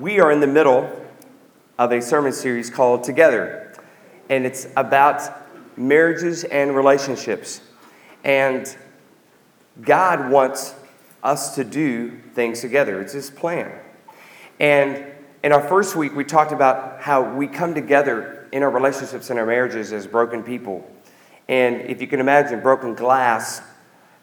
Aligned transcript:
we 0.00 0.20
are 0.20 0.30
in 0.30 0.38
the 0.38 0.46
middle 0.46 0.88
of 1.76 1.90
a 1.90 2.00
sermon 2.00 2.32
series 2.32 2.70
called 2.70 3.02
Together, 3.02 3.72
and 4.30 4.46
it's 4.46 4.68
about 4.76 5.22
marriages 5.76 6.44
and 6.44 6.76
relationships. 6.76 7.60
And 8.22 8.76
God 9.80 10.30
wants 10.30 10.74
us 11.22 11.56
to 11.56 11.64
do 11.64 12.16
things 12.34 12.60
together, 12.60 13.00
it's 13.00 13.12
His 13.12 13.30
plan. 13.30 13.72
And 14.60 15.04
in 15.42 15.52
our 15.52 15.66
first 15.66 15.96
week, 15.96 16.14
we 16.14 16.24
talked 16.24 16.52
about 16.52 17.00
how 17.00 17.34
we 17.34 17.48
come 17.48 17.74
together 17.74 18.48
in 18.52 18.62
our 18.62 18.70
relationships 18.70 19.30
and 19.30 19.38
our 19.38 19.46
marriages 19.46 19.92
as 19.92 20.06
broken 20.06 20.44
people. 20.44 20.88
And 21.48 21.80
if 21.82 22.00
you 22.00 22.06
can 22.06 22.20
imagine 22.20 22.60
broken 22.60 22.94
glass 22.94 23.62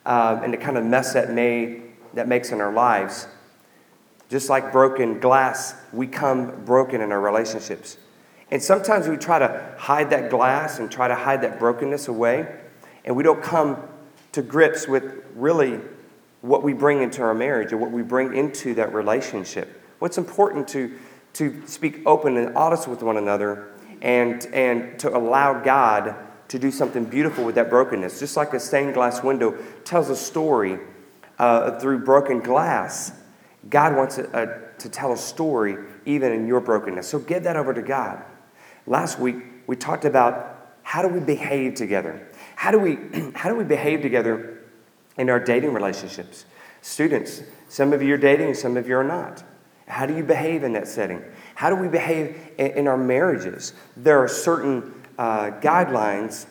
um, 0.06 0.42
and 0.42 0.52
the 0.54 0.58
kind 0.58 0.78
of 0.78 0.84
mess 0.84 1.12
that, 1.14 1.32
may, 1.32 1.82
that 2.14 2.28
makes 2.28 2.50
in 2.52 2.60
our 2.60 2.72
lives, 2.72 3.26
just 4.28 4.48
like 4.50 4.72
broken 4.72 5.20
glass, 5.20 5.74
we 5.92 6.06
come 6.06 6.64
broken 6.64 7.00
in 7.00 7.12
our 7.12 7.20
relationships. 7.20 7.98
And 8.50 8.62
sometimes 8.62 9.08
we 9.08 9.16
try 9.16 9.38
to 9.38 9.74
hide 9.78 10.10
that 10.10 10.30
glass 10.30 10.78
and 10.78 10.90
try 10.90 11.08
to 11.08 11.14
hide 11.14 11.42
that 11.42 11.58
brokenness 11.58 12.08
away, 12.08 12.46
and 13.04 13.16
we 13.16 13.22
don't 13.22 13.42
come 13.42 13.82
to 14.32 14.42
grips 14.42 14.86
with 14.86 15.24
really 15.34 15.80
what 16.42 16.62
we 16.62 16.72
bring 16.72 17.02
into 17.02 17.22
our 17.22 17.34
marriage 17.34 17.72
or 17.72 17.76
what 17.76 17.90
we 17.90 18.02
bring 18.02 18.36
into 18.36 18.74
that 18.74 18.92
relationship. 18.92 19.82
What's 19.98 20.18
important 20.18 20.68
to, 20.68 20.96
to 21.34 21.66
speak 21.66 22.02
open 22.06 22.36
and 22.36 22.56
honest 22.56 22.86
with 22.86 23.02
one 23.02 23.16
another 23.16 23.68
and, 24.02 24.44
and 24.52 24.98
to 25.00 25.16
allow 25.16 25.60
God 25.60 26.14
to 26.48 26.58
do 26.58 26.70
something 26.70 27.04
beautiful 27.04 27.44
with 27.44 27.56
that 27.56 27.70
brokenness. 27.70 28.20
Just 28.20 28.36
like 28.36 28.52
a 28.52 28.60
stained 28.60 28.94
glass 28.94 29.22
window 29.22 29.56
tells 29.84 30.10
a 30.10 30.16
story 30.16 30.78
uh, 31.38 31.78
through 31.80 32.04
broken 32.04 32.40
glass 32.40 33.12
God 33.70 33.96
wants 33.96 34.18
a, 34.18 34.24
a, 34.32 34.78
to 34.80 34.88
tell 34.88 35.12
a 35.12 35.16
story 35.16 35.76
even 36.04 36.32
in 36.32 36.46
your 36.46 36.60
brokenness. 36.60 37.08
So 37.08 37.18
give 37.18 37.44
that 37.44 37.56
over 37.56 37.72
to 37.72 37.82
God. 37.82 38.22
Last 38.86 39.18
week, 39.18 39.36
we 39.66 39.76
talked 39.76 40.04
about 40.04 40.78
how 40.82 41.02
do 41.02 41.08
we 41.08 41.20
behave 41.20 41.74
together? 41.74 42.28
How 42.54 42.70
do 42.70 42.78
we, 42.78 42.98
how 43.34 43.48
do 43.48 43.56
we 43.56 43.64
behave 43.64 44.02
together 44.02 44.62
in 45.16 45.30
our 45.30 45.40
dating 45.40 45.72
relationships? 45.72 46.46
Students, 46.82 47.42
some 47.68 47.92
of 47.92 48.02
you 48.02 48.14
are 48.14 48.18
dating, 48.18 48.54
some 48.54 48.76
of 48.76 48.88
you 48.88 48.96
are 48.96 49.04
not. 49.04 49.42
How 49.88 50.06
do 50.06 50.16
you 50.16 50.22
behave 50.22 50.62
in 50.62 50.72
that 50.74 50.86
setting? 50.86 51.22
How 51.54 51.70
do 51.70 51.76
we 51.76 51.88
behave 51.88 52.36
in, 52.58 52.66
in 52.72 52.88
our 52.88 52.96
marriages? 52.96 53.72
There 53.96 54.22
are 54.22 54.28
certain 54.28 54.94
uh, 55.18 55.50
guidelines 55.60 56.46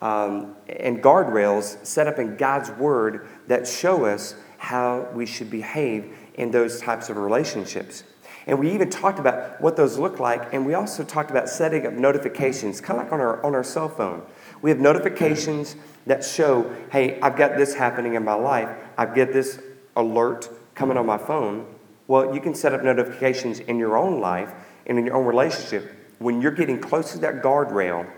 um, 0.00 0.56
and 0.68 1.02
guardrails 1.02 1.84
set 1.84 2.06
up 2.06 2.18
in 2.18 2.36
God's 2.36 2.70
Word 2.72 3.28
that 3.46 3.66
show 3.66 4.04
us 4.04 4.34
how 4.58 5.08
we 5.14 5.26
should 5.26 5.50
behave 5.50 6.16
in 6.36 6.50
those 6.50 6.80
types 6.80 7.08
of 7.08 7.16
relationships. 7.16 8.04
And 8.46 8.58
we 8.58 8.72
even 8.72 8.90
talked 8.90 9.18
about 9.18 9.60
what 9.60 9.76
those 9.76 9.98
look 9.98 10.20
like, 10.20 10.52
and 10.54 10.64
we 10.64 10.74
also 10.74 11.02
talked 11.02 11.30
about 11.30 11.48
setting 11.48 11.86
up 11.86 11.92
notifications, 11.92 12.80
kind 12.80 13.00
of 13.00 13.06
like 13.06 13.12
on 13.12 13.20
our, 13.20 13.44
on 13.44 13.54
our 13.54 13.64
cell 13.64 13.88
phone. 13.88 14.22
We 14.62 14.70
have 14.70 14.78
notifications 14.78 15.76
that 16.06 16.24
show, 16.24 16.72
hey, 16.92 17.18
I've 17.20 17.36
got 17.36 17.56
this 17.56 17.74
happening 17.74 18.14
in 18.14 18.24
my 18.24 18.34
life, 18.34 18.68
I 18.96 19.06
get 19.06 19.32
this 19.32 19.60
alert 19.96 20.48
coming 20.74 20.96
on 20.96 21.06
my 21.06 21.18
phone. 21.18 21.66
Well, 22.06 22.32
you 22.32 22.40
can 22.40 22.54
set 22.54 22.72
up 22.72 22.84
notifications 22.84 23.58
in 23.58 23.78
your 23.78 23.96
own 23.96 24.20
life 24.20 24.52
and 24.86 24.98
in 24.98 25.06
your 25.06 25.16
own 25.16 25.26
relationship 25.26 25.92
when 26.18 26.40
you're 26.40 26.52
getting 26.52 26.80
close 26.80 27.12
to 27.12 27.18
that 27.18 27.42
guardrail 27.42 28.08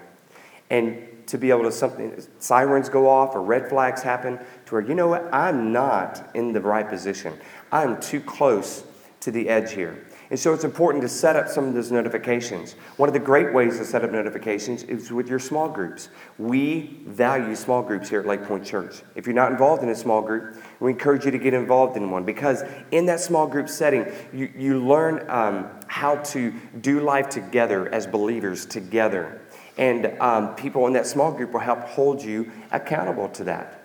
and 0.71 1.05
to 1.27 1.37
be 1.37 1.51
able 1.51 1.65
to 1.65 1.73
something 1.73 2.23
sirens 2.39 2.89
go 2.89 3.09
off 3.09 3.35
or 3.35 3.43
red 3.43 3.69
flags 3.69 4.03
happen 4.03 4.39
to 4.67 4.75
where 4.75 4.81
you 4.81 4.95
know 4.95 5.09
what 5.09 5.29
i'm 5.33 5.73
not 5.73 6.31
in 6.35 6.53
the 6.53 6.61
right 6.61 6.89
position 6.89 7.39
i'm 7.73 8.01
too 8.01 8.21
close 8.21 8.85
to 9.21 9.31
the 9.31 9.49
edge 9.49 9.73
here. 9.73 10.05
And 10.31 10.39
so 10.39 10.53
it's 10.53 10.65
important 10.65 11.03
to 11.03 11.09
set 11.09 11.37
up 11.37 11.49
some 11.49 11.67
of 11.67 11.75
those 11.75 11.91
notifications. 11.91 12.75
One 12.99 13.09
of 13.09 13.15
the 13.15 13.19
great 13.19 13.55
ways 13.55 13.79
to 13.79 13.85
set 13.85 14.05
up 14.05 14.13
notifications 14.13 14.83
is 14.83 15.11
with 15.11 15.29
your 15.29 15.39
small 15.39 15.69
groups. 15.71 16.11
We 16.37 17.01
value 17.07 17.55
small 17.57 17.83
groups 17.83 18.11
here 18.11 18.21
at 18.21 18.27
lake 18.27 18.45
point 18.45 18.65
church. 18.65 19.03
If 19.15 19.27
you're 19.27 19.35
not 19.35 19.51
involved 19.51 19.83
in 19.83 19.89
a 19.89 19.95
small 19.95 20.21
group 20.21 20.57
we 20.81 20.93
encourage 20.93 21.25
you 21.25 21.31
to 21.31 21.39
get 21.39 21.55
involved 21.55 21.97
in 21.97 22.11
one 22.11 22.25
because 22.25 22.63
in 22.91 23.07
that 23.07 23.21
small 23.21 23.47
group 23.47 23.69
setting 23.69 24.07
you, 24.33 24.53
you 24.57 24.87
learn 24.87 25.29
um, 25.29 25.69
how 25.89 26.17
to 26.17 26.53
do 26.81 27.01
life 27.01 27.29
together 27.29 27.93
as 27.93 28.07
believers 28.07 28.67
together. 28.67 29.41
And 29.77 30.07
um, 30.21 30.55
people 30.55 30.87
in 30.87 30.93
that 30.93 31.07
small 31.07 31.33
group 31.33 31.53
will 31.53 31.61
help 31.61 31.81
hold 31.81 32.23
you 32.23 32.51
accountable 32.71 33.29
to 33.31 33.45
that. 33.45 33.78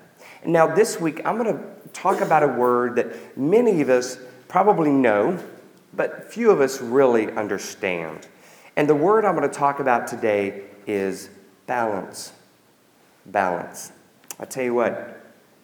Now, 0.45 0.67
this 0.67 0.99
week, 0.99 1.21
I'm 1.25 1.37
going 1.37 1.55
to 1.55 1.63
talk 1.93 2.21
about 2.21 2.43
a 2.43 2.47
word 2.47 2.95
that 2.95 3.37
many 3.37 3.81
of 3.81 3.89
us 3.89 4.17
probably 4.47 4.91
know, 4.91 5.39
but 5.93 6.31
few 6.31 6.51
of 6.51 6.59
us 6.59 6.81
really 6.81 7.31
understand. 7.31 8.27
And 8.75 8.89
the 8.89 8.95
word 8.95 9.25
I'm 9.25 9.35
going 9.35 9.49
to 9.49 9.55
talk 9.55 9.79
about 9.79 10.07
today 10.07 10.63
is 10.85 11.29
balance. 11.65 12.33
Balance. 13.25 13.91
I 14.39 14.45
tell 14.45 14.63
you 14.63 14.73
what, 14.73 15.21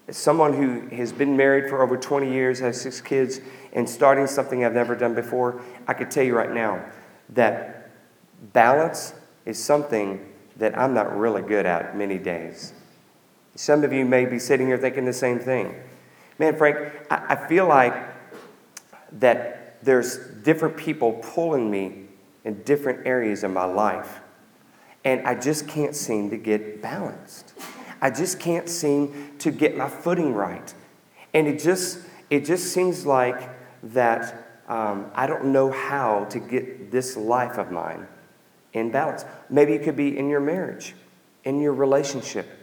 as 0.07 0.16
someone 0.16 0.53
who 0.53 0.96
has 0.96 1.11
been 1.11 1.35
married 1.35 1.69
for 1.69 1.84
over 1.84 1.97
20 1.97 2.31
years, 2.31 2.59
has 2.59 2.79
six 2.79 3.01
kids, 3.01 3.41
and 3.73 3.90
starting 3.90 4.28
something 4.28 4.63
I've 4.63 4.73
never 4.73 4.96
done 4.96 5.13
before, 5.13 5.61
I 5.88 5.94
could 5.94 6.09
tell 6.09 6.23
you 6.23 6.35
right 6.35 6.51
now 6.51 6.84
that 7.29 7.91
balance 8.53 9.13
is 9.46 9.61
something 9.61 10.25
that 10.57 10.78
I'm 10.78 10.94
not 10.94 11.16
really 11.17 11.41
good 11.41 11.66
at 11.66 11.97
many 11.97 12.17
days. 12.17 12.73
Some 13.59 13.84
of 13.84 13.92
you 13.92 14.06
may 14.06 14.24
be 14.24 14.40
sitting 14.40 14.68
here 14.68 14.78
thinking 14.78 15.03
the 15.03 15.12
same 15.12 15.38
thing. 15.38 15.75
Man, 16.38 16.56
Frank, 16.56 16.94
I, 17.12 17.36
I 17.36 17.47
feel 17.50 17.68
like 17.68 17.94
that 19.20 19.84
there's 19.84 20.18
different 20.44 20.78
people 20.78 21.20
pulling 21.22 21.70
me 21.70 22.06
in 22.46 22.64
different 22.64 23.06
areas 23.06 23.44
of 23.44 23.52
my 23.52 23.66
life, 23.66 24.22
and 25.03 25.28
I 25.28 25.36
just 25.36 25.68
can't 25.68 25.94
seem 25.94 26.30
to 26.30 26.38
get 26.38 26.81
balanced. 26.81 27.52
I 28.00 28.12
just 28.12 28.40
can't 28.40 28.70
seem 28.70 29.34
to 29.40 29.52
get 29.52 29.76
my 29.76 29.90
footing 29.90 30.34
right. 30.34 30.74
And 31.34 31.46
it 31.46 31.59
just, 31.59 32.00
it 32.30 32.46
just 32.46 32.74
seems 32.74 33.06
like 33.06 33.41
that 33.91 34.62
um, 34.70 35.12
I 35.14 35.28
don't 35.28 35.47
know 35.47 35.70
how 35.70 36.28
to 36.30 36.40
get 36.40 36.91
this 36.91 37.18
life 37.18 37.58
of 37.58 37.72
mine 37.72 38.08
in 38.72 38.90
balance. 38.90 39.26
Maybe 39.50 39.74
it 39.74 39.84
could 39.84 39.97
be 39.97 40.18
in 40.18 40.30
your 40.30 40.40
marriage, 40.40 40.96
in 41.44 41.59
your 41.59 41.74
relationship. 41.74 42.56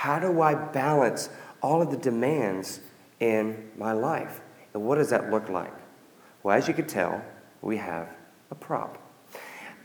How 0.00 0.18
do 0.18 0.40
I 0.40 0.54
balance 0.54 1.28
all 1.60 1.82
of 1.82 1.90
the 1.90 1.96
demands 1.98 2.80
in 3.20 3.70
my 3.76 3.92
life? 3.92 4.40
And 4.72 4.82
what 4.82 4.94
does 4.94 5.10
that 5.10 5.30
look 5.30 5.50
like? 5.50 5.74
Well, 6.42 6.56
as 6.56 6.66
you 6.66 6.72
can 6.72 6.86
tell, 6.86 7.22
we 7.60 7.76
have 7.76 8.08
a 8.50 8.54
prop. 8.54 8.96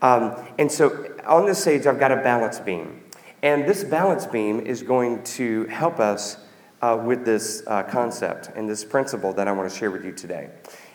Um, 0.01 0.41
and 0.57 0.71
so 0.71 1.13
on 1.25 1.45
this 1.45 1.61
stage, 1.61 1.85
I've 1.85 1.99
got 1.99 2.13
a 2.13 2.15
balance 2.15 2.59
beam. 2.59 3.03
And 3.43 3.67
this 3.67 3.83
balance 3.83 4.25
beam 4.25 4.61
is 4.61 4.83
going 4.83 5.21
to 5.35 5.65
help 5.65 5.99
us 5.99 6.37
uh, 6.81 6.97
with 7.03 7.25
this 7.25 7.63
uh, 7.67 7.83
concept 7.83 8.51
and 8.55 8.69
this 8.69 8.85
principle 8.85 9.33
that 9.33 9.49
I 9.49 9.51
want 9.51 9.69
to 9.69 9.77
share 9.77 9.91
with 9.91 10.05
you 10.05 10.13
today. 10.13 10.49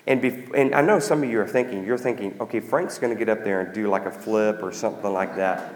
And, 0.06 0.22
bef- 0.22 0.54
and 0.54 0.74
I 0.74 0.80
know 0.80 0.98
some 0.98 1.22
of 1.22 1.28
you 1.28 1.42
are 1.42 1.46
thinking, 1.46 1.84
you're 1.84 1.98
thinking, 1.98 2.38
okay, 2.40 2.60
Frank's 2.60 2.98
going 2.98 3.12
to 3.12 3.18
get 3.18 3.28
up 3.28 3.44
there 3.44 3.60
and 3.60 3.74
do 3.74 3.86
like 3.88 4.06
a 4.06 4.10
flip 4.10 4.62
or 4.62 4.72
something 4.72 5.12
like 5.12 5.36
that. 5.36 5.74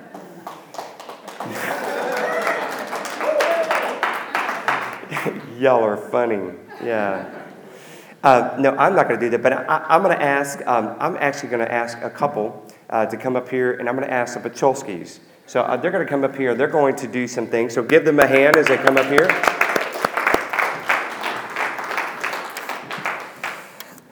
Y'all 5.58 5.82
are 5.82 5.96
funny. 5.96 6.54
Yeah. 6.82 7.42
Uh, 8.22 8.56
no, 8.58 8.70
I'm 8.76 8.94
not 8.94 9.06
going 9.08 9.20
to 9.20 9.26
do 9.26 9.30
that, 9.30 9.42
but 9.42 9.52
I, 9.52 9.94
am 9.94 10.02
going 10.02 10.16
to 10.16 10.22
ask, 10.22 10.66
um, 10.66 10.96
I'm 10.98 11.16
actually 11.16 11.50
going 11.50 11.64
to 11.64 11.70
ask 11.72 11.98
a 12.00 12.08
couple 12.08 12.66
uh, 12.88 13.04
to 13.06 13.16
come 13.16 13.36
up 13.36 13.48
here, 13.48 13.74
and 13.74 13.88
I'm 13.88 13.96
going 13.96 14.08
to 14.08 14.12
ask 14.12 14.40
the 14.40 14.48
Pacholskis. 14.48 15.18
So 15.46 15.60
uh, 15.60 15.76
they're 15.76 15.90
going 15.90 16.04
to 16.04 16.08
come 16.08 16.24
up 16.24 16.34
here. 16.34 16.54
They're 16.54 16.66
going 16.68 16.96
to 16.96 17.06
do 17.06 17.28
some 17.28 17.46
things. 17.46 17.74
So 17.74 17.82
give 17.82 18.04
them 18.04 18.18
a 18.18 18.26
hand 18.26 18.56
as 18.56 18.66
they 18.66 18.78
come 18.78 18.96
up 18.96 19.06
here. 19.06 19.28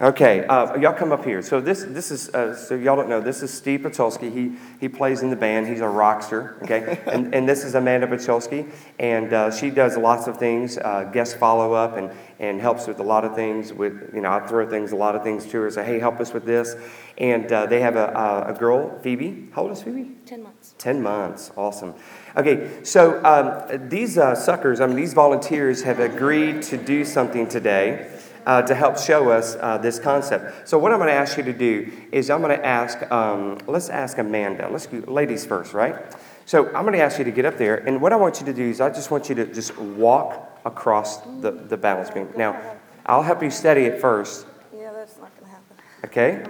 Okay, 0.03 0.45
uh, 0.47 0.77
y'all 0.79 0.93
come 0.93 1.13
up 1.13 1.25
here. 1.25 1.43
So 1.43 1.61
this, 1.61 1.85
this 1.87 2.11
is, 2.11 2.29
uh, 2.31 2.57
so 2.57 2.75
y'all 2.75 2.97
don't 2.97 3.09
know, 3.09 3.21
this 3.21 3.41
is 3.41 3.55
Steve 3.55 3.83
Pacholski. 3.83 4.33
He, 4.33 4.57
he 4.81 4.89
plays 4.89 5.23
in 5.23 5.31
the 5.31 5.37
band. 5.37 5.69
He's 5.69 5.81
a 5.81 5.85
rockster, 5.85 6.61
okay? 6.61 7.01
and, 7.13 7.33
and 7.33 7.49
this 7.49 7.63
is 7.63 7.77
Amanda 7.77 8.09
Pacholski, 8.09 8.69
and 8.99 9.33
uh, 9.33 9.53
she 9.53 9.71
does 9.71 9.97
lots 9.97 10.27
of 10.27 10.39
things, 10.39 10.77
uh, 10.77 11.09
guest 11.13 11.39
follow-up, 11.39 11.97
and, 11.99 12.11
and 12.41 12.61
helps 12.61 12.89
with 12.89 12.99
a 12.99 13.03
lot 13.05 13.25
of 13.25 13.37
things. 13.37 13.73
With, 13.73 14.11
you 14.13 14.23
know, 14.23 14.33
I 14.33 14.45
throw 14.45 14.69
things, 14.69 14.91
a 14.91 14.97
lot 14.97 15.15
of 15.15 15.23
things 15.23 15.47
to 15.47 15.61
her, 15.61 15.71
say, 15.71 15.85
hey, 15.85 16.01
help 16.01 16.19
us 16.19 16.33
with 16.33 16.47
this. 16.47 16.75
And 17.17 17.53
uh, 17.53 17.67
they 17.67 17.81
have 17.81 17.95
a, 17.95 18.47
a, 18.49 18.59
girl, 18.59 18.99
Phoebe. 19.03 19.51
How 19.53 19.63
old 19.63 19.71
is 19.71 19.83
Phoebe? 19.83 20.17
10 20.27 20.43
months. 20.43 20.75
10 20.79 21.01
months, 21.01 21.53
awesome. 21.57 21.95
Okay, 22.37 22.83
so 22.83 23.23
um, 23.25 23.89
these 23.89 24.19
uh, 24.19 24.35
suckers, 24.35 24.81
I 24.81 24.87
mean, 24.89 24.97
these 24.97 25.15
volunteers 25.15 25.83
have 25.83 26.01
agreed 26.01 26.63
to 26.63 26.77
do 26.77 27.05
something 27.05 27.47
today 27.47 28.12
uh, 28.47 28.63
to 28.63 28.75
help 28.75 28.99
show 28.99 29.31
us 29.31 29.57
uh, 29.61 29.79
this 29.79 29.99
concept. 29.99 30.69
So, 30.69 30.79
what 30.79 30.93
I'm 30.93 30.99
going 30.99 31.09
to 31.09 31.15
ask 31.15 31.37
you 31.37 31.43
to 31.45 31.53
do 31.53 31.91
is 32.11 32.31
I'm 32.31 32.41
going 32.41 32.57
to 32.57 32.65
ask, 32.65 33.11
um, 33.11 33.59
let's 33.67 33.89
ask 33.89 34.19
Amanda. 34.19 34.69
Let's 34.71 34.87
do 34.87 35.01
ladies 35.03 35.45
first, 35.47 35.75
right? 35.75 35.97
So, 36.45 36.67
I'm 36.69 36.83
going 36.83 36.95
to 36.95 37.01
ask 37.01 37.19
you 37.19 37.25
to 37.25 37.31
get 37.31 37.45
up 37.45 37.57
there, 37.57 37.77
and 37.77 38.01
what 38.01 38.13
I 38.13 38.17
want 38.17 38.41
you 38.41 38.47
to 38.47 38.53
do 38.53 38.65
is 38.65 38.81
I 38.81 38.91
just 38.91 39.11
want 39.11 39.29
you 39.29 39.35
to 39.37 39.47
just 39.47 39.77
walk 39.79 40.61
across 40.65 41.19
the, 41.41 41.51
the 41.51 41.77
balance 41.77 42.11
beam. 42.11 42.29
Now, 42.37 42.61
I'll 43.07 43.23
help 43.23 43.43
you 43.43 43.51
steady 43.51 43.83
it 43.83 44.01
first. 44.01 44.47
Yeah, 44.75 44.93
that's 44.93 45.19
not 45.19 45.37
going 45.39 45.51
to 45.51 45.57
happen. 45.57 45.77
Okay? 46.05 46.45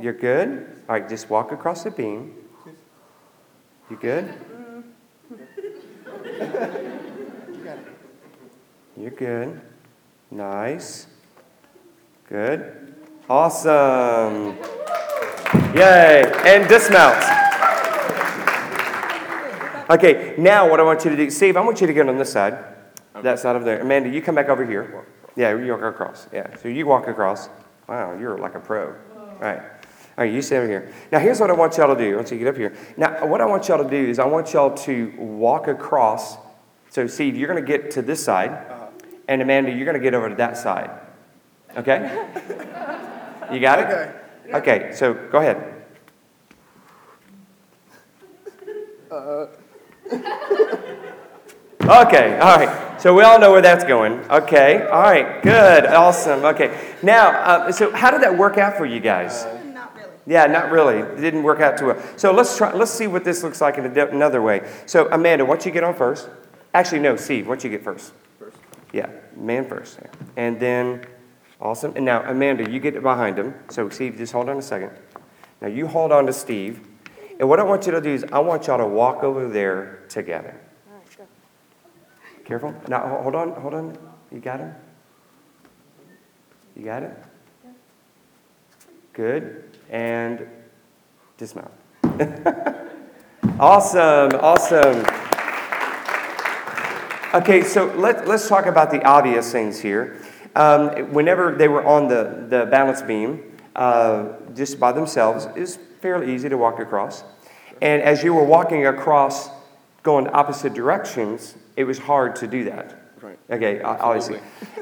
You're 0.00 0.12
good? 0.12 0.82
All 0.88 0.96
right, 0.96 1.08
just 1.08 1.30
walk 1.30 1.52
across 1.52 1.84
the 1.84 1.90
beam. 1.90 2.34
You 3.90 3.96
good? 3.96 4.32
You're 8.96 9.10
good. 9.10 9.60
Nice. 10.30 11.06
Good. 12.28 12.94
Awesome. 13.28 14.56
Yay. 15.74 16.32
And 16.46 16.68
dismount. 16.68 17.22
Okay, 19.90 20.34
now 20.38 20.68
what 20.68 20.80
I 20.80 20.82
want 20.82 21.04
you 21.04 21.10
to 21.10 21.16
do, 21.16 21.28
Steve, 21.28 21.58
I 21.58 21.60
want 21.60 21.80
you 21.80 21.86
to 21.86 21.92
get 21.92 22.08
on 22.08 22.16
this 22.16 22.32
side. 22.32 22.56
That 23.22 23.38
side 23.38 23.54
over 23.54 23.64
there. 23.64 23.80
Amanda, 23.80 24.08
you 24.08 24.22
come 24.22 24.34
back 24.34 24.48
over 24.48 24.64
here. 24.64 25.04
Yeah, 25.36 25.56
you 25.58 25.72
walk 25.72 25.82
across. 25.82 26.26
Yeah, 26.32 26.56
so 26.56 26.68
you 26.68 26.86
walk 26.86 27.06
across. 27.06 27.48
Wow, 27.88 28.16
you're 28.18 28.38
like 28.38 28.54
a 28.54 28.60
pro. 28.60 28.94
All 29.16 29.36
right. 29.40 29.58
All 29.60 30.24
right, 30.24 30.32
you 30.32 30.40
stay 30.40 30.56
over 30.56 30.66
here. 30.66 30.92
Now, 31.12 31.18
here's 31.18 31.40
what 31.40 31.50
I 31.50 31.54
want 31.54 31.76
y'all 31.76 31.94
to 31.94 32.00
do. 32.00 32.16
Once 32.16 32.30
you 32.30 32.38
get 32.38 32.48
up 32.48 32.56
here. 32.56 32.74
Now, 32.96 33.26
what 33.26 33.40
I 33.40 33.46
want 33.46 33.68
y'all 33.68 33.82
to 33.82 33.90
do 33.90 34.08
is 34.08 34.18
I 34.18 34.24
want 34.24 34.52
y'all 34.52 34.74
to 34.74 35.12
walk 35.18 35.68
across. 35.68 36.38
So, 36.88 37.06
Steve, 37.06 37.36
you're 37.36 37.48
going 37.48 37.62
to 37.62 37.66
get 37.66 37.90
to 37.92 38.02
this 38.02 38.24
side, 38.24 38.50
uh-huh. 38.50 38.86
and 39.28 39.42
Amanda, 39.42 39.72
you're 39.72 39.84
going 39.84 39.98
to 39.98 40.02
get 40.02 40.14
over 40.14 40.28
to 40.28 40.34
that 40.36 40.56
side. 40.56 40.90
Okay? 41.76 42.26
You 43.52 43.60
got 43.60 43.78
it? 43.80 43.86
Okay. 43.86 44.12
Okay, 44.54 44.92
so 44.92 45.14
go 45.14 45.38
ahead. 45.38 45.74
Okay, 51.82 52.38
all 52.38 52.56
right. 52.56 53.00
So 53.00 53.12
we 53.14 53.22
all 53.22 53.38
know 53.38 53.52
where 53.52 53.60
that's 53.60 53.84
going. 53.84 54.12
Okay, 54.30 54.86
all 54.86 55.02
right, 55.02 55.42
good, 55.42 55.84
awesome. 55.86 56.44
Okay, 56.44 56.94
now, 57.02 57.28
uh, 57.28 57.72
so 57.72 57.92
how 57.92 58.10
did 58.10 58.22
that 58.22 58.38
work 58.38 58.56
out 58.56 58.76
for 58.78 58.86
you 58.86 59.00
guys? 59.00 59.44
Not 59.74 59.94
really. 59.94 60.10
Yeah, 60.26 60.46
not 60.46 60.70
really. 60.70 60.98
It 61.00 61.20
didn't 61.20 61.42
work 61.42 61.60
out 61.60 61.76
too 61.76 61.86
well. 61.88 62.02
So 62.16 62.32
let's 62.32 62.56
try. 62.56 62.72
Let's 62.72 62.90
see 62.90 63.06
what 63.06 63.24
this 63.24 63.42
looks 63.42 63.60
like 63.60 63.76
in 63.76 63.84
a 63.84 63.92
di- 63.92 64.08
another 64.08 64.40
way. 64.40 64.66
So 64.86 65.08
Amanda, 65.12 65.44
what 65.44 65.66
you 65.66 65.72
get 65.72 65.84
on 65.84 65.94
first? 65.94 66.30
Actually, 66.72 67.00
no, 67.00 67.16
Steve, 67.16 67.46
what 67.46 67.62
you 67.62 67.68
get 67.70 67.84
first? 67.84 68.12
First. 68.38 68.56
Yeah, 68.92 69.10
man 69.36 69.68
first. 69.68 69.98
yeah. 70.00 70.10
And 70.36 70.58
then, 70.58 71.04
awesome. 71.60 71.92
And 71.96 72.04
now 72.04 72.22
Amanda, 72.22 72.70
you 72.70 72.80
get 72.80 73.00
behind 73.02 73.38
him. 73.38 73.54
So 73.68 73.88
Steve, 73.88 74.16
just 74.16 74.32
hold 74.32 74.48
on 74.48 74.58
a 74.58 74.62
second. 74.62 74.90
Now 75.60 75.68
you 75.68 75.86
hold 75.86 76.12
on 76.12 76.26
to 76.26 76.32
Steve. 76.32 76.80
And 77.38 77.48
what 77.48 77.58
I 77.58 77.62
want 77.62 77.86
you 77.86 77.92
to 77.92 78.00
do 78.00 78.10
is 78.10 78.24
I 78.32 78.38
want 78.38 78.66
y'all 78.66 78.78
to 78.78 78.86
walk 78.86 79.24
over 79.24 79.48
there 79.48 80.04
together. 80.08 80.60
All 80.88 80.96
right, 80.96 81.16
go. 81.16 81.24
Careful. 82.44 82.74
Now 82.88 83.20
hold 83.22 83.34
on, 83.34 83.52
hold 83.52 83.74
on. 83.74 83.98
You 84.30 84.40
got 84.40 84.60
him? 84.60 84.74
You 86.76 86.84
got 86.84 87.02
it? 87.02 87.16
Good. 89.12 89.78
And 89.90 90.46
dismount. 91.36 91.70
awesome, 93.58 94.32
awesome. 94.40 95.04
Okay, 97.34 97.62
so 97.62 97.86
let, 97.96 98.28
let's 98.28 98.48
talk 98.48 98.66
about 98.66 98.90
the 98.90 99.02
obvious 99.04 99.50
things 99.50 99.80
here. 99.80 100.20
Um, 100.56 101.12
whenever 101.12 101.52
they 101.54 101.68
were 101.68 101.84
on 101.84 102.08
the, 102.08 102.46
the 102.48 102.66
balance 102.66 103.02
beam, 103.02 103.42
uh, 103.74 104.28
just 104.54 104.78
by 104.78 104.92
themselves, 104.92 105.48
is 105.56 105.78
fairly 106.00 106.32
easy 106.34 106.48
to 106.48 106.56
walk 106.56 106.78
across. 106.78 107.24
And 107.82 108.02
as 108.02 108.22
you 108.22 108.32
were 108.34 108.44
walking 108.44 108.86
across, 108.86 109.48
going 110.04 110.28
opposite 110.28 110.74
directions, 110.74 111.56
it 111.76 111.84
was 111.84 111.98
hard 111.98 112.36
to 112.36 112.46
do 112.46 112.64
that. 112.64 113.00
Right. 113.20 113.38
Okay, 113.50 113.80
o- 113.80 113.88
obviously. 113.88 114.38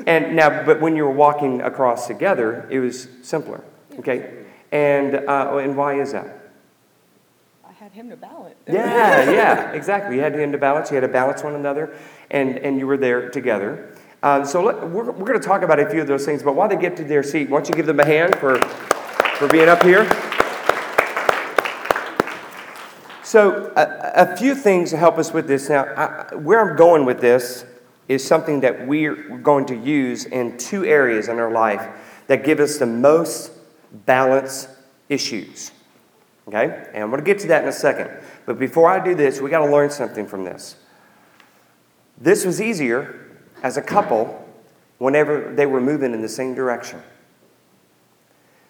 And 0.06 0.36
now, 0.36 0.64
but 0.64 0.80
when 0.80 0.94
you 0.96 1.04
were 1.04 1.10
walking 1.12 1.62
across 1.62 2.06
together, 2.06 2.66
it 2.70 2.80
was 2.80 3.08
simpler. 3.22 3.64
Okay, 3.98 4.44
and 4.72 5.14
uh, 5.14 5.56
and 5.58 5.76
why 5.76 6.00
is 6.00 6.12
that? 6.12 6.50
I 7.66 7.72
had 7.72 7.92
him 7.92 8.10
to 8.10 8.16
balance. 8.16 8.56
Yeah, 8.66 9.30
yeah, 9.30 9.72
exactly. 9.72 10.16
You 10.16 10.22
had 10.22 10.34
him 10.34 10.52
to 10.52 10.58
balance. 10.58 10.90
You 10.90 10.96
had 10.96 11.02
to 11.02 11.08
balance 11.08 11.42
one 11.42 11.54
another, 11.54 11.94
and 12.30 12.58
and 12.58 12.78
you 12.78 12.86
were 12.86 12.96
there 12.96 13.30
together. 13.30 13.94
Um, 14.22 14.44
so 14.44 14.62
let, 14.62 14.88
we're, 14.88 15.10
we're 15.10 15.26
going 15.26 15.40
to 15.40 15.46
talk 15.46 15.62
about 15.62 15.80
a 15.80 15.88
few 15.88 16.00
of 16.00 16.06
those 16.06 16.24
things. 16.24 16.42
But 16.42 16.54
while 16.54 16.68
they 16.68 16.76
get 16.76 16.96
to 16.98 17.04
their 17.04 17.22
seat, 17.22 17.50
why 17.50 17.58
don't 17.58 17.68
you 17.68 17.74
give 17.74 17.86
them 17.86 18.00
a 18.00 18.06
hand 18.06 18.36
for 18.36 18.58
for 18.58 19.48
being 19.48 19.68
up 19.68 19.82
here? 19.82 20.04
So, 23.24 23.72
a, 23.76 24.12
a 24.14 24.36
few 24.36 24.54
things 24.54 24.90
to 24.90 24.96
help 24.96 25.18
us 25.18 25.32
with 25.32 25.48
this. 25.48 25.68
Now, 25.68 25.84
I, 25.84 26.34
where 26.34 26.60
I'm 26.60 26.76
going 26.76 27.04
with 27.04 27.20
this 27.20 27.64
is 28.06 28.24
something 28.24 28.60
that 28.60 28.86
we're 28.86 29.38
going 29.38 29.64
to 29.66 29.74
use 29.74 30.26
in 30.26 30.58
two 30.58 30.84
areas 30.84 31.28
in 31.28 31.38
our 31.38 31.50
life 31.50 31.88
that 32.26 32.44
give 32.44 32.60
us 32.60 32.78
the 32.78 32.86
most 32.86 33.52
balance 34.06 34.68
issues. 35.08 35.72
Okay? 36.46 36.86
And 36.92 37.02
I'm 37.02 37.10
going 37.10 37.22
to 37.22 37.26
get 37.26 37.38
to 37.40 37.48
that 37.48 37.62
in 37.62 37.68
a 37.68 37.72
second. 37.72 38.10
But 38.44 38.58
before 38.58 38.88
I 38.90 39.02
do 39.02 39.14
this, 39.14 39.40
we 39.40 39.50
got 39.50 39.64
to 39.64 39.72
learn 39.72 39.90
something 39.90 40.26
from 40.26 40.44
this. 40.44 40.76
This 42.18 42.44
was 42.44 42.60
easier 42.60 43.21
as 43.62 43.76
a 43.76 43.82
couple 43.82 44.46
whenever 44.98 45.52
they 45.54 45.66
were 45.66 45.80
moving 45.80 46.12
in 46.12 46.20
the 46.20 46.28
same 46.28 46.54
direction. 46.54 47.00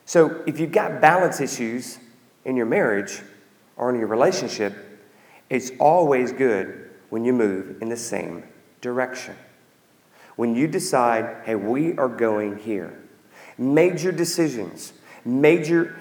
So, 0.04 0.42
if 0.46 0.58
you've 0.60 0.72
got 0.72 1.00
balance 1.00 1.40
issues 1.40 1.98
in 2.44 2.56
your 2.56 2.66
marriage 2.66 3.22
or 3.76 3.90
in 3.90 3.98
your 3.98 4.08
relationship, 4.08 4.74
it's 5.48 5.70
always 5.78 6.32
good 6.32 6.90
when 7.10 7.24
you 7.24 7.32
move 7.32 7.80
in 7.82 7.88
the 7.88 7.96
same 7.96 8.44
direction. 8.80 9.36
When 10.36 10.56
you 10.56 10.66
decide, 10.66 11.44
hey, 11.44 11.54
we 11.54 11.96
are 11.98 12.08
going 12.08 12.58
here. 12.58 12.98
Major 13.58 14.12
decisions, 14.12 14.94
major, 15.24 15.94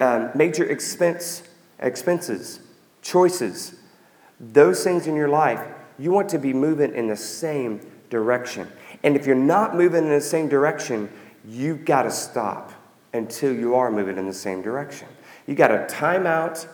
um, 0.00 0.30
major 0.34 0.64
expense, 0.64 1.42
expenses, 1.78 2.60
choices, 3.02 3.74
those 4.38 4.84
things 4.84 5.06
in 5.06 5.16
your 5.16 5.28
life, 5.28 5.60
you 5.98 6.12
want 6.12 6.28
to 6.28 6.38
be 6.38 6.52
moving 6.52 6.94
in 6.94 7.08
the 7.08 7.16
same 7.16 7.80
direction. 8.10 8.70
And 9.02 9.16
if 9.16 9.26
you're 9.26 9.36
not 9.36 9.76
moving 9.76 10.04
in 10.04 10.10
the 10.10 10.20
same 10.20 10.48
direction, 10.48 11.10
you've 11.46 11.84
got 11.84 12.02
to 12.02 12.10
stop 12.10 12.72
until 13.12 13.54
you 13.54 13.74
are 13.74 13.90
moving 13.90 14.18
in 14.18 14.26
the 14.26 14.32
same 14.32 14.62
direction. 14.62 15.08
You've 15.46 15.58
got 15.58 15.68
to 15.68 15.86
time 15.86 16.26
out. 16.26 16.66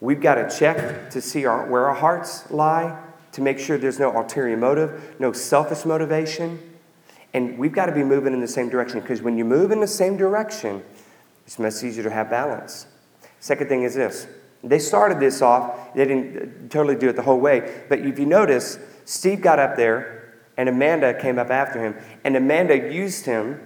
We've 0.00 0.20
got 0.20 0.36
to 0.36 0.58
check 0.58 1.10
to 1.10 1.20
see 1.20 1.46
our, 1.46 1.68
where 1.68 1.88
our 1.88 1.94
hearts 1.94 2.50
lie 2.50 3.00
to 3.32 3.40
make 3.40 3.58
sure 3.58 3.78
there's 3.78 3.98
no 3.98 4.16
ulterior 4.16 4.56
motive, 4.56 5.16
no 5.18 5.32
selfish 5.32 5.84
motivation. 5.84 6.58
And 7.32 7.58
we've 7.58 7.72
got 7.72 7.86
to 7.86 7.92
be 7.92 8.04
moving 8.04 8.32
in 8.32 8.40
the 8.40 8.48
same 8.48 8.68
direction 8.68 9.00
because 9.00 9.22
when 9.22 9.36
you 9.36 9.44
move 9.44 9.72
in 9.72 9.80
the 9.80 9.88
same 9.88 10.16
direction, 10.16 10.84
it's 11.44 11.58
much 11.58 11.82
easier 11.82 12.04
to 12.04 12.10
have 12.10 12.30
balance. 12.30 12.86
Second 13.40 13.68
thing 13.68 13.82
is 13.82 13.94
this 13.94 14.28
they 14.62 14.78
started 14.78 15.20
this 15.20 15.42
off, 15.42 15.94
they 15.94 16.06
didn't 16.06 16.36
uh, 16.36 16.68
totally 16.70 16.96
do 16.96 17.08
it 17.08 17.16
the 17.16 17.22
whole 17.22 17.38
way. 17.38 17.84
But 17.88 17.98
if 17.98 18.18
you 18.18 18.24
notice, 18.24 18.78
Steve 19.04 19.42
got 19.42 19.58
up 19.58 19.76
there 19.76 20.23
and 20.56 20.68
Amanda 20.68 21.14
came 21.14 21.38
up 21.38 21.50
after 21.50 21.80
him, 21.80 21.96
and 22.22 22.36
Amanda 22.36 22.92
used 22.92 23.26
him 23.26 23.60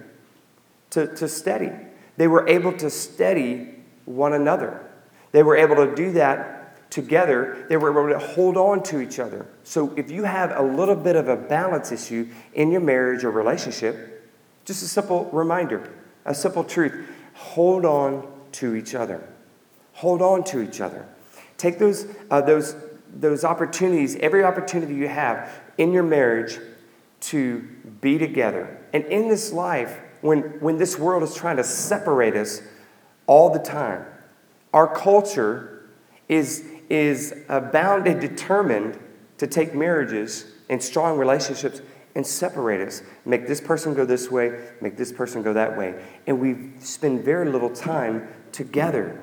to, 0.91 1.07
to 1.15 1.27
steady. 1.27 1.71
They 2.17 2.27
were 2.27 2.47
able 2.47 2.73
to 2.77 2.89
steady 2.89 3.75
one 4.05 4.33
another. 4.33 4.85
They 5.31 5.43
were 5.43 5.55
able 5.55 5.75
to 5.75 5.95
do 5.95 6.11
that 6.13 6.89
together. 6.89 7.65
They 7.69 7.77
were 7.77 7.91
able 7.91 8.19
to 8.19 8.19
hold 8.33 8.57
on 8.57 8.83
to 8.83 8.99
each 8.99 9.19
other. 9.19 9.45
So 9.63 9.93
if 9.95 10.09
you 10.09 10.23
have 10.23 10.51
a 10.57 10.61
little 10.61 10.95
bit 10.95 11.15
of 11.15 11.27
a 11.27 11.35
balance 11.35 11.91
issue 11.91 12.27
in 12.53 12.71
your 12.71 12.81
marriage 12.81 13.23
or 13.23 13.31
relationship, 13.31 14.31
just 14.65 14.83
a 14.83 14.87
simple 14.87 15.29
reminder, 15.31 15.91
a 16.25 16.33
simple 16.33 16.63
truth 16.63 17.07
hold 17.33 17.85
on 17.85 18.27
to 18.53 18.75
each 18.75 18.95
other. 18.95 19.23
Hold 19.93 20.21
on 20.21 20.43
to 20.45 20.61
each 20.61 20.81
other. 20.81 21.07
Take 21.57 21.79
those, 21.79 22.07
uh, 22.31 22.41
those, 22.41 22.75
those 23.13 23.43
opportunities, 23.43 24.15
every 24.17 24.43
opportunity 24.43 24.95
you 24.95 25.07
have 25.07 25.49
in 25.77 25.93
your 25.93 26.03
marriage 26.03 26.59
to 27.21 27.61
be 28.01 28.17
together. 28.17 28.79
And 28.93 29.05
in 29.05 29.27
this 29.27 29.51
life, 29.51 29.99
when, 30.21 30.41
when 30.59 30.77
this 30.77 30.97
world 30.97 31.23
is 31.23 31.35
trying 31.35 31.57
to 31.57 31.63
separate 31.63 32.35
us 32.35 32.61
all 33.27 33.51
the 33.51 33.59
time, 33.59 34.05
our 34.73 34.93
culture 34.93 35.89
is, 36.27 36.65
is 36.89 37.33
bound 37.47 38.07
and 38.07 38.19
determined 38.19 38.99
to 39.37 39.47
take 39.47 39.73
marriages 39.73 40.45
and 40.69 40.81
strong 40.81 41.17
relationships 41.17 41.81
and 42.15 42.25
separate 42.25 42.85
us. 42.85 43.01
Make 43.25 43.47
this 43.47 43.61
person 43.61 43.93
go 43.93 44.05
this 44.05 44.29
way, 44.29 44.59
make 44.81 44.97
this 44.97 45.11
person 45.11 45.41
go 45.41 45.53
that 45.53 45.77
way. 45.77 45.95
And 46.27 46.39
we 46.39 46.71
spend 46.79 47.23
very 47.23 47.49
little 47.49 47.69
time 47.69 48.27
together. 48.51 49.21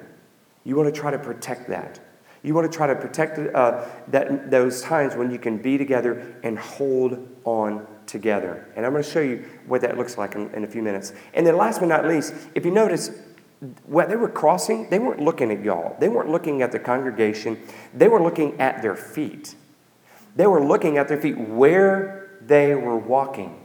You 0.65 0.77
want 0.77 0.93
to 0.93 1.01
try 1.01 1.11
to 1.11 1.19
protect 1.19 1.69
that. 1.69 2.01
You 2.47 2.55
want 2.55 2.71
to 2.71 2.77
try 2.77 2.87
to 2.87 2.95
protect 2.95 3.41
uh, 3.41 3.85
that, 4.07 4.53
those 4.53 4.81
times 4.81 5.17
when 5.17 5.33
you 5.33 5.39
can 5.39 5.59
be 5.59 5.77
together 5.77 6.37
and 6.45 6.57
hold 6.57 7.29
on 7.45 7.85
together. 8.07 8.69
And 8.77 8.87
I'm 8.87 8.93
going 8.93 9.03
to 9.03 9.11
show 9.11 9.21
you 9.21 9.45
what 9.67 9.81
that 9.81 9.99
looks 9.99 10.17
like 10.17 10.37
in, 10.37 10.49
in 10.55 10.63
a 10.63 10.69
few 10.69 10.81
minutes. 10.81 11.13
And 11.35 11.45
then, 11.45 11.57
last 11.57 11.81
but 11.81 11.89
not 11.89 12.07
least, 12.07 12.33
if 12.55 12.65
you 12.65 12.71
notice, 12.71 13.11
when 13.87 14.09
they 14.09 14.15
were 14.15 14.29
crossing, 14.29 14.89
they 14.91 15.01
weren't 15.01 15.21
looking 15.21 15.51
at 15.51 15.65
y'all. 15.65 15.97
They 15.99 16.09
weren't 16.09 16.31
looking 16.31 16.63
at 16.63 16.71
the 16.71 16.79
congregation. 16.79 17.59
They 17.93 18.07
were 18.07 18.23
looking 18.23 18.61
at 18.61 18.81
their 18.81 18.95
feet. 18.95 19.57
They 20.37 20.47
were 20.47 20.65
looking 20.65 20.99
at 20.99 21.09
their 21.09 21.21
feet 21.21 21.37
where 21.37 22.31
they 22.43 22.77
were 22.77 22.97
walking. 22.97 23.61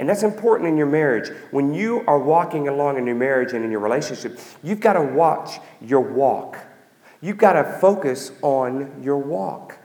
And 0.00 0.08
that's 0.08 0.24
important 0.24 0.68
in 0.68 0.76
your 0.76 0.88
marriage. 0.88 1.30
When 1.52 1.72
you 1.72 2.02
are 2.08 2.18
walking 2.18 2.66
along 2.66 2.98
in 2.98 3.06
your 3.06 3.14
marriage 3.14 3.52
and 3.52 3.64
in 3.64 3.70
your 3.70 3.78
relationship, 3.78 4.40
you've 4.64 4.80
got 4.80 4.94
to 4.94 5.02
watch 5.02 5.60
your 5.80 6.00
walk. 6.00 6.58
You've 7.20 7.38
got 7.38 7.54
to 7.54 7.64
focus 7.64 8.32
on 8.42 9.02
your 9.02 9.18
walk. 9.18 9.78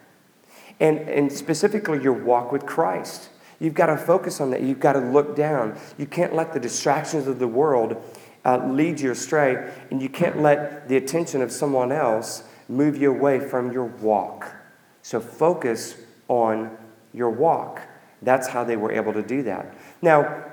And, 0.79 0.97
and 0.99 1.31
specifically, 1.31 2.01
your 2.01 2.13
walk 2.13 2.51
with 2.51 2.65
Christ. 2.65 3.29
You've 3.59 3.75
got 3.75 3.85
to 3.87 3.97
focus 3.97 4.41
on 4.41 4.49
that. 4.51 4.63
You've 4.63 4.79
got 4.79 4.93
to 4.93 4.99
look 4.99 5.35
down. 5.35 5.77
You 5.97 6.07
can't 6.07 6.33
let 6.33 6.53
the 6.53 6.59
distractions 6.59 7.27
of 7.27 7.37
the 7.37 7.47
world 7.47 8.01
uh, 8.43 8.65
lead 8.67 8.99
you 8.99 9.11
astray, 9.11 9.71
and 9.91 10.01
you 10.01 10.09
can't 10.09 10.41
let 10.41 10.87
the 10.87 10.97
attention 10.97 11.41
of 11.41 11.51
someone 11.51 11.91
else 11.91 12.43
move 12.67 12.99
you 12.99 13.11
away 13.11 13.39
from 13.39 13.71
your 13.71 13.85
walk. 13.85 14.51
So 15.03 15.19
focus 15.19 15.95
on 16.27 16.75
your 17.13 17.29
walk. 17.29 17.81
That's 18.21 18.47
how 18.47 18.63
they 18.63 18.77
were 18.77 18.91
able 18.91 19.13
to 19.13 19.21
do 19.21 19.43
that. 19.43 19.75
Now, 20.01 20.43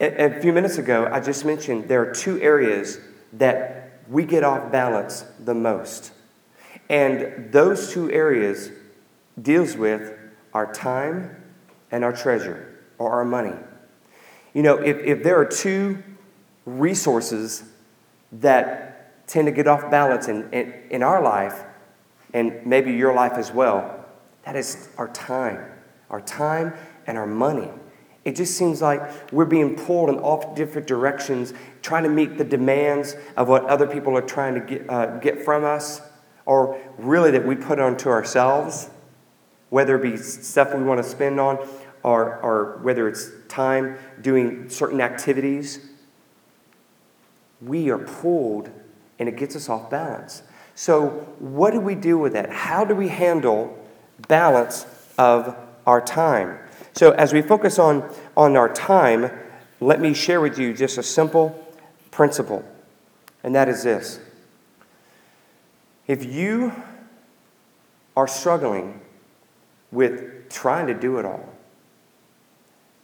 a, 0.00 0.26
a 0.26 0.40
few 0.40 0.52
minutes 0.52 0.78
ago, 0.78 1.08
I 1.10 1.20
just 1.20 1.44
mentioned 1.44 1.88
there 1.88 2.02
are 2.02 2.12
two 2.12 2.40
areas 2.40 3.00
that 3.32 3.85
we 4.08 4.24
get 4.24 4.44
off 4.44 4.70
balance 4.70 5.24
the 5.40 5.54
most. 5.54 6.12
And 6.88 7.52
those 7.52 7.92
two 7.92 8.10
areas 8.10 8.70
deals 9.40 9.76
with 9.76 10.12
our 10.54 10.72
time 10.72 11.42
and 11.90 12.04
our 12.04 12.12
treasure 12.12 12.80
or 12.98 13.10
our 13.12 13.24
money. 13.24 13.56
You 14.54 14.62
know, 14.62 14.76
if, 14.78 14.98
if 14.98 15.22
there 15.22 15.38
are 15.38 15.44
two 15.44 16.02
resources 16.64 17.64
that 18.32 19.26
tend 19.26 19.46
to 19.46 19.52
get 19.52 19.66
off 19.66 19.90
balance 19.90 20.28
in, 20.28 20.48
in, 20.52 20.72
in 20.90 21.02
our 21.02 21.22
life, 21.22 21.62
and 22.32 22.64
maybe 22.66 22.92
your 22.92 23.14
life 23.14 23.32
as 23.32 23.50
well, 23.50 24.04
that 24.44 24.56
is 24.56 24.88
our 24.98 25.08
time. 25.08 25.64
Our 26.10 26.20
time 26.20 26.74
and 27.06 27.18
our 27.18 27.26
money. 27.26 27.70
It 28.26 28.34
just 28.34 28.56
seems 28.58 28.82
like 28.82 29.32
we're 29.32 29.44
being 29.44 29.76
pulled 29.76 30.08
in 30.08 30.18
all 30.18 30.52
different 30.56 30.88
directions, 30.88 31.54
trying 31.80 32.02
to 32.02 32.08
meet 32.08 32.36
the 32.36 32.44
demands 32.44 33.14
of 33.36 33.46
what 33.46 33.64
other 33.66 33.86
people 33.86 34.18
are 34.18 34.20
trying 34.20 34.54
to 34.54 34.60
get, 34.60 34.90
uh, 34.90 35.18
get 35.18 35.44
from 35.44 35.64
us, 35.64 36.00
or 36.44 36.76
really 36.98 37.30
that 37.30 37.46
we 37.46 37.54
put 37.54 37.78
onto 37.78 38.08
ourselves, 38.08 38.90
whether 39.70 39.94
it 39.94 40.02
be 40.02 40.16
stuff 40.16 40.74
we 40.74 40.82
want 40.82 41.00
to 41.00 41.08
spend 41.08 41.38
on, 41.38 41.56
or, 42.02 42.40
or 42.40 42.80
whether 42.82 43.06
it's 43.06 43.30
time 43.46 43.96
doing 44.20 44.68
certain 44.68 45.00
activities. 45.00 45.86
We 47.62 47.90
are 47.90 47.98
pulled 47.98 48.72
and 49.20 49.28
it 49.28 49.36
gets 49.36 49.54
us 49.54 49.68
off 49.68 49.88
balance. 49.88 50.42
So, 50.74 51.10
what 51.38 51.70
do 51.70 51.78
we 51.78 51.94
do 51.94 52.18
with 52.18 52.32
that? 52.32 52.50
How 52.50 52.84
do 52.84 52.96
we 52.96 53.06
handle 53.06 53.78
balance 54.26 54.84
of 55.16 55.56
our 55.86 56.00
time? 56.00 56.58
So, 56.96 57.10
as 57.10 57.34
we 57.34 57.42
focus 57.42 57.78
on, 57.78 58.10
on 58.38 58.56
our 58.56 58.72
time, 58.72 59.30
let 59.80 60.00
me 60.00 60.14
share 60.14 60.40
with 60.40 60.58
you 60.58 60.72
just 60.72 60.96
a 60.96 61.02
simple 61.02 61.54
principle, 62.10 62.64
and 63.44 63.54
that 63.54 63.68
is 63.68 63.82
this. 63.82 64.18
If 66.06 66.24
you 66.24 66.72
are 68.16 68.26
struggling 68.26 69.02
with 69.92 70.48
trying 70.48 70.86
to 70.86 70.94
do 70.94 71.18
it 71.18 71.26
all, 71.26 71.52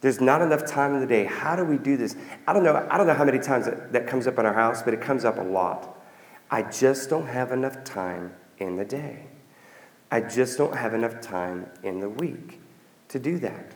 there's 0.01 0.19
not 0.19 0.41
enough 0.41 0.65
time 0.65 0.95
in 0.95 0.99
the 0.99 1.05
day. 1.05 1.25
How 1.25 1.55
do 1.55 1.63
we 1.63 1.77
do 1.77 1.95
this? 1.95 2.15
I 2.47 2.53
don't 2.53 2.63
know. 2.63 2.87
I 2.89 2.97
don't 2.97 3.05
know 3.05 3.13
how 3.13 3.25
many 3.25 3.37
times 3.37 3.65
that, 3.65 3.93
that 3.93 4.07
comes 4.07 4.25
up 4.25 4.39
in 4.39 4.45
our 4.47 4.55
house, 4.55 4.81
but 4.81 4.95
it 4.95 5.01
comes 5.01 5.23
up 5.23 5.37
a 5.37 5.43
lot. 5.43 6.03
I 6.49 6.63
just 6.63 7.11
don't 7.11 7.27
have 7.27 7.51
enough 7.51 7.83
time 7.83 8.33
in 8.57 8.75
the 8.75 8.85
day. 8.85 9.27
I 10.09 10.21
just 10.21 10.57
don't 10.57 10.75
have 10.75 10.95
enough 10.95 11.21
time 11.21 11.69
in 11.83 11.99
the 11.99 12.09
week 12.09 12.59
to 13.09 13.19
do 13.19 13.37
that. 13.37 13.73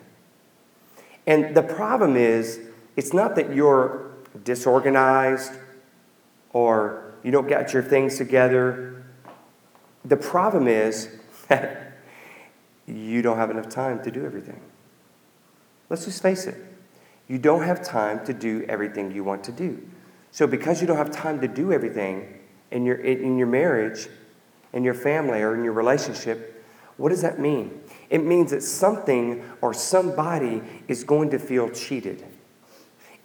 And 1.27 1.53
the 1.53 1.61
problem 1.61 2.15
is, 2.15 2.59
it's 2.95 3.13
not 3.13 3.35
that 3.35 3.53
you're 3.53 4.11
disorganized 4.43 5.51
or 6.51 7.13
you 7.21 7.31
don't 7.31 7.47
get 7.47 7.73
your 7.73 7.83
things 7.83 8.17
together. 8.17 9.03
The 10.05 10.17
problem 10.17 10.67
is 10.67 11.09
that 11.49 11.97
you 12.87 13.21
don't 13.21 13.37
have 13.37 13.51
enough 13.51 13.67
time 13.69 14.01
to 14.03 14.09
do 14.09 14.25
everything. 14.25 14.61
Let's 15.89 16.05
just 16.05 16.21
face 16.21 16.47
it. 16.47 16.55
You 17.27 17.37
don't 17.37 17.63
have 17.63 17.83
time 17.83 18.25
to 18.25 18.33
do 18.33 18.65
everything 18.69 19.11
you 19.11 19.23
want 19.23 19.43
to 19.45 19.51
do. 19.51 19.85
So, 20.31 20.47
because 20.47 20.81
you 20.81 20.87
don't 20.87 20.97
have 20.97 21.11
time 21.11 21.41
to 21.41 21.47
do 21.47 21.73
everything 21.73 22.39
in 22.71 22.85
your, 22.85 22.95
in 22.95 23.37
your 23.37 23.47
marriage, 23.47 24.07
in 24.71 24.83
your 24.83 24.93
family, 24.93 25.41
or 25.41 25.55
in 25.55 25.63
your 25.63 25.73
relationship, 25.73 26.65
what 26.95 27.09
does 27.09 27.21
that 27.21 27.39
mean? 27.39 27.81
It 28.09 28.23
means 28.23 28.51
that 28.51 28.63
something 28.63 29.43
or 29.61 29.73
somebody 29.73 30.61
is 30.87 31.03
going 31.03 31.29
to 31.31 31.39
feel 31.39 31.69
cheated. 31.69 32.25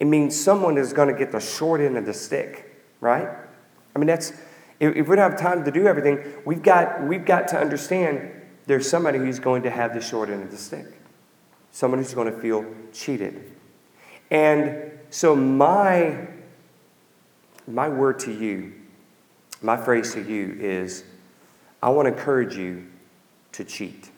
It 0.01 0.07
means 0.07 0.39
someone 0.39 0.77
is 0.77 0.93
going 0.93 1.09
to 1.09 1.15
get 1.15 1.31
the 1.31 1.41
short 1.41 1.81
end 1.81 1.97
of 1.97 2.05
the 2.05 2.15
stick, 2.15 2.83
right? 3.01 3.29
I 3.95 3.99
mean, 3.99 4.09
that's, 4.09 4.33
if, 4.81 5.09
we 5.09 5.17
don't 5.17 5.31
have 5.31 5.39
time 5.39 5.65
to 5.65 5.71
do 5.71 5.87
everything, 5.87 6.25
we've 6.45 6.63
got, 6.63 7.03
we've 7.05 7.25
got 7.25 7.47
to 7.49 7.59
understand 7.59 8.31
there's 8.67 8.89
somebody 8.89 9.19
who's 9.19 9.39
going 9.39 9.63
to 9.63 9.71
have 9.71 9.95
the 9.95 10.01
short 10.01 10.29
end 10.29 10.43
of 10.43 10.51
the 10.51 10.57
stick, 10.57 10.87
someone 11.71 12.01
who's 12.01 12.15
going 12.15 12.33
to 12.33 12.39
feel 12.41 12.65
cheated. 12.93 13.53
And 14.31 14.91
so, 15.11 15.37
my, 15.37 16.27
my 17.69 17.89
word 17.89 18.19
to 18.21 18.33
you, 18.33 18.73
my 19.61 19.77
phrase 19.77 20.15
to 20.15 20.23
you 20.23 20.57
is 20.59 21.05
I 21.83 21.91
want 21.91 22.07
to 22.07 22.13
encourage 22.13 22.57
you 22.57 22.87
to 23.53 23.65
cheat 23.65 24.12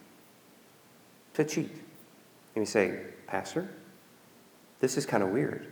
to 1.35 1.45
cheat. 1.45 1.71
And 2.55 2.63
you 2.63 2.67
say, 2.67 3.01
Pastor, 3.27 3.69
this 4.81 4.97
is 4.97 5.07
kind 5.07 5.23
of 5.23 5.31
weird. 5.31 5.67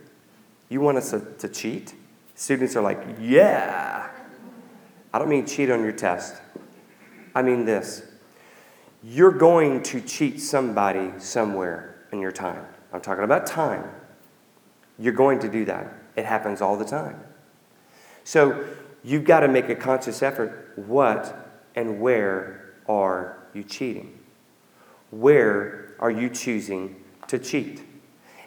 You 0.69 0.81
want 0.81 0.97
us 0.97 1.11
to, 1.11 1.19
to 1.39 1.49
cheat? 1.49 1.93
Students 2.35 2.75
are 2.75 2.81
like, 2.81 3.01
yeah. 3.19 4.09
I 5.13 5.19
don't 5.19 5.29
mean 5.29 5.45
cheat 5.45 5.69
on 5.69 5.81
your 5.81 5.91
test. 5.91 6.41
I 7.35 7.41
mean 7.41 7.65
this. 7.65 8.03
You're 9.03 9.31
going 9.31 9.83
to 9.83 10.01
cheat 10.01 10.41
somebody 10.41 11.11
somewhere 11.19 12.05
in 12.11 12.19
your 12.19 12.31
time. 12.31 12.65
I'm 12.91 13.01
talking 13.01 13.23
about 13.23 13.45
time. 13.45 13.89
You're 14.97 15.13
going 15.13 15.39
to 15.39 15.49
do 15.49 15.65
that. 15.65 15.93
It 16.15 16.25
happens 16.25 16.61
all 16.61 16.77
the 16.77 16.85
time. 16.85 17.19
So 18.23 18.65
you've 19.03 19.25
got 19.25 19.41
to 19.41 19.47
make 19.47 19.69
a 19.69 19.75
conscious 19.75 20.23
effort. 20.23 20.73
What 20.75 21.51
and 21.75 21.99
where 21.99 22.73
are 22.87 23.37
you 23.53 23.63
cheating? 23.63 24.19
Where 25.19 25.95
are 25.99 26.09
you 26.09 26.29
choosing 26.29 26.95
to 27.27 27.37
cheat? 27.37 27.83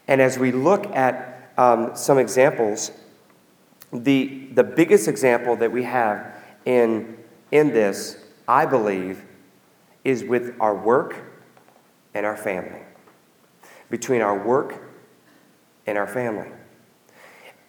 And 0.08 0.20
as 0.20 0.36
we 0.38 0.50
look 0.50 0.86
at 0.86 1.52
um, 1.56 1.94
some 1.94 2.18
examples, 2.18 2.90
the, 3.92 4.48
the 4.52 4.64
biggest 4.64 5.06
example 5.06 5.56
that 5.56 5.70
we 5.70 5.84
have 5.84 6.34
in, 6.64 7.18
in 7.52 7.68
this, 7.68 8.18
I 8.48 8.66
believe, 8.66 9.24
is 10.02 10.24
with 10.24 10.56
our 10.58 10.74
work 10.74 11.16
and 12.14 12.26
our 12.26 12.36
family. 12.36 12.82
Between 13.88 14.20
our 14.20 14.36
work 14.36 14.82
and 15.86 15.96
our 15.96 16.08
family. 16.08 16.50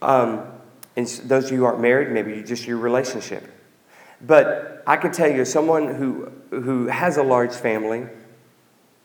Um, 0.02 0.44
and 0.96 1.08
those 1.26 1.46
of 1.46 1.52
you 1.52 1.58
who 1.60 1.66
aren't 1.66 1.82
married, 1.82 2.10
maybe 2.10 2.42
just 2.42 2.66
your 2.66 2.78
relationship. 2.78 3.52
But 4.22 4.82
I 4.88 4.98
can 4.98 5.12
tell 5.12 5.30
you, 5.30 5.46
someone 5.46 5.94
who, 5.94 6.32
who 6.50 6.88
has 6.88 7.18
a 7.18 7.24
large 7.24 7.54
family, 7.54 8.08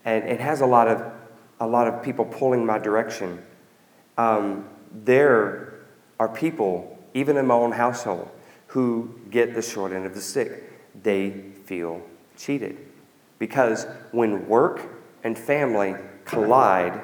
and 0.04 0.24
it 0.24 0.40
has 0.40 0.60
a 0.60 0.66
lot 0.66 0.88
of 0.88 1.12
a 1.60 1.66
lot 1.66 1.86
of 1.86 2.02
people 2.02 2.24
pulling 2.24 2.66
my 2.66 2.78
direction. 2.78 3.40
Um, 4.18 4.68
there 5.04 5.74
are 6.18 6.28
people, 6.28 6.98
even 7.14 7.36
in 7.36 7.46
my 7.46 7.54
own 7.54 7.72
household, 7.72 8.28
who 8.66 9.14
get 9.30 9.54
the 9.54 9.62
short 9.62 9.92
end 9.92 10.04
of 10.04 10.14
the 10.14 10.20
stick. 10.20 10.70
They 11.02 11.30
feel 11.64 12.02
cheated 12.36 12.78
because 13.38 13.86
when 14.10 14.48
work 14.48 14.88
and 15.22 15.38
family 15.38 15.94
collide, 16.24 17.00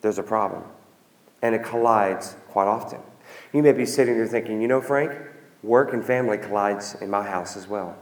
there's 0.00 0.18
a 0.18 0.22
problem, 0.22 0.62
and 1.42 1.54
it 1.54 1.62
collides 1.62 2.36
quite 2.48 2.66
often. 2.66 3.00
You 3.52 3.62
may 3.62 3.72
be 3.72 3.84
sitting 3.84 4.16
there 4.16 4.26
thinking, 4.26 4.62
you 4.62 4.68
know, 4.68 4.80
Frank, 4.80 5.12
work 5.62 5.92
and 5.92 6.04
family 6.04 6.38
collides 6.38 6.96
in 7.00 7.10
my 7.10 7.22
house 7.22 7.56
as 7.56 7.68
well 7.68 7.96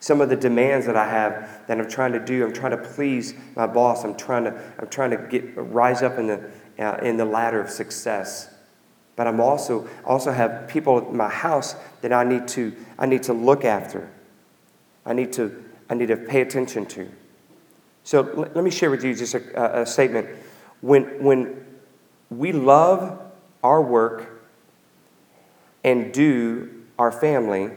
some 0.00 0.20
of 0.20 0.28
the 0.28 0.36
demands 0.36 0.86
that 0.86 0.96
I 0.96 1.08
have 1.08 1.66
that 1.66 1.78
I'm 1.78 1.88
trying 1.88 2.12
to 2.12 2.20
do. 2.20 2.44
I'm 2.44 2.52
trying 2.52 2.72
to 2.72 2.78
please 2.78 3.34
my 3.54 3.66
boss. 3.66 4.04
I'm 4.04 4.16
trying 4.16 4.44
to, 4.44 4.62
I'm 4.78 4.88
trying 4.88 5.10
to 5.10 5.16
get, 5.16 5.56
rise 5.56 6.02
up 6.02 6.18
in 6.18 6.26
the, 6.26 6.50
uh, 6.78 6.98
in 7.02 7.16
the 7.16 7.24
ladder 7.24 7.60
of 7.60 7.70
success. 7.70 8.54
But 9.16 9.26
I'm 9.26 9.40
also, 9.40 9.88
also 10.04 10.30
have 10.30 10.68
people 10.68 11.10
in 11.10 11.16
my 11.16 11.30
house 11.30 11.74
that 12.02 12.12
I 12.12 12.24
need 12.24 12.46
to, 12.48 12.74
I 12.98 13.06
need 13.06 13.22
to 13.24 13.32
look 13.32 13.64
after. 13.64 14.10
I 15.06 15.14
need 15.14 15.32
to, 15.34 15.64
I 15.88 15.94
need 15.94 16.08
to 16.08 16.16
pay 16.16 16.42
attention 16.42 16.84
to. 16.86 17.10
So 18.04 18.20
let, 18.20 18.54
let 18.54 18.64
me 18.64 18.70
share 18.70 18.90
with 18.90 19.02
you 19.02 19.14
just 19.14 19.34
a, 19.34 19.80
a 19.80 19.86
statement. 19.86 20.28
When, 20.82 21.22
when 21.22 21.64
we 22.30 22.52
love 22.52 23.20
our 23.62 23.82
work 23.82 24.44
and 25.82 26.12
do 26.12 26.84
our 26.98 27.10
family, 27.10 27.70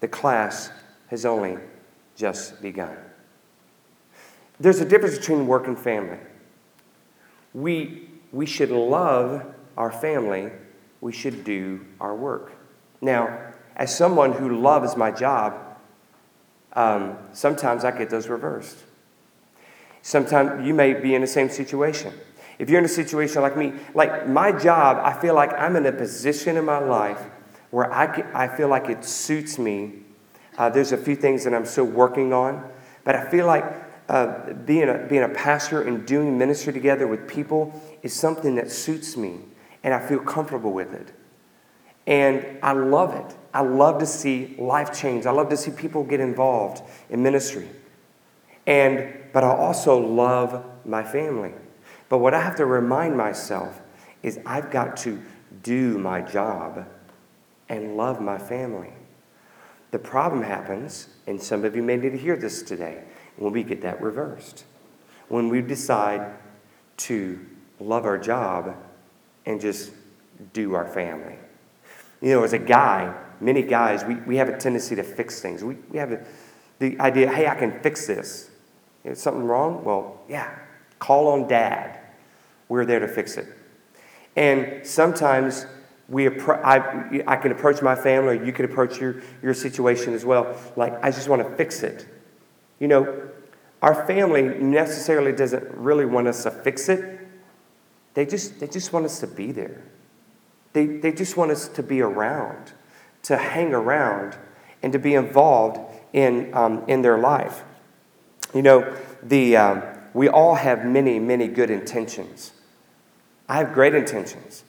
the 0.00 0.08
class 0.08 0.70
has 1.12 1.26
only 1.26 1.58
just 2.16 2.62
begun. 2.62 2.96
There's 4.58 4.80
a 4.80 4.84
difference 4.86 5.18
between 5.18 5.46
work 5.46 5.66
and 5.66 5.78
family. 5.78 6.16
We, 7.52 8.08
we 8.32 8.46
should 8.46 8.70
love 8.70 9.44
our 9.76 9.92
family, 9.92 10.50
we 11.02 11.12
should 11.12 11.44
do 11.44 11.84
our 12.00 12.16
work. 12.16 12.52
Now, 13.02 13.52
as 13.76 13.94
someone 13.94 14.32
who 14.32 14.58
loves 14.58 14.96
my 14.96 15.10
job, 15.10 15.76
um, 16.72 17.18
sometimes 17.34 17.84
I 17.84 17.90
get 17.90 18.08
those 18.08 18.28
reversed. 18.28 18.78
Sometimes 20.00 20.66
you 20.66 20.72
may 20.72 20.94
be 20.94 21.14
in 21.14 21.20
the 21.20 21.26
same 21.26 21.50
situation. 21.50 22.14
If 22.58 22.70
you're 22.70 22.78
in 22.78 22.86
a 22.86 22.88
situation 22.88 23.42
like 23.42 23.58
me, 23.58 23.74
like 23.92 24.26
my 24.26 24.50
job, 24.50 24.96
I 25.04 25.12
feel 25.20 25.34
like 25.34 25.52
I'm 25.52 25.76
in 25.76 25.84
a 25.84 25.92
position 25.92 26.56
in 26.56 26.64
my 26.64 26.78
life 26.78 27.20
where 27.70 27.92
I, 27.92 28.24
I 28.32 28.48
feel 28.48 28.68
like 28.68 28.88
it 28.88 29.04
suits 29.04 29.58
me. 29.58 30.01
Uh, 30.58 30.68
there's 30.68 30.92
a 30.92 30.96
few 30.96 31.16
things 31.16 31.44
that 31.44 31.54
I'm 31.54 31.64
still 31.64 31.84
working 31.84 32.32
on, 32.32 32.70
but 33.04 33.16
I 33.16 33.28
feel 33.30 33.46
like 33.46 33.64
uh, 34.08 34.52
being, 34.52 34.88
a, 34.88 35.06
being 35.08 35.22
a 35.22 35.28
pastor 35.28 35.82
and 35.82 36.06
doing 36.06 36.36
ministry 36.36 36.72
together 36.72 37.06
with 37.06 37.26
people 37.26 37.80
is 38.02 38.12
something 38.12 38.56
that 38.56 38.70
suits 38.70 39.16
me, 39.16 39.40
and 39.82 39.94
I 39.94 40.06
feel 40.06 40.20
comfortable 40.20 40.72
with 40.72 40.92
it. 40.92 41.12
And 42.06 42.58
I 42.62 42.72
love 42.72 43.14
it. 43.14 43.36
I 43.54 43.60
love 43.60 43.98
to 44.00 44.06
see 44.06 44.54
life 44.58 44.92
change. 44.92 45.24
I 45.24 45.30
love 45.30 45.48
to 45.50 45.56
see 45.56 45.70
people 45.70 46.02
get 46.04 46.20
involved 46.20 46.82
in 47.10 47.22
ministry. 47.22 47.68
And 48.66 49.14
but 49.32 49.44
I 49.44 49.48
also 49.48 49.98
love 49.98 50.64
my 50.84 51.02
family. 51.02 51.52
But 52.08 52.18
what 52.18 52.34
I 52.34 52.42
have 52.42 52.56
to 52.56 52.66
remind 52.66 53.16
myself 53.16 53.80
is 54.22 54.38
I've 54.44 54.70
got 54.70 54.96
to 54.98 55.20
do 55.62 55.98
my 55.98 56.20
job 56.20 56.86
and 57.68 57.96
love 57.96 58.20
my 58.20 58.38
family. 58.38 58.92
The 59.92 59.98
problem 59.98 60.42
happens, 60.42 61.08
and 61.26 61.40
some 61.40 61.64
of 61.64 61.76
you 61.76 61.82
may 61.82 61.96
need 61.96 62.10
to 62.10 62.18
hear 62.18 62.34
this 62.34 62.62
today, 62.62 63.04
when 63.36 63.52
we 63.52 63.62
get 63.62 63.82
that 63.82 64.02
reversed. 64.02 64.64
When 65.28 65.48
we 65.48 65.60
decide 65.60 66.34
to 66.96 67.38
love 67.78 68.04
our 68.04 68.18
job 68.18 68.74
and 69.46 69.60
just 69.60 69.92
do 70.52 70.74
our 70.74 70.86
family. 70.86 71.36
You 72.20 72.30
know, 72.30 72.42
as 72.42 72.54
a 72.54 72.58
guy, 72.58 73.14
many 73.40 73.62
guys, 73.62 74.04
we, 74.04 74.14
we 74.14 74.36
have 74.36 74.48
a 74.48 74.56
tendency 74.56 74.96
to 74.96 75.02
fix 75.02 75.40
things. 75.40 75.62
We, 75.62 75.76
we 75.90 75.98
have 75.98 76.12
a, 76.12 76.24
the 76.78 76.98
idea, 76.98 77.30
hey, 77.30 77.46
I 77.46 77.54
can 77.54 77.80
fix 77.80 78.06
this. 78.06 78.50
Is 79.04 79.20
something 79.20 79.44
wrong? 79.44 79.84
Well, 79.84 80.20
yeah, 80.28 80.56
call 81.00 81.28
on 81.28 81.48
dad. 81.48 81.98
We're 82.68 82.86
there 82.86 83.00
to 83.00 83.08
fix 83.08 83.36
it. 83.36 83.46
And 84.36 84.86
sometimes 84.86 85.66
we 86.12 86.28
I, 86.28 87.22
I 87.26 87.36
can 87.36 87.52
approach 87.52 87.80
my 87.80 87.94
family, 87.94 88.38
or 88.38 88.44
you 88.44 88.52
can 88.52 88.66
approach 88.66 89.00
your, 89.00 89.22
your 89.42 89.54
situation 89.54 90.12
as 90.12 90.26
well. 90.26 90.54
Like, 90.76 91.02
I 91.02 91.10
just 91.10 91.26
want 91.26 91.42
to 91.42 91.56
fix 91.56 91.82
it. 91.82 92.06
You 92.78 92.88
know, 92.88 93.30
our 93.80 94.06
family 94.06 94.42
necessarily 94.42 95.32
doesn't 95.32 95.64
really 95.74 96.04
want 96.04 96.28
us 96.28 96.42
to 96.42 96.50
fix 96.50 96.90
it. 96.90 97.18
They 98.12 98.26
just, 98.26 98.60
they 98.60 98.66
just 98.66 98.92
want 98.92 99.06
us 99.06 99.20
to 99.20 99.26
be 99.26 99.52
there. 99.52 99.82
They, 100.74 100.84
they 100.84 101.12
just 101.12 101.38
want 101.38 101.50
us 101.50 101.66
to 101.68 101.82
be 101.82 102.02
around, 102.02 102.72
to 103.22 103.38
hang 103.38 103.72
around, 103.72 104.36
and 104.82 104.92
to 104.92 104.98
be 104.98 105.14
involved 105.14 105.80
in, 106.12 106.52
um, 106.52 106.84
in 106.88 107.00
their 107.00 107.16
life. 107.16 107.62
You 108.54 108.60
know, 108.60 108.94
the, 109.22 109.56
um, 109.56 109.82
we 110.12 110.28
all 110.28 110.56
have 110.56 110.84
many, 110.84 111.18
many 111.18 111.48
good 111.48 111.70
intentions. 111.70 112.52
I 113.48 113.56
have 113.56 113.72
great 113.72 113.94
intentions. 113.94 114.64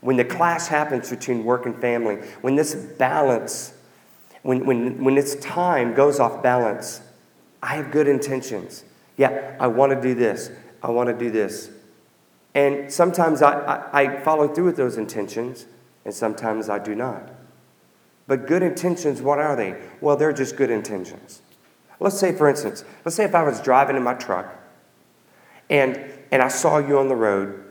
When 0.00 0.16
the 0.16 0.24
clash 0.24 0.66
happens 0.66 1.10
between 1.10 1.44
work 1.44 1.66
and 1.66 1.78
family, 1.80 2.16
when 2.40 2.54
this 2.54 2.74
balance, 2.74 3.74
when, 4.42 4.64
when, 4.64 5.02
when 5.02 5.14
this 5.14 5.34
time 5.36 5.94
goes 5.94 6.20
off 6.20 6.42
balance, 6.42 7.00
I 7.62 7.74
have 7.76 7.90
good 7.90 8.06
intentions. 8.06 8.84
Yeah, 9.16 9.56
I 9.58 9.66
want 9.66 9.92
to 9.92 10.00
do 10.00 10.14
this. 10.14 10.50
I 10.82 10.90
want 10.90 11.08
to 11.08 11.14
do 11.14 11.30
this. 11.30 11.70
And 12.54 12.92
sometimes 12.92 13.42
I, 13.42 13.52
I, 13.52 14.02
I, 14.02 14.20
follow 14.20 14.48
through 14.48 14.66
with 14.66 14.76
those 14.76 14.96
intentions, 14.96 15.66
and 16.04 16.14
sometimes 16.14 16.68
I 16.68 16.78
do 16.78 16.94
not. 16.94 17.30
But 18.26 18.46
good 18.46 18.62
intentions, 18.62 19.20
what 19.20 19.38
are 19.38 19.56
they? 19.56 19.80
Well, 20.00 20.16
they're 20.16 20.32
just 20.32 20.56
good 20.56 20.70
intentions. 20.70 21.42
Let's 22.00 22.18
say, 22.18 22.32
for 22.32 22.48
instance, 22.48 22.84
let's 23.04 23.16
say 23.16 23.24
if 23.24 23.34
I 23.34 23.42
was 23.42 23.60
driving 23.60 23.96
in 23.96 24.02
my 24.02 24.14
truck 24.14 24.54
and, 25.68 25.98
and 26.30 26.42
I 26.42 26.48
saw 26.48 26.78
you 26.78 26.98
on 26.98 27.08
the 27.08 27.16
road 27.16 27.64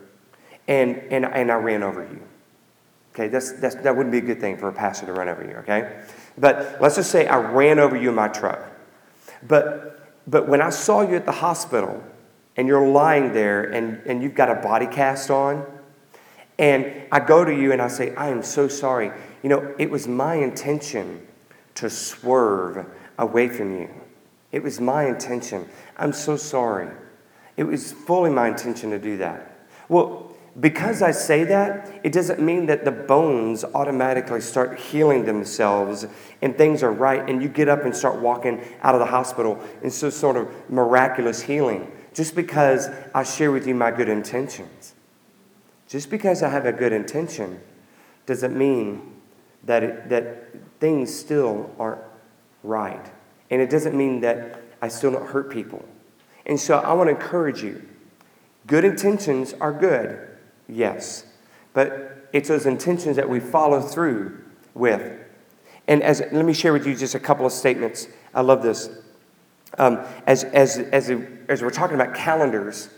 and, 0.67 0.97
and, 1.09 1.25
and 1.25 1.51
I 1.51 1.55
ran 1.55 1.83
over 1.83 2.01
you. 2.01 2.21
Okay, 3.13 3.29
that's, 3.29 3.53
that's, 3.53 3.75
that 3.75 3.95
wouldn't 3.95 4.11
be 4.11 4.19
a 4.19 4.21
good 4.21 4.39
thing 4.39 4.57
for 4.57 4.67
a 4.67 4.73
pastor 4.73 5.07
to 5.07 5.13
run 5.13 5.27
over 5.27 5.43
you, 5.43 5.55
okay? 5.57 6.03
But 6.37 6.77
let's 6.79 6.95
just 6.95 7.09
say 7.09 7.27
I 7.27 7.37
ran 7.37 7.79
over 7.79 7.95
you 7.95 8.09
in 8.09 8.15
my 8.15 8.27
truck. 8.27 8.63
But, 9.47 10.07
but 10.27 10.47
when 10.47 10.61
I 10.61 10.69
saw 10.69 11.01
you 11.01 11.15
at 11.15 11.25
the 11.25 11.31
hospital 11.31 12.03
and 12.55 12.67
you're 12.67 12.87
lying 12.87 13.33
there 13.33 13.63
and, 13.63 14.01
and 14.05 14.21
you've 14.21 14.35
got 14.35 14.51
a 14.51 14.61
body 14.61 14.85
cast 14.85 15.31
on, 15.31 15.65
and 16.59 16.91
I 17.11 17.19
go 17.19 17.43
to 17.43 17.51
you 17.51 17.71
and 17.71 17.81
I 17.81 17.87
say, 17.87 18.13
I 18.15 18.29
am 18.29 18.43
so 18.43 18.67
sorry. 18.67 19.11
You 19.41 19.49
know, 19.49 19.75
it 19.79 19.89
was 19.89 20.07
my 20.07 20.35
intention 20.35 21.25
to 21.75 21.89
swerve 21.89 22.85
away 23.17 23.47
from 23.49 23.79
you. 23.79 23.89
It 24.51 24.63
was 24.63 24.79
my 24.79 25.05
intention. 25.07 25.67
I'm 25.97 26.13
so 26.13 26.37
sorry. 26.37 26.89
It 27.57 27.63
was 27.63 27.91
fully 27.91 28.29
my 28.29 28.47
intention 28.47 28.91
to 28.91 28.99
do 28.99 29.17
that. 29.17 29.57
Well, 29.89 30.31
because 30.59 31.03
I 31.03 31.11
say 31.11 31.43
that, 31.45 31.99
it 32.03 32.11
doesn't 32.11 32.39
mean 32.39 32.65
that 32.65 32.83
the 32.83 32.91
bones 32.91 33.63
automatically 33.63 34.41
start 34.41 34.79
healing 34.79 35.25
themselves 35.25 36.07
and 36.41 36.57
things 36.57 36.81
are 36.81 36.91
right 36.91 37.27
and 37.29 37.43
you 37.43 37.49
get 37.49 37.69
up 37.69 37.83
and 37.83 37.95
start 37.95 38.19
walking 38.19 38.63
out 38.81 38.95
of 38.95 38.99
the 38.99 39.05
hospital 39.05 39.59
in 39.83 39.91
some 39.91 40.09
sort 40.09 40.35
of 40.35 40.49
miraculous 40.69 41.41
healing 41.41 41.91
just 42.13 42.35
because 42.35 42.89
I 43.13 43.23
share 43.23 43.51
with 43.51 43.67
you 43.67 43.75
my 43.75 43.91
good 43.91 44.09
intentions. 44.09 44.95
Just 45.87 46.09
because 46.09 46.41
I 46.41 46.49
have 46.49 46.65
a 46.65 46.73
good 46.73 46.91
intention 46.91 47.61
doesn't 48.25 48.57
mean 48.57 49.13
that, 49.63 49.83
it, 49.83 50.09
that 50.09 50.79
things 50.79 51.13
still 51.15 51.69
aren't 51.77 52.01
right. 52.63 53.05
And 53.51 53.61
it 53.61 53.69
doesn't 53.69 53.95
mean 53.95 54.21
that 54.21 54.59
I 54.81 54.87
still 54.87 55.11
don't 55.11 55.27
hurt 55.27 55.51
people. 55.51 55.85
And 56.47 56.59
so 56.59 56.79
I 56.79 56.93
want 56.93 57.09
to 57.09 57.15
encourage 57.15 57.61
you 57.61 57.87
good 58.65 58.83
intentions 58.83 59.53
are 59.61 59.71
good, 59.71 60.36
yes. 60.67 61.25
But 61.73 62.29
it's 62.33 62.49
those 62.49 62.65
intentions 62.65 63.15
that 63.15 63.29
we 63.29 63.39
follow 63.39 63.81
through 63.81 64.43
with. 64.73 65.13
And 65.87 66.03
as, 66.03 66.21
let 66.31 66.45
me 66.45 66.53
share 66.53 66.73
with 66.73 66.85
you 66.85 66.95
just 66.95 67.15
a 67.15 67.19
couple 67.19 67.45
of 67.45 67.51
statements. 67.51 68.07
I 68.33 68.41
love 68.41 68.61
this. 68.61 68.89
Um, 69.77 69.99
as, 70.25 70.43
as, 70.43 70.77
as, 70.77 71.09
as 71.47 71.61
we're 71.61 71.69
talking 71.69 71.95
about 71.95 72.15
calendars, 72.15 72.89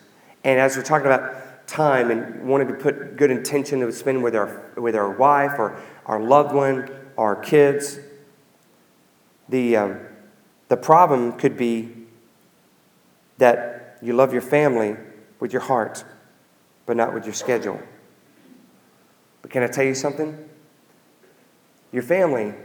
and 0.44 0.60
as 0.60 0.78
we're 0.78 0.84
talking 0.84 1.06
about 1.06 1.68
time 1.68 2.10
and 2.10 2.48
wanting 2.48 2.68
to 2.68 2.74
put 2.74 3.16
good 3.16 3.30
intention 3.32 3.80
to 3.82 3.92
spend 3.92 4.24
with 4.24 4.36
our, 4.36 4.72
with 4.76 4.96
our 4.96 5.12
wife 5.12 5.60
or 5.60 5.80
our 6.06 6.20
loved 6.20 6.54
one, 6.54 6.90
our 7.18 7.36
kids, 7.36 8.00
the, 9.50 9.76
um, 9.76 10.00
the 10.68 10.78
problem 10.78 11.34
could 11.34 11.58
be 11.58 11.92
that 13.38 13.98
you 14.02 14.14
love 14.14 14.34
your 14.34 14.42
family 14.42 14.96
with 15.40 15.54
your 15.54 15.62
heart, 15.62 16.04
but 16.90 16.98
not 16.98 17.14
with 17.14 17.24
your 17.24 17.36
schedule. 17.36 17.80
But 19.44 19.52
can 19.52 19.62
I 19.62 19.68
tell 19.68 19.84
you 19.84 19.94
something? 19.94 20.50
Your 21.92 22.02
family 22.02 22.56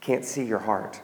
can't 0.00 0.24
see 0.24 0.46
your 0.46 0.60
heart. 0.60 0.98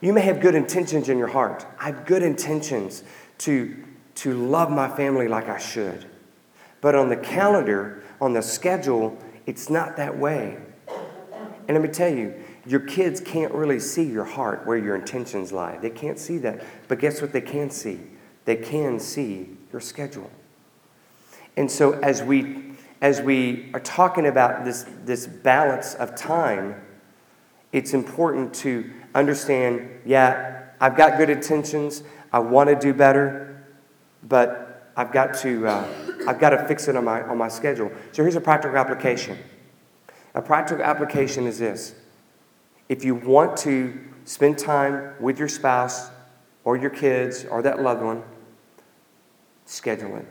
You 0.00 0.14
may 0.14 0.22
have 0.22 0.40
good 0.40 0.54
intentions 0.54 1.10
in 1.10 1.18
your 1.18 1.28
heart. 1.28 1.66
I 1.78 1.88
have 1.88 2.06
good 2.06 2.22
intentions 2.22 3.04
to, 3.40 3.76
to 4.14 4.32
love 4.32 4.70
my 4.70 4.88
family 4.88 5.28
like 5.28 5.50
I 5.50 5.58
should. 5.58 6.06
But 6.80 6.94
on 6.94 7.10
the 7.10 7.18
calendar, 7.18 8.02
on 8.18 8.32
the 8.32 8.40
schedule, 8.40 9.18
it's 9.44 9.68
not 9.68 9.98
that 9.98 10.16
way. 10.16 10.56
And 10.88 11.76
let 11.76 11.82
me 11.82 11.90
tell 11.90 12.10
you, 12.10 12.32
your 12.64 12.80
kids 12.80 13.20
can't 13.20 13.52
really 13.52 13.80
see 13.80 14.04
your 14.04 14.24
heart, 14.24 14.66
where 14.66 14.78
your 14.78 14.96
intentions 14.96 15.52
lie. 15.52 15.76
They 15.76 15.90
can't 15.90 16.18
see 16.18 16.38
that. 16.38 16.64
But 16.88 17.00
guess 17.00 17.20
what 17.20 17.34
they 17.34 17.42
can 17.42 17.68
see? 17.68 18.00
They 18.46 18.56
can 18.56 18.98
see 18.98 19.50
your 19.72 19.82
schedule. 19.82 20.30
And 21.56 21.70
so 21.70 21.92
as 22.00 22.22
we 22.22 22.62
as 23.02 23.20
we 23.20 23.68
are 23.74 23.80
talking 23.80 24.26
about 24.26 24.64
this, 24.64 24.86
this 25.04 25.26
balance 25.26 25.94
of 25.94 26.14
time, 26.14 26.80
it's 27.72 27.94
important 27.94 28.54
to 28.54 28.88
understand, 29.12 29.90
yeah, 30.06 30.66
I've 30.80 30.96
got 30.96 31.18
good 31.18 31.28
intentions. 31.28 32.04
I 32.32 32.38
want 32.38 32.70
to 32.70 32.76
do 32.76 32.94
better, 32.94 33.66
but 34.22 34.92
I've 34.96 35.10
got 35.10 35.34
to, 35.38 35.66
uh, 35.66 35.88
I've 36.28 36.38
got 36.38 36.50
to 36.50 36.64
fix 36.68 36.86
it 36.86 36.94
on 36.96 37.04
my, 37.04 37.22
on 37.22 37.36
my 37.36 37.48
schedule. 37.48 37.90
So 38.12 38.22
here's 38.22 38.36
a 38.36 38.40
practical 38.40 38.78
application. 38.78 39.36
A 40.34 40.40
practical 40.40 40.84
application 40.84 41.48
is 41.48 41.58
this 41.58 41.96
if 42.88 43.04
you 43.04 43.16
want 43.16 43.56
to 43.58 43.98
spend 44.24 44.58
time 44.58 45.14
with 45.18 45.40
your 45.40 45.48
spouse 45.48 46.10
or 46.62 46.76
your 46.76 46.90
kids 46.90 47.44
or 47.46 47.62
that 47.62 47.82
loved 47.82 48.02
one, 48.02 48.22
schedule 49.64 50.16
it. 50.18 50.26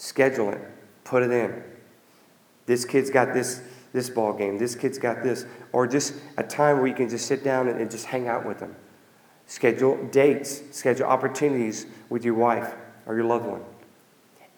Schedule 0.00 0.50
it. 0.52 0.60
Put 1.02 1.24
it 1.24 1.32
in. 1.32 1.60
This 2.66 2.84
kid's 2.84 3.10
got 3.10 3.34
this 3.34 3.60
this 3.92 4.08
ball 4.08 4.32
game. 4.32 4.58
This 4.58 4.76
kid's 4.76 4.98
got 4.98 5.24
this. 5.24 5.44
Or 5.72 5.86
just 5.88 6.14
a 6.36 6.42
time 6.44 6.78
where 6.78 6.86
you 6.86 6.94
can 6.94 7.08
just 7.08 7.26
sit 7.26 7.42
down 7.42 7.66
and, 7.66 7.80
and 7.80 7.90
just 7.90 8.06
hang 8.06 8.28
out 8.28 8.46
with 8.46 8.60
them. 8.60 8.76
Schedule 9.46 9.98
dates. 10.12 10.62
Schedule 10.70 11.06
opportunities 11.06 11.86
with 12.10 12.24
your 12.24 12.34
wife 12.34 12.74
or 13.06 13.16
your 13.16 13.24
loved 13.24 13.46
one. 13.46 13.64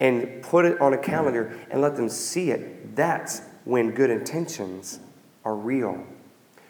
and 0.01 0.41
put 0.41 0.65
it 0.65 0.81
on 0.81 0.93
a 0.93 0.97
calendar 0.97 1.57
and 1.69 1.79
let 1.79 1.95
them 1.95 2.09
see 2.09 2.49
it. 2.51 2.95
That's 2.95 3.43
when 3.63 3.91
good 3.91 4.09
intentions 4.09 4.99
are 5.45 5.55
real. 5.55 6.03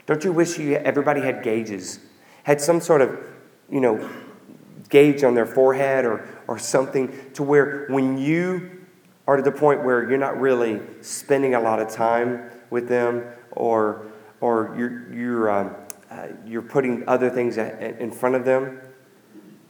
Don't 0.06 0.24
you 0.24 0.34
wish 0.34 0.60
you, 0.60 0.76
everybody 0.76 1.22
had 1.22 1.42
gauges, 1.42 2.02
had 2.44 2.60
some 2.60 2.82
sort 2.82 3.02
of, 3.02 3.18
you 3.72 3.80
know, 3.80 4.08
gauge 4.90 5.24
on 5.24 5.34
their 5.34 5.46
forehead 5.46 6.04
or, 6.04 6.28
or 6.52 6.60
something 6.60 7.18
to 7.32 7.44
where 7.44 7.86
when 7.88 8.18
you 8.18 8.70
are 9.26 9.38
to 9.38 9.42
the 9.42 9.52
point 9.54 9.86
where 9.86 10.10
you're 10.10 10.20
not 10.20 10.38
really 10.38 10.82
spending 11.00 11.56
a 11.56 11.60
lot 11.62 11.80
of 11.80 11.90
time 11.90 12.52
with 12.70 12.90
them 12.90 13.24
or, 13.52 14.08
or 14.42 14.76
you're, 14.78 15.14
you're, 15.14 15.50
um, 15.50 15.74
uh, 16.10 16.28
you're 16.46 16.62
putting 16.62 17.08
other 17.08 17.30
things 17.30 17.58
in 17.58 18.12
front 18.12 18.36
of 18.36 18.44
them, 18.44 18.82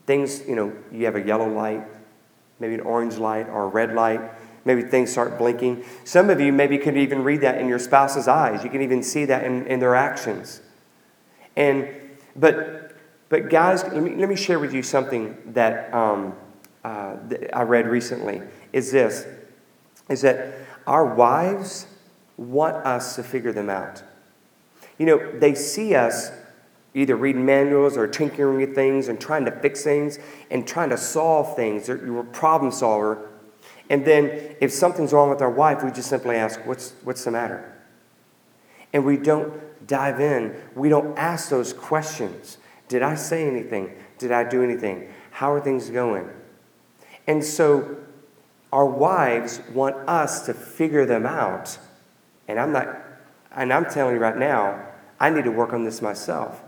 things, 0.07 0.41
you 0.47 0.55
know, 0.55 0.75
you 0.91 1.05
have 1.05 1.15
a 1.15 1.21
yellow 1.21 1.47
light, 1.47 1.83
maybe 2.59 2.73
an 2.73 2.79
orange 2.79 3.17
light 3.17 3.47
or 3.47 3.65
a 3.65 3.67
red 3.67 3.93
light. 3.93 4.19
Maybe 4.65 4.81
things 4.81 5.11
start 5.11 5.37
blinking. 5.37 5.83
Some 6.03 6.31
of 6.31 6.41
you 6.41 6.51
maybe 6.51 6.79
could 6.79 6.97
even 6.97 7.23
read 7.23 7.41
that 7.41 7.61
in 7.61 7.67
your 7.67 7.77
spouse's 7.77 8.27
eyes. 8.27 8.63
You 8.63 8.71
can 8.71 8.81
even 8.81 9.03
see 9.03 9.25
that 9.25 9.43
in, 9.43 9.67
in 9.67 9.79
their 9.79 9.93
actions. 9.93 10.61
And 11.55 11.87
but 12.35 12.81
but 13.29 13.49
guys, 13.49 13.83
let 13.85 14.03
me 14.03 14.13
let 14.15 14.27
me 14.27 14.35
share 14.35 14.59
with 14.59 14.73
you 14.73 14.83
something 14.83 15.37
that, 15.53 15.93
um, 15.93 16.35
uh, 16.83 17.15
that 17.27 17.55
I 17.55 17.63
read 17.63 17.87
recently. 17.87 18.41
Is 18.73 18.91
this 18.91 19.25
is 20.09 20.21
that 20.21 20.53
our 20.87 21.05
wives 21.05 21.87
want 22.37 22.75
us 22.77 23.15
to 23.15 23.23
figure 23.23 23.53
them 23.53 23.69
out. 23.69 24.03
You 24.97 25.05
know, 25.05 25.39
they 25.39 25.55
see 25.55 25.95
us 25.95 26.31
either 26.93 27.15
reading 27.15 27.45
manuals 27.45 27.95
or 27.95 28.07
tinkering 28.07 28.57
with 28.57 28.75
things 28.75 29.07
and 29.07 29.19
trying 29.19 29.45
to 29.45 29.51
fix 29.51 29.83
things 29.83 30.19
and 30.49 30.67
trying 30.67 30.89
to 30.89 30.97
solve 30.97 31.55
things. 31.55 31.87
You're 31.87 32.19
a 32.19 32.25
problem 32.25 32.71
solver. 32.71 33.29
And 33.89 34.05
then 34.05 34.55
if 34.59 34.71
something's 34.71 35.13
wrong 35.13 35.29
with 35.29 35.41
our 35.41 35.49
wife, 35.49 35.83
we 35.83 35.91
just 35.91 36.09
simply 36.09 36.35
ask, 36.35 36.59
What's, 36.65 36.93
what's 37.03 37.23
the 37.23 37.31
matter? 37.31 37.73
And 38.93 39.05
we 39.05 39.17
don't 39.17 39.53
dive 39.87 40.19
in. 40.19 40.55
We 40.75 40.89
don't 40.89 41.17
ask 41.17 41.49
those 41.49 41.73
questions. 41.73 42.57
Did 42.87 43.01
I 43.01 43.15
say 43.15 43.47
anything? 43.47 43.91
Did 44.17 44.31
I 44.31 44.43
do 44.43 44.63
anything? 44.63 45.13
How 45.31 45.53
are 45.53 45.61
things 45.61 45.89
going? 45.89 46.29
And 47.31 47.41
so 47.41 47.95
our 48.73 48.85
wives 48.85 49.61
want 49.73 49.95
us 50.09 50.45
to 50.47 50.53
figure 50.53 51.05
them 51.05 51.25
out. 51.25 51.77
And 52.49 52.59
I'm 52.59 52.73
not, 52.73 52.89
and 53.55 53.71
I'm 53.71 53.85
telling 53.85 54.15
you 54.15 54.19
right 54.19 54.35
now, 54.35 54.85
I 55.17 55.29
need 55.29 55.45
to 55.45 55.51
work 55.51 55.71
on 55.71 55.85
this 55.85 56.01
myself. 56.01 56.61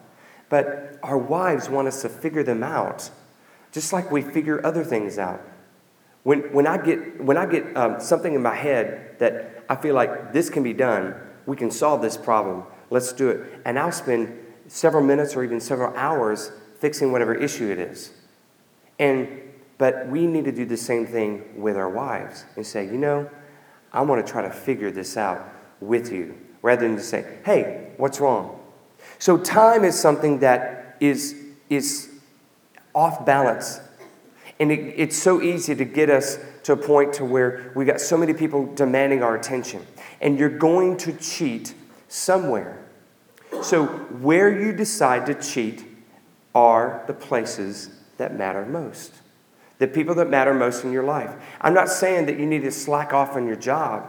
But 0.47 0.99
our 1.03 1.17
wives 1.17 1.67
want 1.67 1.89
us 1.89 2.01
to 2.03 2.07
figure 2.07 2.43
them 2.43 2.63
out, 2.63 3.11
just 3.73 3.91
like 3.91 4.09
we 4.09 4.21
figure 4.21 4.65
other 4.65 4.85
things 4.85 5.17
out. 5.17 5.41
When, 6.23 6.39
when 6.53 6.65
I 6.65 6.77
get, 6.77 7.21
when 7.21 7.35
I 7.35 7.45
get 7.45 7.75
um, 7.75 7.99
something 7.99 8.33
in 8.33 8.41
my 8.41 8.55
head 8.55 9.17
that 9.19 9.65
I 9.67 9.75
feel 9.75 9.95
like 9.95 10.31
this 10.31 10.49
can 10.49 10.63
be 10.63 10.71
done, 10.71 11.13
we 11.45 11.57
can 11.57 11.71
solve 11.71 12.01
this 12.01 12.15
problem, 12.15 12.63
let's 12.89 13.11
do 13.11 13.27
it. 13.27 13.59
And 13.65 13.77
I'll 13.77 13.91
spend 13.91 14.31
several 14.69 15.03
minutes 15.03 15.35
or 15.35 15.43
even 15.43 15.59
several 15.59 15.93
hours 15.97 16.53
fixing 16.79 17.11
whatever 17.11 17.35
issue 17.35 17.69
it 17.69 17.79
is. 17.79 18.13
And, 18.97 19.42
but 19.77 20.07
we 20.07 20.27
need 20.27 20.45
to 20.45 20.51
do 20.51 20.65
the 20.65 20.77
same 20.77 21.05
thing 21.05 21.61
with 21.61 21.75
our 21.75 21.89
wives 21.89 22.45
and 22.55 22.65
say, 22.65 22.85
you 22.85 22.97
know, 22.97 23.29
I 23.91 24.01
want 24.01 24.25
to 24.25 24.31
try 24.31 24.41
to 24.41 24.51
figure 24.51 24.91
this 24.91 25.17
out 25.17 25.47
with 25.79 26.11
you 26.11 26.35
rather 26.61 26.87
than 26.87 26.95
to 26.95 27.03
say, 27.03 27.39
hey, 27.45 27.91
what's 27.97 28.19
wrong? 28.19 28.59
So, 29.19 29.37
time 29.37 29.83
is 29.83 29.99
something 29.99 30.39
that 30.39 30.97
is, 30.99 31.35
is 31.69 32.09
off 32.95 33.25
balance. 33.25 33.79
And 34.59 34.71
it, 34.71 34.93
it's 34.97 35.17
so 35.17 35.41
easy 35.41 35.75
to 35.75 35.85
get 35.85 36.09
us 36.09 36.37
to 36.63 36.73
a 36.73 36.77
point 36.77 37.13
to 37.13 37.25
where 37.25 37.71
we 37.75 37.85
got 37.85 37.99
so 37.99 38.17
many 38.17 38.33
people 38.33 38.73
demanding 38.73 39.21
our 39.21 39.35
attention. 39.35 39.85
And 40.21 40.39
you're 40.39 40.49
going 40.49 40.97
to 40.97 41.13
cheat 41.13 41.73
somewhere. 42.07 42.79
So, 43.61 43.85
where 43.85 44.49
you 44.49 44.73
decide 44.73 45.25
to 45.27 45.35
cheat 45.35 45.85
are 46.55 47.03
the 47.07 47.13
places 47.13 47.89
that 48.17 48.35
matter 48.35 48.65
most. 48.65 49.13
The 49.79 49.87
people 49.87 50.15
that 50.15 50.29
matter 50.29 50.53
most 50.53 50.83
in 50.83 50.91
your 50.91 51.03
life. 51.03 51.31
I'm 51.61 51.73
not 51.73 51.89
saying 51.89 52.27
that 52.27 52.39
you 52.39 52.45
need 52.45 52.61
to 52.61 52.71
slack 52.71 53.13
off 53.13 53.35
on 53.35 53.47
your 53.47 53.55
job, 53.55 54.07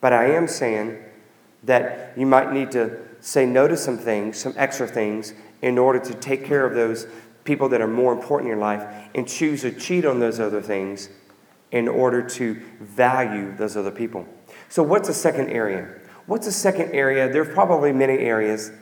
but 0.00 0.12
I 0.12 0.26
am 0.32 0.46
saying 0.46 1.02
that 1.64 2.12
you 2.16 2.26
might 2.26 2.52
need 2.52 2.70
to 2.72 2.98
say 3.20 3.46
no 3.46 3.66
to 3.66 3.76
some 3.76 3.98
things, 3.98 4.38
some 4.38 4.54
extra 4.56 4.86
things, 4.86 5.34
in 5.62 5.78
order 5.78 5.98
to 5.98 6.14
take 6.14 6.44
care 6.44 6.64
of 6.64 6.74
those 6.74 7.06
people 7.44 7.68
that 7.70 7.80
are 7.80 7.88
more 7.88 8.12
important 8.12 8.50
in 8.50 8.56
your 8.56 8.64
life 8.64 8.84
and 9.14 9.26
choose 9.26 9.62
to 9.62 9.72
cheat 9.72 10.04
on 10.04 10.20
those 10.20 10.38
other 10.38 10.60
things 10.60 11.08
in 11.72 11.88
order 11.88 12.22
to 12.22 12.54
value 12.80 13.56
those 13.56 13.76
other 13.76 13.90
people. 13.90 14.26
So, 14.68 14.82
what's 14.82 15.08
the 15.08 15.14
second 15.14 15.50
area? 15.50 15.88
What's 16.26 16.46
the 16.46 16.52
second 16.52 16.92
area? 16.92 17.32
There 17.32 17.42
are 17.42 17.54
probably 17.54 17.92
many 17.92 18.18
areas, 18.18 18.72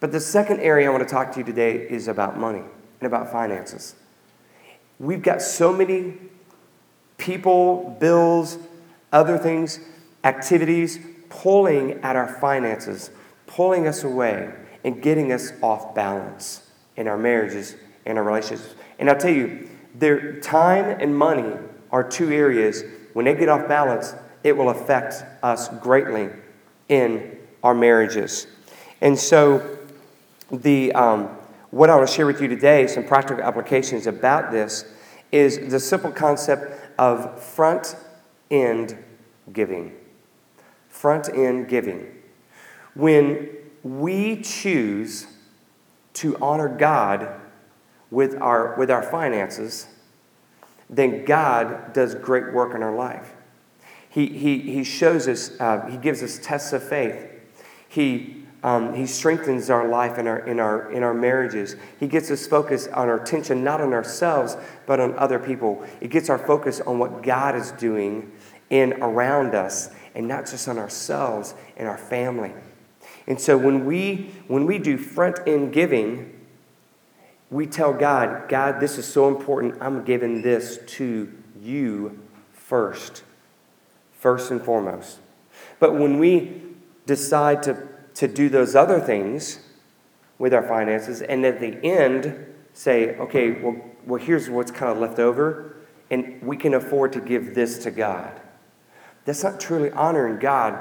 but 0.00 0.12
the 0.12 0.20
second 0.20 0.60
area 0.60 0.88
I 0.88 0.92
want 0.92 1.06
to 1.06 1.12
talk 1.12 1.32
to 1.32 1.38
you 1.38 1.44
today 1.44 1.76
is 1.76 2.08
about 2.08 2.38
money 2.38 2.62
and 3.00 3.06
about 3.06 3.32
finances. 3.32 3.94
We've 5.00 5.22
got 5.22 5.42
so 5.42 5.72
many 5.72 6.14
people, 7.18 7.96
bills, 7.98 8.58
other 9.12 9.36
things, 9.36 9.80
activities 10.22 11.00
pulling 11.28 11.94
at 12.04 12.14
our 12.14 12.28
finances 12.28 13.10
pulling 13.50 13.86
us 13.86 14.04
away 14.04 14.52
and 14.84 15.02
getting 15.02 15.32
us 15.32 15.52
off 15.60 15.94
balance 15.94 16.70
in 16.96 17.08
our 17.08 17.18
marriages 17.18 17.76
and 18.06 18.16
our 18.16 18.24
relationships. 18.24 18.74
And 18.98 19.10
I'll 19.10 19.18
tell 19.18 19.32
you, 19.32 19.68
their 19.94 20.40
time 20.40 20.96
and 21.00 21.16
money 21.16 21.52
are 21.90 22.08
two 22.08 22.30
areas. 22.30 22.84
When 23.12 23.24
they 23.24 23.34
get 23.34 23.48
off 23.48 23.68
balance, 23.68 24.14
it 24.44 24.56
will 24.56 24.70
affect 24.70 25.24
us 25.42 25.68
greatly 25.80 26.30
in 26.88 27.38
our 27.62 27.74
marriages. 27.74 28.46
And 29.00 29.18
so, 29.18 29.78
the 30.50 30.92
um, 30.92 31.36
what 31.70 31.88
I 31.90 31.96
want 31.96 32.08
to 32.08 32.14
share 32.14 32.26
with 32.26 32.40
you 32.40 32.48
today, 32.48 32.86
some 32.86 33.04
practical 33.04 33.42
applications 33.42 34.06
about 34.06 34.50
this, 34.50 34.84
is 35.30 35.70
the 35.70 35.78
simple 35.78 36.10
concept 36.10 36.72
of 36.98 37.40
front 37.42 37.96
end 38.50 38.96
giving. 39.52 39.94
Front 40.88 41.28
end 41.28 41.68
giving. 41.68 42.14
When 42.94 43.48
we 43.82 44.42
choose 44.42 45.26
to 46.14 46.36
honor 46.42 46.68
God 46.68 47.40
with 48.10 48.34
our, 48.40 48.74
with 48.76 48.90
our 48.90 49.02
finances, 49.02 49.86
then 50.88 51.24
God 51.24 51.92
does 51.92 52.16
great 52.16 52.52
work 52.52 52.74
in 52.74 52.82
our 52.82 52.94
life. 52.94 53.32
He, 54.08 54.26
he, 54.26 54.58
he 54.58 54.82
shows 54.82 55.28
us, 55.28 55.52
uh, 55.60 55.86
He 55.86 55.96
gives 55.96 56.20
us 56.22 56.40
tests 56.42 56.72
of 56.72 56.82
faith. 56.82 57.30
He, 57.88 58.39
um, 58.62 58.94
he 58.94 59.06
strengthens 59.06 59.70
our 59.70 59.88
life 59.88 60.18
in 60.18 60.26
our, 60.26 60.38
in, 60.40 60.60
our, 60.60 60.90
in 60.92 61.02
our 61.02 61.14
marriages. 61.14 61.76
He 61.98 62.06
gets 62.06 62.30
us 62.30 62.46
focused 62.46 62.90
on 62.90 63.08
our 63.08 63.22
attention, 63.22 63.64
not 63.64 63.80
on 63.80 63.92
ourselves, 63.92 64.56
but 64.86 65.00
on 65.00 65.16
other 65.18 65.38
people. 65.38 65.84
It 66.00 66.10
gets 66.10 66.28
our 66.28 66.38
focus 66.38 66.80
on 66.80 66.98
what 66.98 67.22
God 67.22 67.54
is 67.56 67.72
doing 67.72 68.32
in 68.68 68.94
around 69.02 69.54
us, 69.54 69.90
and 70.14 70.28
not 70.28 70.46
just 70.46 70.68
on 70.68 70.78
ourselves 70.78 71.54
and 71.76 71.88
our 71.88 71.98
family. 71.98 72.52
And 73.26 73.40
so 73.40 73.56
when 73.56 73.84
we 73.84 74.30
when 74.48 74.66
we 74.66 74.78
do 74.78 74.96
front 74.96 75.38
end 75.46 75.72
giving, 75.72 76.40
we 77.50 77.66
tell 77.66 77.92
God, 77.92 78.48
God, 78.48 78.80
this 78.80 78.98
is 78.98 79.06
so 79.06 79.28
important. 79.28 79.74
I'm 79.80 80.04
giving 80.04 80.42
this 80.42 80.78
to 80.98 81.32
you 81.60 82.18
first. 82.52 83.24
First 84.12 84.50
and 84.50 84.62
foremost. 84.62 85.18
But 85.78 85.94
when 85.94 86.18
we 86.18 86.62
decide 87.06 87.62
to, 87.64 87.88
to 88.20 88.28
do 88.28 88.50
those 88.50 88.76
other 88.76 89.00
things 89.00 89.60
with 90.38 90.52
our 90.52 90.62
finances, 90.62 91.22
and 91.22 91.42
at 91.46 91.58
the 91.58 91.82
end 91.82 92.36
say, 92.74 93.16
okay, 93.16 93.52
well, 93.52 93.76
well 94.04 94.22
here's 94.22 94.50
what's 94.50 94.70
kind 94.70 94.92
of 94.92 94.98
left 94.98 95.18
over, 95.18 95.76
and 96.10 96.42
we 96.42 96.54
can 96.54 96.74
afford 96.74 97.14
to 97.14 97.20
give 97.22 97.54
this 97.54 97.78
to 97.78 97.90
God. 97.90 98.38
That's 99.24 99.42
not 99.42 99.58
truly 99.58 99.90
honoring 99.92 100.38
God 100.38 100.78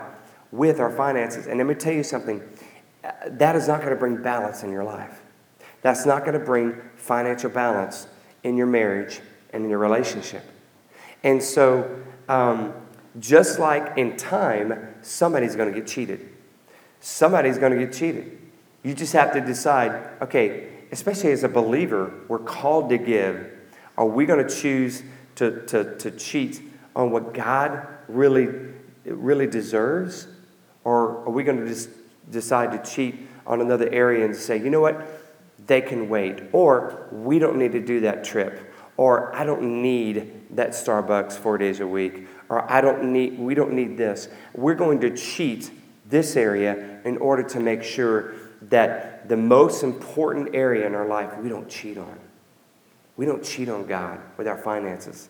with 0.52 0.82
our 0.82 0.91
finances. 0.91 1.47
And 1.47 1.60
let 1.60 1.65
me 1.65 1.75
tell 1.75 1.93
you 1.93 2.04
something 2.04 2.43
that 3.25 3.56
is 3.56 3.69
not 3.69 3.80
going 3.80 3.93
to 3.93 3.95
bring 3.95 4.21
balance 4.21 4.63
in 4.63 4.71
your 4.73 4.84
life. 4.84 5.21
That's 5.82 6.06
not 6.06 6.25
going 6.25 6.38
to 6.38 6.45
bring 6.45 6.82
financial 6.97 7.49
balance 7.49 8.08
in 8.43 8.58
your 8.58 8.67
marriage 8.67 9.21
and 9.54 9.63
in 9.63 9.69
your 9.69 9.80
relationship. 9.80 10.43
And 11.23 11.41
so, 11.41 12.02
um, 12.28 12.73
just 13.17 13.60
like 13.60 13.97
in 13.97 14.17
time, 14.17 14.93
somebody's 15.04 15.56
going 15.56 15.73
to 15.73 15.80
get 15.80 15.88
cheated. 15.88 16.29
Somebody's 16.99 17.57
going 17.57 17.77
to 17.77 17.85
get 17.85 17.93
cheated. 17.93 18.38
You 18.83 18.93
just 18.93 19.13
have 19.13 19.33
to 19.33 19.41
decide 19.41 20.21
okay, 20.21 20.69
especially 20.91 21.31
as 21.31 21.43
a 21.43 21.49
believer, 21.49 22.13
we're 22.27 22.39
called 22.39 22.89
to 22.89 22.97
give. 22.97 23.51
Are 23.97 24.05
we 24.05 24.25
going 24.25 24.45
to 24.45 24.53
choose 24.53 25.03
to, 25.35 25.65
to, 25.67 25.95
to 25.97 26.12
cheat 26.12 26.62
on 26.95 27.12
what 27.12 27.33
God 27.33 27.88
really, 28.07 28.47
really 29.05 29.47
deserves? 29.47 30.27
Or 30.83 31.25
are 31.25 31.29
we 31.29 31.43
going 31.43 31.59
to 31.59 31.67
just 31.67 31.89
decide 32.31 32.71
to 32.71 32.89
cheat 32.89 33.27
on 33.45 33.62
another 33.62 33.89
area 33.89 34.25
and 34.25 34.35
say, 34.35 34.57
you 34.57 34.69
know 34.69 34.81
what, 34.81 35.07
they 35.67 35.81
can 35.81 36.09
wait? 36.09 36.41
Or 36.51 37.07
we 37.12 37.39
don't 37.39 37.57
need 37.57 37.73
to 37.73 37.81
do 37.81 38.01
that 38.01 38.23
trip. 38.23 38.73
Or 38.97 39.33
I 39.33 39.43
don't 39.43 39.81
need 39.81 40.55
that 40.55 40.71
Starbucks 40.71 41.33
four 41.33 41.57
days 41.57 41.79
a 41.79 41.88
week, 41.88 42.27
or 42.49 42.69
I 42.69 42.81
don't 42.81 43.13
need, 43.13 43.39
we 43.39 43.55
don't 43.55 43.73
need 43.73 43.97
this. 43.97 44.27
We're 44.53 44.75
going 44.75 44.99
to 45.01 45.15
cheat 45.15 45.71
this 46.10 46.36
area 46.36 47.00
in 47.06 47.17
order 47.17 47.43
to 47.43 47.60
make 47.60 47.84
sure 47.84 48.34
that 48.63 49.30
the 49.30 49.38
most 49.38 49.84
important 49.84 50.56
area 50.56 50.86
in 50.86 50.95
our 50.95 51.08
life 51.08 51.38
we 51.38 51.50
don't 51.50 51.69
cheat 51.69 51.98
on. 51.98 52.19
We 53.15 53.26
don't 53.26 53.43
cheat 53.43 53.69
on 53.69 53.86
God 53.86 54.19
with 54.38 54.48
our 54.48 54.58
finances 54.58 55.30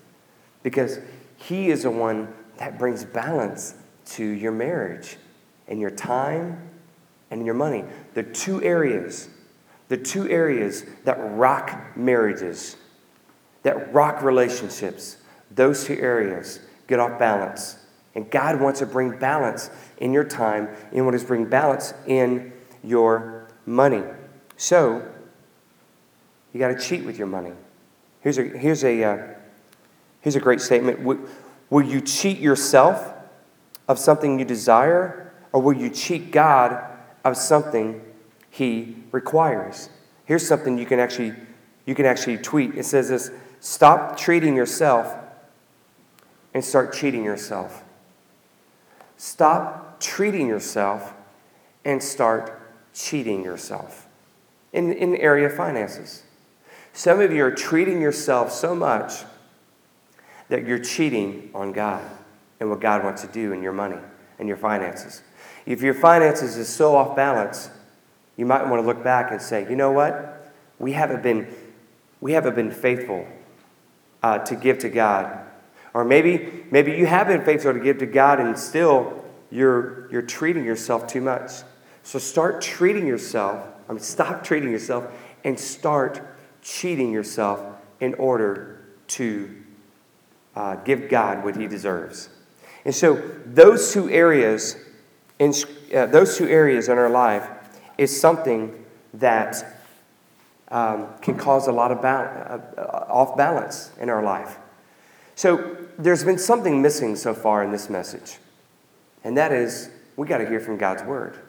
because 0.63 0.99
He 1.37 1.69
is 1.69 1.83
the 1.83 1.91
one 1.91 2.33
that 2.57 2.77
brings 2.77 3.03
balance 3.03 3.75
to 4.05 4.23
your 4.23 4.51
marriage 4.51 5.17
and 5.67 5.79
your 5.79 5.91
time 5.91 6.69
and 7.31 7.45
your 7.45 7.55
money. 7.55 7.83
The 8.13 8.23
two 8.23 8.61
areas, 8.63 9.29
the 9.87 9.97
two 9.97 10.27
areas 10.29 10.85
that 11.05 11.17
rock 11.19 11.95
marriages, 11.95 12.75
that 13.63 13.93
rock 13.93 14.23
relationships, 14.23 15.17
those 15.51 15.85
two 15.85 15.95
areas 15.95 16.59
get 16.87 16.99
off 16.99 17.19
balance. 17.19 17.77
And 18.15 18.29
God 18.29 18.59
wants 18.59 18.79
to 18.79 18.85
bring 18.85 19.17
balance 19.17 19.69
in 19.99 20.13
your 20.13 20.23
time 20.23 20.69
and 20.91 21.05
wants 21.05 21.21
to 21.21 21.27
bring 21.27 21.45
balance 21.45 21.93
in 22.07 22.51
your 22.83 23.47
money. 23.65 24.03
So, 24.57 25.07
you 26.53 26.59
got 26.59 26.69
to 26.69 26.79
cheat 26.79 27.05
with 27.05 27.17
your 27.17 27.27
money. 27.27 27.51
Here's 28.21 28.37
a, 28.37 28.43
here's 28.43 28.83
a, 28.83 29.03
uh, 29.03 29.17
here's 30.21 30.35
a 30.35 30.39
great 30.39 30.61
statement. 30.61 31.01
Will, 31.01 31.19
will 31.69 31.83
you 31.83 32.01
cheat 32.01 32.39
yourself 32.39 33.13
of 33.87 33.99
something 33.99 34.39
you 34.39 34.45
desire, 34.45 35.33
or 35.51 35.61
will 35.61 35.73
you 35.73 35.89
cheat 35.89 36.31
God 36.31 36.83
of 37.23 37.37
something 37.37 38.01
He 38.49 38.97
requires? 39.11 39.89
Here's 40.25 40.47
something 40.47 40.77
you 40.77 40.85
can 40.85 40.99
actually, 40.99 41.33
you 41.85 41.95
can 41.95 42.05
actually 42.05 42.37
tweet. 42.37 42.75
It 42.75 42.85
says 42.85 43.09
this 43.09 43.31
Stop 43.59 44.17
treating 44.17 44.55
yourself 44.55 45.15
and 46.53 46.63
start 46.63 46.93
cheating 46.93 47.23
yourself. 47.23 47.83
Stop 49.17 49.88
treating 49.99 50.47
yourself 50.47 51.13
and 51.85 52.01
start 52.01 52.61
cheating 52.93 53.43
yourself 53.43 54.07
in, 54.73 54.93
in 54.93 55.11
the 55.11 55.21
area 55.21 55.47
of 55.47 55.53
finances. 55.53 56.23
Some 56.93 57.21
of 57.21 57.31
you 57.31 57.43
are 57.45 57.51
treating 57.51 58.01
yourself 58.01 58.51
so 58.51 58.75
much 58.75 59.23
that 60.49 60.65
you're 60.65 60.79
cheating 60.79 61.51
on 61.53 61.71
God 61.71 62.03
and 62.59 62.69
what 62.69 62.81
God 62.81 63.03
wants 63.03 63.21
to 63.21 63.27
do 63.27 63.53
in 63.53 63.63
your 63.63 63.71
money 63.71 63.99
and 64.37 64.47
your 64.47 64.57
finances. 64.57 65.21
If 65.65 65.81
your 65.81 65.93
finances 65.93 66.57
is 66.57 66.67
so 66.67 66.95
off 66.95 67.15
balance, 67.15 67.69
you 68.35 68.45
might 68.45 68.67
want 68.67 68.81
to 68.81 68.87
look 68.87 69.03
back 69.03 69.31
and 69.31 69.41
say, 69.41 69.69
you 69.69 69.75
know 69.75 69.91
what? 69.91 70.53
We 70.79 70.93
haven't 70.93 71.21
been, 71.21 71.53
we 72.21 72.31
haven't 72.33 72.55
been 72.55 72.71
faithful 72.71 73.27
uh, 74.23 74.39
to 74.39 74.55
give 74.55 74.79
to 74.79 74.89
God. 74.89 75.45
Or 75.93 76.03
maybe, 76.03 76.65
maybe 76.71 76.93
you 76.93 77.05
have 77.05 77.27
been 77.27 77.43
faithful 77.43 77.73
to 77.73 77.79
give 77.79 77.97
to 77.99 78.05
God 78.05 78.39
and 78.39 78.57
still 78.57 79.25
you're, 79.51 80.09
you're 80.11 80.21
treating 80.21 80.63
yourself 80.63 81.07
too 81.07 81.21
much. 81.21 81.51
So 82.03 82.19
start 82.19 82.61
treating 82.61 83.07
yourself, 83.07 83.65
I 83.87 83.93
mean, 83.93 84.01
stop 84.01 84.43
treating 84.43 84.71
yourself 84.71 85.11
and 85.43 85.59
start 85.59 86.21
cheating 86.61 87.11
yourself 87.11 87.61
in 87.99 88.13
order 88.15 88.81
to 89.07 89.55
uh, 90.55 90.75
give 90.75 91.09
God 91.09 91.43
what 91.43 91.55
He 91.55 91.67
deserves. 91.67 92.29
And 92.85 92.95
so 92.95 93.15
those 93.45 93.93
two 93.93 94.09
areas, 94.09 94.77
in, 95.37 95.53
uh, 95.93 96.05
those 96.07 96.37
two 96.37 96.47
areas 96.47 96.89
in 96.89 96.97
our 96.97 97.09
life, 97.09 97.47
is 97.97 98.19
something 98.19 98.85
that 99.15 99.81
um, 100.69 101.07
can 101.21 101.37
cause 101.37 101.67
a 101.67 101.71
lot 101.71 101.91
of 101.91 102.01
ba- 102.01 102.61
uh, 102.77 103.11
off 103.11 103.35
balance 103.35 103.91
in 103.99 104.09
our 104.09 104.23
life. 104.23 104.57
So 105.35 105.77
there's 105.97 106.23
been 106.23 106.37
something 106.37 106.81
missing 106.81 107.15
so 107.15 107.33
far 107.33 107.63
in 107.63 107.71
this 107.71 107.89
message, 107.89 108.37
and 109.23 109.37
that 109.37 109.51
is 109.51 109.89
we 110.15 110.27
got 110.27 110.39
to 110.39 110.47
hear 110.47 110.59
from 110.59 110.77
God's 110.77 111.03
word. 111.03 111.39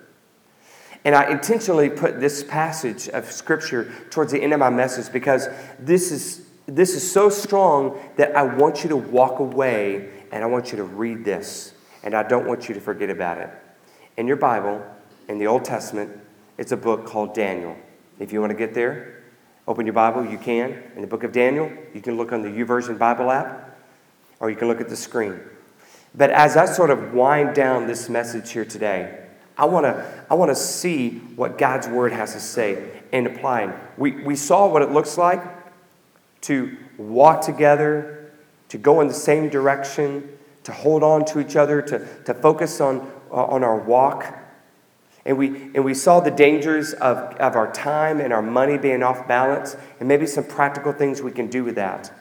And 1.04 1.14
I 1.14 1.30
intentionally 1.30 1.88
put 1.88 2.20
this 2.20 2.44
passage 2.44 3.09
of 3.09 3.30
scripture 3.30 3.90
towards 4.11 4.33
the 4.33 4.42
end 4.42 4.52
of 4.52 4.61
my 4.61 4.70
message 4.70 5.12
because 5.12 5.48
this 5.78 6.12
is, 6.12 6.46
this 6.66 6.94
is 6.94 7.11
so 7.11 7.30
strong 7.30 7.98
that 8.16 8.37
I 8.37 8.42
want 8.42 8.83
you 8.83 8.90
to 8.90 8.96
walk 8.96 9.38
away 9.38 10.11
and 10.30 10.44
I 10.44 10.46
want 10.46 10.72
you 10.72 10.76
to 10.76 10.85
read 10.85 11.24
this. 11.24 11.74
And 12.02 12.14
I 12.14 12.22
don't 12.22 12.46
want 12.46 12.68
you 12.68 12.74
to 12.74 12.80
forget 12.80 13.11
about 13.11 13.38
it. 13.38 13.50
In 14.16 14.26
your 14.26 14.37
Bible, 14.37 14.83
in 15.28 15.38
the 15.38 15.46
Old 15.46 15.64
Testament, 15.64 16.18
it's 16.59 16.72
a 16.72 16.76
book 16.76 17.06
called 17.06 17.35
Daniel. 17.35 17.76
If 18.18 18.33
you 18.33 18.40
want 18.40 18.50
to 18.50 18.56
get 18.56 18.74
there, 18.74 19.22
open 19.66 19.87
your 19.87 19.92
Bible, 19.94 20.24
you 20.24 20.38
can. 20.38 20.83
In 20.94 21.00
the 21.00 21.06
book 21.06 21.24
of 21.24 21.33
Daniel, 21.33 21.72
you 21.94 22.00
can 22.00 22.16
look 22.16 22.33
on 22.33 22.42
the 22.42 22.48
YouVersion 22.48 22.98
Bible 22.98 23.30
app, 23.30 23.78
or 24.40 24.50
you 24.50 24.56
can 24.56 24.68
look 24.68 24.80
at 24.80 24.88
the 24.88 24.96
screen. 24.96 25.40
But 26.14 26.31
as 26.31 26.57
I 26.57 26.64
sort 26.64 26.90
of 26.90 27.14
wind 27.14 27.55
down 27.55 27.87
this 27.87 28.09
message 28.09 28.51
here 28.51 28.64
today, 28.64 29.27
I 29.57 29.66
want 29.66 29.87
to 29.87 30.25
I 30.31 30.35
want 30.35 30.51
to 30.51 30.55
see 30.55 31.18
what 31.37 31.59
God's 31.59 31.87
word 31.88 32.12
has 32.12 32.33
to 32.33 32.40
say 32.40 33.03
in 33.12 33.27
applying. 33.27 33.73
We, 33.96 34.12
we 34.12 34.37
saw 34.37 34.66
what 34.68 34.83
it 34.83 34.90
looks 34.90 35.18
like 35.18 35.42
to 36.42 36.77
walk 36.96 37.42
together, 37.42 38.33
to 38.68 38.79
go 38.79 39.01
in 39.01 39.09
the 39.09 39.14
same 39.14 39.49
direction, 39.49 40.38
to 40.64 40.73
hold 40.73 41.03
on 41.03 41.25
to 41.27 41.40
each 41.40 41.57
other, 41.57 41.83
to, 41.83 42.07
to 42.25 42.35
focus 42.35 42.81
on, 42.81 43.11
uh, 43.31 43.44
on 43.44 43.64
our 43.64 43.77
walk. 43.77 44.37
And 45.27 45.37
we, 45.37 45.49
and 45.49 45.85
we 45.85 45.94
saw 45.94 46.20
the 46.20 46.31
dangers 46.31 46.94
of, 46.94 47.18
of 47.18 47.57
our 47.57 47.70
time 47.73 48.20
and 48.20 48.33
our 48.33 48.42
money 48.42 48.79
being 48.79 49.03
off 49.03 49.29
balance, 49.29 49.77
and 49.99 50.09
maybe 50.09 50.27
some 50.27 50.44
practical 50.44 50.92
things 50.92 51.20
we 51.20 51.33
can 51.33 51.49
do 51.49 51.64
with 51.64 51.75
that. 51.75 52.12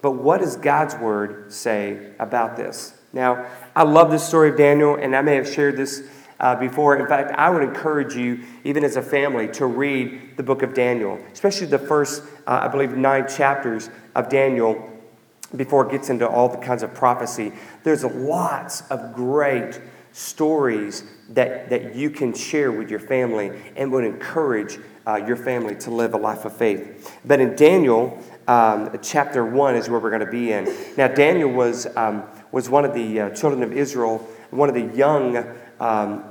But 0.00 0.12
what 0.12 0.40
does 0.40 0.56
God's 0.56 0.96
word 0.96 1.52
say 1.52 2.12
about 2.18 2.56
this? 2.56 2.94
Now, 3.12 3.46
I 3.76 3.82
love 3.82 4.10
this 4.10 4.26
story 4.26 4.50
of 4.50 4.56
Daniel, 4.56 4.96
and 4.96 5.14
I 5.14 5.22
may 5.22 5.36
have 5.36 5.48
shared 5.48 5.76
this 5.76 6.02
uh, 6.40 6.56
before. 6.56 6.96
In 6.96 7.06
fact, 7.06 7.32
I 7.38 7.50
would 7.50 7.62
encourage 7.62 8.14
you, 8.14 8.40
even 8.64 8.84
as 8.84 8.96
a 8.96 9.02
family, 9.02 9.48
to 9.52 9.66
read 9.66 10.36
the 10.36 10.42
book 10.42 10.62
of 10.62 10.74
Daniel, 10.74 11.18
especially 11.32 11.66
the 11.66 11.78
first, 11.78 12.22
uh, 12.46 12.60
I 12.62 12.68
believe, 12.68 12.96
nine 12.96 13.28
chapters 13.28 13.90
of 14.14 14.28
Daniel 14.28 14.88
before 15.56 15.86
it 15.86 15.92
gets 15.92 16.08
into 16.08 16.26
all 16.26 16.48
the 16.48 16.58
kinds 16.58 16.82
of 16.82 16.94
prophecy. 16.94 17.52
There's 17.84 18.04
lots 18.04 18.82
of 18.90 19.14
great 19.14 19.80
stories 20.12 21.04
that, 21.30 21.70
that 21.70 21.94
you 21.94 22.10
can 22.10 22.34
share 22.34 22.72
with 22.72 22.90
your 22.90 23.00
family 23.00 23.52
and 23.76 23.92
would 23.92 24.04
encourage 24.04 24.78
uh, 25.06 25.16
your 25.16 25.36
family 25.36 25.74
to 25.74 25.90
live 25.90 26.14
a 26.14 26.16
life 26.16 26.44
of 26.44 26.56
faith. 26.56 27.18
But 27.24 27.40
in 27.40 27.56
Daniel, 27.56 28.22
um, 28.46 28.98
chapter 29.02 29.44
1 29.44 29.74
is 29.74 29.88
where 29.88 29.98
we're 30.00 30.10
going 30.10 30.24
to 30.24 30.30
be 30.30 30.52
in. 30.52 30.72
Now, 30.96 31.08
Daniel 31.08 31.50
was, 31.50 31.86
um, 31.96 32.24
was 32.52 32.68
one 32.68 32.84
of 32.84 32.94
the 32.94 33.20
uh, 33.20 33.30
children 33.30 33.62
of 33.62 33.72
Israel, 33.72 34.18
one 34.50 34.68
of 34.68 34.74
the 34.74 34.94
young 34.96 35.36
um, 35.80 36.24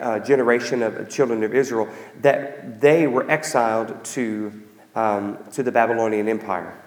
uh, 0.00 0.18
generation 0.20 0.82
of 0.82 1.08
children 1.10 1.42
of 1.42 1.54
Israel, 1.54 1.88
that 2.22 2.80
they 2.80 3.06
were 3.06 3.28
exiled 3.30 4.04
to, 4.04 4.52
um, 4.94 5.38
to 5.52 5.62
the 5.62 5.72
Babylonian 5.72 6.28
Empire. 6.28 6.82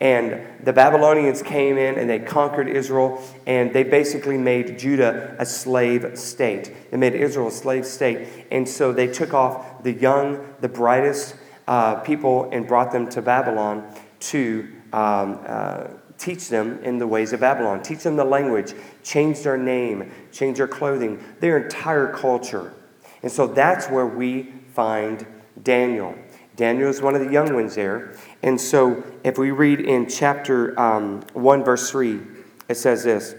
And 0.00 0.64
the 0.64 0.72
Babylonians 0.72 1.42
came 1.42 1.76
in 1.76 1.98
and 1.98 2.08
they 2.08 2.20
conquered 2.20 2.68
Israel, 2.68 3.20
and 3.46 3.72
they 3.72 3.82
basically 3.82 4.38
made 4.38 4.78
Judah 4.78 5.34
a 5.38 5.46
slave 5.46 6.16
state. 6.16 6.72
They 6.90 6.96
made 6.96 7.14
Israel 7.14 7.48
a 7.48 7.52
slave 7.52 7.84
state. 7.84 8.28
And 8.52 8.68
so 8.68 8.92
they 8.92 9.08
took 9.08 9.34
off 9.34 9.82
the 9.82 9.92
young, 9.92 10.54
the 10.60 10.68
brightest 10.68 11.34
uh, 11.66 11.96
people 11.96 12.48
and 12.52 12.66
brought 12.66 12.92
them 12.92 13.08
to 13.10 13.22
Babylon 13.22 13.92
to 14.20 14.68
um, 14.92 15.40
uh, 15.46 15.88
teach 16.18 16.48
them 16.48 16.82
in 16.82 16.98
the 16.98 17.06
ways 17.06 17.32
of 17.32 17.40
Babylon, 17.40 17.82
teach 17.82 18.02
them 18.02 18.16
the 18.16 18.24
language, 18.24 18.74
change 19.02 19.42
their 19.42 19.56
name, 19.56 20.10
change 20.32 20.58
their 20.58 20.68
clothing, 20.68 21.22
their 21.40 21.56
entire 21.56 22.12
culture. 22.12 22.74
And 23.22 23.30
so 23.30 23.46
that's 23.46 23.88
where 23.88 24.06
we 24.06 24.52
find 24.74 25.26
Daniel. 25.62 26.14
Daniel 26.56 26.88
is 26.88 27.00
one 27.00 27.14
of 27.14 27.24
the 27.24 27.32
young 27.32 27.54
ones 27.54 27.76
there. 27.76 28.16
And 28.42 28.60
so 28.60 29.04
if 29.22 29.38
we 29.38 29.52
read 29.52 29.80
in 29.80 30.08
chapter 30.08 30.78
um, 30.78 31.22
1, 31.32 31.64
verse 31.64 31.90
3, 31.90 32.20
it 32.68 32.74
says 32.74 33.04
this 33.04 33.36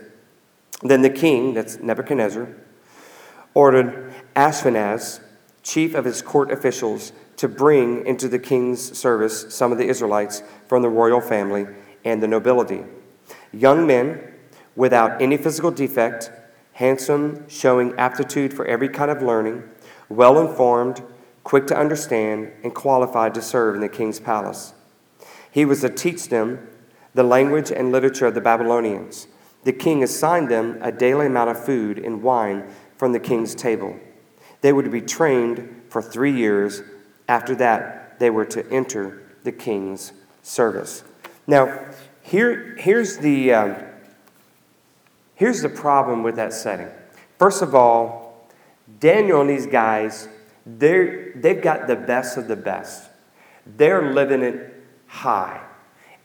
Then 0.81 1.01
the 1.01 1.09
king, 1.09 1.53
that's 1.53 1.79
Nebuchadnezzar, 1.79 2.47
ordered 3.53 4.13
Ashpenaz, 4.35 5.21
chief 5.63 5.95
of 5.95 6.05
his 6.05 6.21
court 6.21 6.49
officials, 6.49 7.11
to 7.35 7.47
bring 7.47 8.05
into 8.05 8.27
the 8.27 8.39
king's 8.39 8.97
service 8.97 9.53
some 9.53 9.71
of 9.71 9.77
the 9.77 9.87
Israelites 9.87 10.43
from 10.67 10.81
the 10.81 10.89
royal 10.89 11.21
family 11.21 11.67
and 12.05 12.21
the 12.21 12.27
nobility. 12.27 12.83
Young 13.51 13.85
men 13.87 14.33
without 14.75 15.21
any 15.21 15.37
physical 15.37 15.71
defect, 15.71 16.31
handsome, 16.73 17.47
showing 17.49 17.97
aptitude 17.97 18.53
for 18.53 18.65
every 18.65 18.87
kind 18.87 19.11
of 19.11 19.21
learning, 19.21 19.63
well 20.07 20.39
informed, 20.39 21.03
quick 21.43 21.67
to 21.67 21.77
understand, 21.77 22.51
and 22.63 22.73
qualified 22.73 23.33
to 23.33 23.41
serve 23.41 23.75
in 23.75 23.81
the 23.81 23.89
king's 23.89 24.19
palace. 24.19 24.73
He 25.51 25.65
was 25.65 25.81
to 25.81 25.89
teach 25.89 26.29
them 26.29 26.67
the 27.13 27.23
language 27.23 27.71
and 27.71 27.91
literature 27.91 28.27
of 28.27 28.35
the 28.35 28.41
Babylonians. 28.41 29.27
The 29.63 29.73
king 29.73 30.03
assigned 30.03 30.49
them 30.49 30.77
a 30.81 30.91
daily 30.91 31.25
amount 31.25 31.49
of 31.49 31.65
food 31.65 31.99
and 31.99 32.23
wine 32.23 32.69
from 32.95 33.11
the 33.11 33.19
king's 33.19 33.55
table. 33.55 33.99
They 34.61 34.71
were 34.71 34.83
to 34.83 34.89
be 34.89 35.01
trained 35.01 35.83
for 35.89 36.01
three 36.01 36.31
years. 36.31 36.81
After 37.27 37.55
that, 37.55 38.19
they 38.19 38.29
were 38.29 38.45
to 38.45 38.69
enter 38.71 39.23
the 39.43 39.51
king's 39.51 40.13
service. 40.41 41.03
Now, 41.49 41.79
Here, 42.21 42.75
here's, 42.77 43.17
the, 43.17 43.53
um, 43.53 43.75
here's 45.33 45.63
the 45.63 45.69
problem 45.69 46.21
with 46.21 46.35
that 46.35 46.53
setting. 46.53 46.89
First 47.39 47.63
of 47.63 47.73
all, 47.73 48.47
Daniel 48.99 49.41
and 49.41 49.49
these 49.49 49.65
guys, 49.65 50.29
they've 50.63 51.59
got 51.59 51.87
the 51.87 51.95
best 51.95 52.37
of 52.37 52.47
the 52.47 52.55
best. 52.55 53.09
They're 53.65 54.13
living 54.13 54.43
it 54.43 54.75
high. 55.07 55.59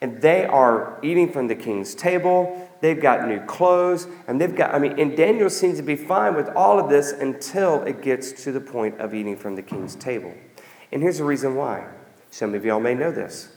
And 0.03 0.21
they 0.21 0.45
are 0.45 0.99
eating 1.03 1.33
from 1.33 1.49
the 1.49 1.55
king's 1.55 1.95
table. 1.95 2.69
They've 2.83 3.01
got 3.01 3.27
new 3.27 3.41
clothes. 3.47 4.07
And 4.29 4.39
they've 4.39 4.55
got, 4.55 4.75
I 4.75 4.79
mean, 4.79 5.01
and 5.01 5.17
Daniel 5.17 5.49
seems 5.49 5.79
to 5.79 5.83
be 5.83 5.97
fine 5.97 6.35
with 6.35 6.51
all 6.51 6.79
of 6.79 6.91
this 6.91 7.13
until 7.13 7.83
it 7.85 8.03
gets 8.03 8.45
to 8.45 8.53
the 8.53 8.61
point 8.61 9.01
of 9.01 9.15
eating 9.15 9.39
from 9.39 9.57
the 9.57 9.63
king's 9.63 9.95
table. 9.95 10.35
And 10.93 11.01
here's 11.01 11.17
the 11.17 11.25
reason 11.25 11.55
why. 11.55 11.89
Some 12.31 12.55
of 12.55 12.63
y'all 12.63 12.79
may 12.79 12.95
know 12.95 13.11
this. 13.11 13.54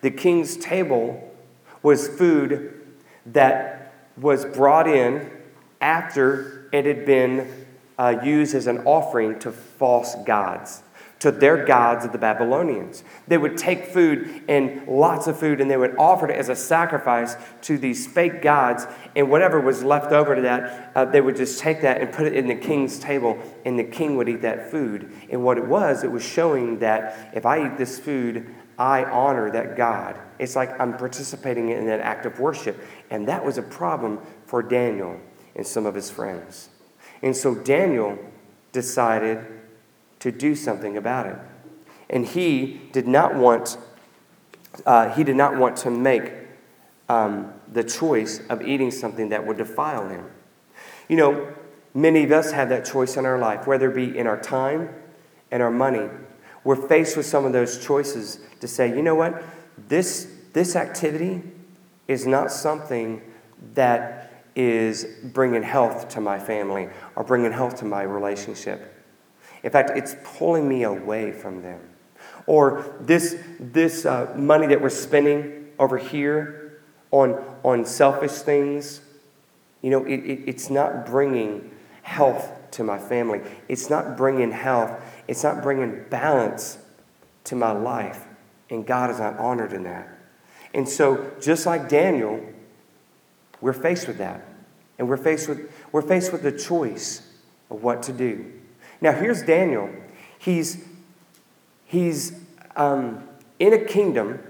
The 0.00 0.10
king's 0.10 0.56
table 0.56 1.30
was 1.82 2.08
food 2.08 2.80
that 3.26 3.94
was 4.16 4.44
brought 4.44 4.88
in 4.88 5.30
after 5.80 6.68
it 6.72 6.84
had 6.84 7.04
been 7.04 7.66
uh, 7.98 8.20
used 8.22 8.54
as 8.54 8.66
an 8.66 8.78
offering 8.86 9.38
to 9.40 9.52
false 9.52 10.14
gods, 10.24 10.82
to 11.18 11.30
their 11.30 11.66
gods 11.66 12.04
of 12.06 12.12
the 12.12 12.18
Babylonians. 12.18 13.04
They 13.28 13.36
would 13.36 13.58
take 13.58 13.86
food 13.86 14.42
and 14.48 14.86
lots 14.88 15.26
of 15.26 15.38
food 15.38 15.60
and 15.60 15.70
they 15.70 15.76
would 15.76 15.96
offer 15.98 16.30
it 16.30 16.36
as 16.36 16.48
a 16.48 16.56
sacrifice 16.56 17.36
to 17.62 17.76
these 17.76 18.06
fake 18.06 18.40
gods. 18.40 18.86
And 19.14 19.30
whatever 19.30 19.60
was 19.60 19.82
left 19.82 20.12
over 20.12 20.34
to 20.34 20.42
that, 20.42 20.92
uh, 20.94 21.04
they 21.06 21.20
would 21.20 21.36
just 21.36 21.60
take 21.60 21.82
that 21.82 22.00
and 22.00 22.10
put 22.10 22.26
it 22.26 22.34
in 22.34 22.46
the 22.46 22.54
king's 22.54 22.98
table, 22.98 23.38
and 23.66 23.78
the 23.78 23.84
king 23.84 24.16
would 24.16 24.30
eat 24.30 24.42
that 24.42 24.70
food. 24.70 25.12
And 25.30 25.44
what 25.44 25.58
it 25.58 25.66
was, 25.66 26.04
it 26.04 26.10
was 26.10 26.24
showing 26.24 26.78
that 26.78 27.32
if 27.34 27.44
I 27.44 27.66
eat 27.66 27.76
this 27.76 27.98
food, 27.98 28.54
I 28.80 29.04
honor 29.04 29.50
that 29.50 29.76
God. 29.76 30.18
It's 30.38 30.56
like 30.56 30.80
I'm 30.80 30.96
participating 30.96 31.68
in 31.68 31.84
that 31.86 32.00
act 32.00 32.24
of 32.24 32.40
worship. 32.40 32.82
And 33.10 33.28
that 33.28 33.44
was 33.44 33.58
a 33.58 33.62
problem 33.62 34.20
for 34.46 34.62
Daniel 34.62 35.20
and 35.54 35.66
some 35.66 35.84
of 35.84 35.94
his 35.94 36.10
friends. 36.10 36.70
And 37.20 37.36
so 37.36 37.54
Daniel 37.54 38.18
decided 38.72 39.44
to 40.20 40.32
do 40.32 40.54
something 40.54 40.96
about 40.96 41.26
it. 41.26 41.36
And 42.08 42.24
he 42.24 42.80
did 42.92 43.06
not 43.06 43.34
want, 43.34 43.76
uh, 44.86 45.10
he 45.10 45.24
did 45.24 45.36
not 45.36 45.58
want 45.58 45.76
to 45.78 45.90
make 45.90 46.32
um, 47.10 47.52
the 47.70 47.84
choice 47.84 48.40
of 48.48 48.62
eating 48.62 48.90
something 48.90 49.28
that 49.28 49.46
would 49.46 49.58
defile 49.58 50.08
him. 50.08 50.24
You 51.06 51.16
know, 51.16 51.52
many 51.92 52.24
of 52.24 52.32
us 52.32 52.52
have 52.52 52.70
that 52.70 52.86
choice 52.86 53.18
in 53.18 53.26
our 53.26 53.38
life, 53.38 53.66
whether 53.66 53.90
it 53.90 53.94
be 53.94 54.16
in 54.16 54.26
our 54.26 54.40
time 54.40 54.88
and 55.50 55.62
our 55.62 55.70
money 55.70 56.08
we're 56.64 56.76
faced 56.76 57.16
with 57.16 57.26
some 57.26 57.44
of 57.44 57.52
those 57.52 57.84
choices 57.84 58.40
to 58.60 58.68
say, 58.68 58.88
you 58.88 59.02
know 59.02 59.14
what, 59.14 59.42
this, 59.88 60.30
this 60.52 60.76
activity 60.76 61.42
is 62.06 62.26
not 62.26 62.50
something 62.50 63.22
that 63.74 64.44
is 64.56 65.06
bringing 65.24 65.62
health 65.62 66.08
to 66.10 66.20
my 66.20 66.38
family 66.38 66.88
or 67.16 67.24
bringing 67.24 67.52
health 67.52 67.76
to 67.76 67.84
my 67.84 68.02
relationship. 68.02 68.94
In 69.62 69.70
fact, 69.70 69.90
it's 69.94 70.16
pulling 70.24 70.68
me 70.68 70.82
away 70.82 71.32
from 71.32 71.62
them. 71.62 71.80
Or 72.46 72.96
this, 73.00 73.36
this 73.58 74.06
uh, 74.06 74.32
money 74.36 74.66
that 74.68 74.80
we're 74.80 74.88
spending 74.88 75.68
over 75.78 75.98
here 75.98 76.82
on, 77.10 77.42
on 77.62 77.84
selfish 77.84 78.32
things, 78.32 79.00
you 79.82 79.90
know, 79.90 80.04
it, 80.04 80.20
it, 80.20 80.48
it's 80.48 80.70
not 80.70 81.06
bringing 81.06 81.70
health 82.02 82.70
to 82.72 82.84
my 82.84 82.98
family. 82.98 83.40
It's 83.68 83.90
not 83.90 84.16
bringing 84.16 84.50
health 84.50 85.00
it's 85.30 85.44
not 85.44 85.62
bringing 85.62 86.02
balance 86.10 86.76
to 87.44 87.54
my 87.54 87.70
life. 87.70 88.26
And 88.68 88.84
God 88.84 89.10
is 89.10 89.20
not 89.20 89.38
honored 89.38 89.72
in 89.72 89.84
that. 89.84 90.08
And 90.74 90.88
so, 90.88 91.30
just 91.40 91.66
like 91.66 91.88
Daniel, 91.88 92.44
we're 93.60 93.72
faced 93.72 94.08
with 94.08 94.18
that. 94.18 94.44
And 94.98 95.08
we're 95.08 95.16
faced 95.16 95.48
with, 95.48 95.72
we're 95.92 96.02
faced 96.02 96.32
with 96.32 96.42
the 96.42 96.50
choice 96.50 97.22
of 97.70 97.80
what 97.80 98.02
to 98.04 98.12
do. 98.12 98.52
Now, 99.00 99.12
here's 99.12 99.40
Daniel. 99.44 99.88
He's, 100.36 100.84
he's 101.84 102.32
um, 102.74 103.22
in 103.60 103.72
a 103.72 103.84
kingdom 103.84 104.40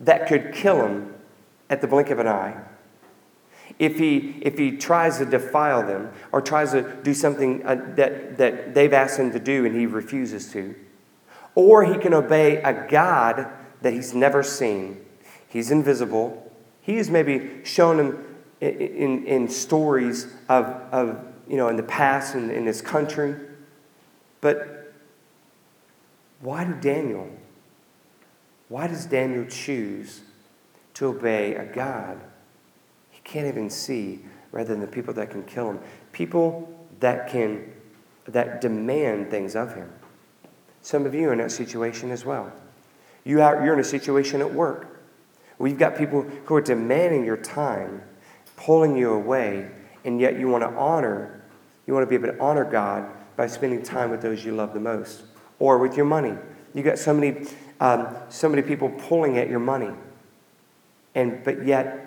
that 0.00 0.28
could 0.28 0.52
kill 0.52 0.84
him 0.84 1.14
at 1.70 1.80
the 1.80 1.86
blink 1.86 2.10
of 2.10 2.18
an 2.18 2.28
eye. 2.28 2.62
If 3.78 3.98
he, 3.98 4.38
if 4.40 4.56
he 4.56 4.76
tries 4.76 5.18
to 5.18 5.26
defile 5.26 5.86
them 5.86 6.10
or 6.32 6.40
tries 6.40 6.72
to 6.72 6.96
do 7.02 7.12
something 7.12 7.64
uh, 7.66 7.74
that, 7.96 8.38
that 8.38 8.74
they've 8.74 8.92
asked 8.92 9.18
him 9.18 9.32
to 9.32 9.38
do 9.38 9.66
and 9.66 9.74
he 9.74 9.86
refuses 9.86 10.50
to, 10.52 10.74
or 11.54 11.84
he 11.84 11.98
can 11.98 12.14
obey 12.14 12.62
a 12.62 12.88
God 12.88 13.48
that 13.82 13.92
he's 13.92 14.14
never 14.14 14.42
seen. 14.42 15.04
He's 15.48 15.70
invisible. 15.70 16.52
He 16.80 16.96
has 16.96 17.10
maybe 17.10 17.64
shown 17.64 17.98
him 17.98 18.24
in, 18.60 18.70
in, 18.70 19.26
in 19.26 19.48
stories 19.48 20.26
of, 20.48 20.64
of, 20.92 21.24
you 21.48 21.56
know, 21.56 21.68
in 21.68 21.76
the 21.76 21.82
past 21.82 22.34
in, 22.34 22.50
in 22.50 22.64
this 22.64 22.80
country. 22.80 23.34
But 24.40 24.94
why 26.40 26.64
did 26.64 26.80
Daniel, 26.80 27.28
why 28.68 28.86
does 28.86 29.06
Daniel 29.06 29.46
choose 29.46 30.22
to 30.94 31.06
obey 31.06 31.54
a 31.54 31.64
God 31.64 32.20
can't 33.26 33.46
even 33.46 33.68
see, 33.68 34.20
rather 34.52 34.68
than 34.68 34.80
the 34.80 34.86
people 34.86 35.12
that 35.14 35.30
can 35.30 35.42
kill 35.42 35.68
him. 35.68 35.80
People 36.12 36.72
that 37.00 37.28
can 37.28 37.72
that 38.28 38.60
demand 38.60 39.30
things 39.30 39.54
of 39.54 39.74
him. 39.74 39.92
Some 40.82 41.06
of 41.06 41.14
you 41.14 41.28
are 41.28 41.32
in 41.32 41.38
that 41.38 41.52
situation 41.52 42.10
as 42.10 42.24
well. 42.24 42.52
You 43.24 43.42
are, 43.42 43.64
you're 43.64 43.74
in 43.74 43.80
a 43.80 43.84
situation 43.84 44.40
at 44.40 44.52
work. 44.52 45.00
We've 45.58 45.78
got 45.78 45.96
people 45.96 46.22
who 46.22 46.54
are 46.54 46.60
demanding 46.60 47.24
your 47.24 47.36
time, 47.36 48.02
pulling 48.56 48.96
you 48.96 49.12
away, 49.12 49.70
and 50.04 50.20
yet 50.20 50.38
you 50.38 50.48
want 50.48 50.62
to 50.62 50.70
honor, 50.76 51.42
you 51.86 51.94
want 51.94 52.04
to 52.04 52.08
be 52.08 52.14
able 52.14 52.36
to 52.36 52.40
honor 52.40 52.64
God 52.64 53.08
by 53.36 53.46
spending 53.46 53.82
time 53.82 54.10
with 54.10 54.22
those 54.22 54.44
you 54.44 54.52
love 54.52 54.74
the 54.74 54.80
most, 54.80 55.22
or 55.58 55.78
with 55.78 55.96
your 55.96 56.06
money. 56.06 56.34
You 56.74 56.82
got 56.82 56.98
so 56.98 57.14
many, 57.14 57.46
um, 57.80 58.08
so 58.28 58.48
many 58.48 58.62
people 58.62 58.90
pulling 58.90 59.38
at 59.38 59.48
your 59.48 59.60
money, 59.60 59.90
and 61.14 61.42
but 61.44 61.64
yet 61.64 62.05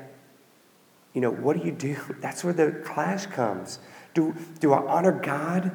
you 1.14 1.22
know, 1.22 1.32
what 1.32 1.58
do 1.58 1.66
you 1.66 1.72
do? 1.72 1.98
That's 2.20 2.44
where 2.44 2.54
the 2.54 2.72
clash 2.86 3.26
comes. 3.28 3.80
Do, 4.14 4.36
do 4.60 4.74
I 4.74 4.86
honor 4.86 5.12
God? 5.12 5.72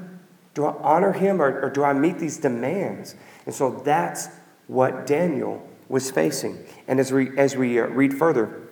Do 0.54 0.66
I 0.66 0.74
honor 0.80 1.12
Him 1.12 1.40
or, 1.40 1.60
or 1.60 1.70
do 1.70 1.82
I 1.82 1.92
meet 1.92 2.18
these 2.18 2.38
demands? 2.38 3.14
And 3.46 3.54
so 3.54 3.82
that's 3.84 4.28
what 4.66 5.06
Daniel 5.06 5.66
was 5.88 6.10
facing. 6.10 6.64
And 6.88 6.98
as 6.98 7.12
we, 7.12 7.36
as 7.36 7.56
we 7.56 7.78
uh, 7.78 7.86
read 7.86 8.14
further, 8.14 8.62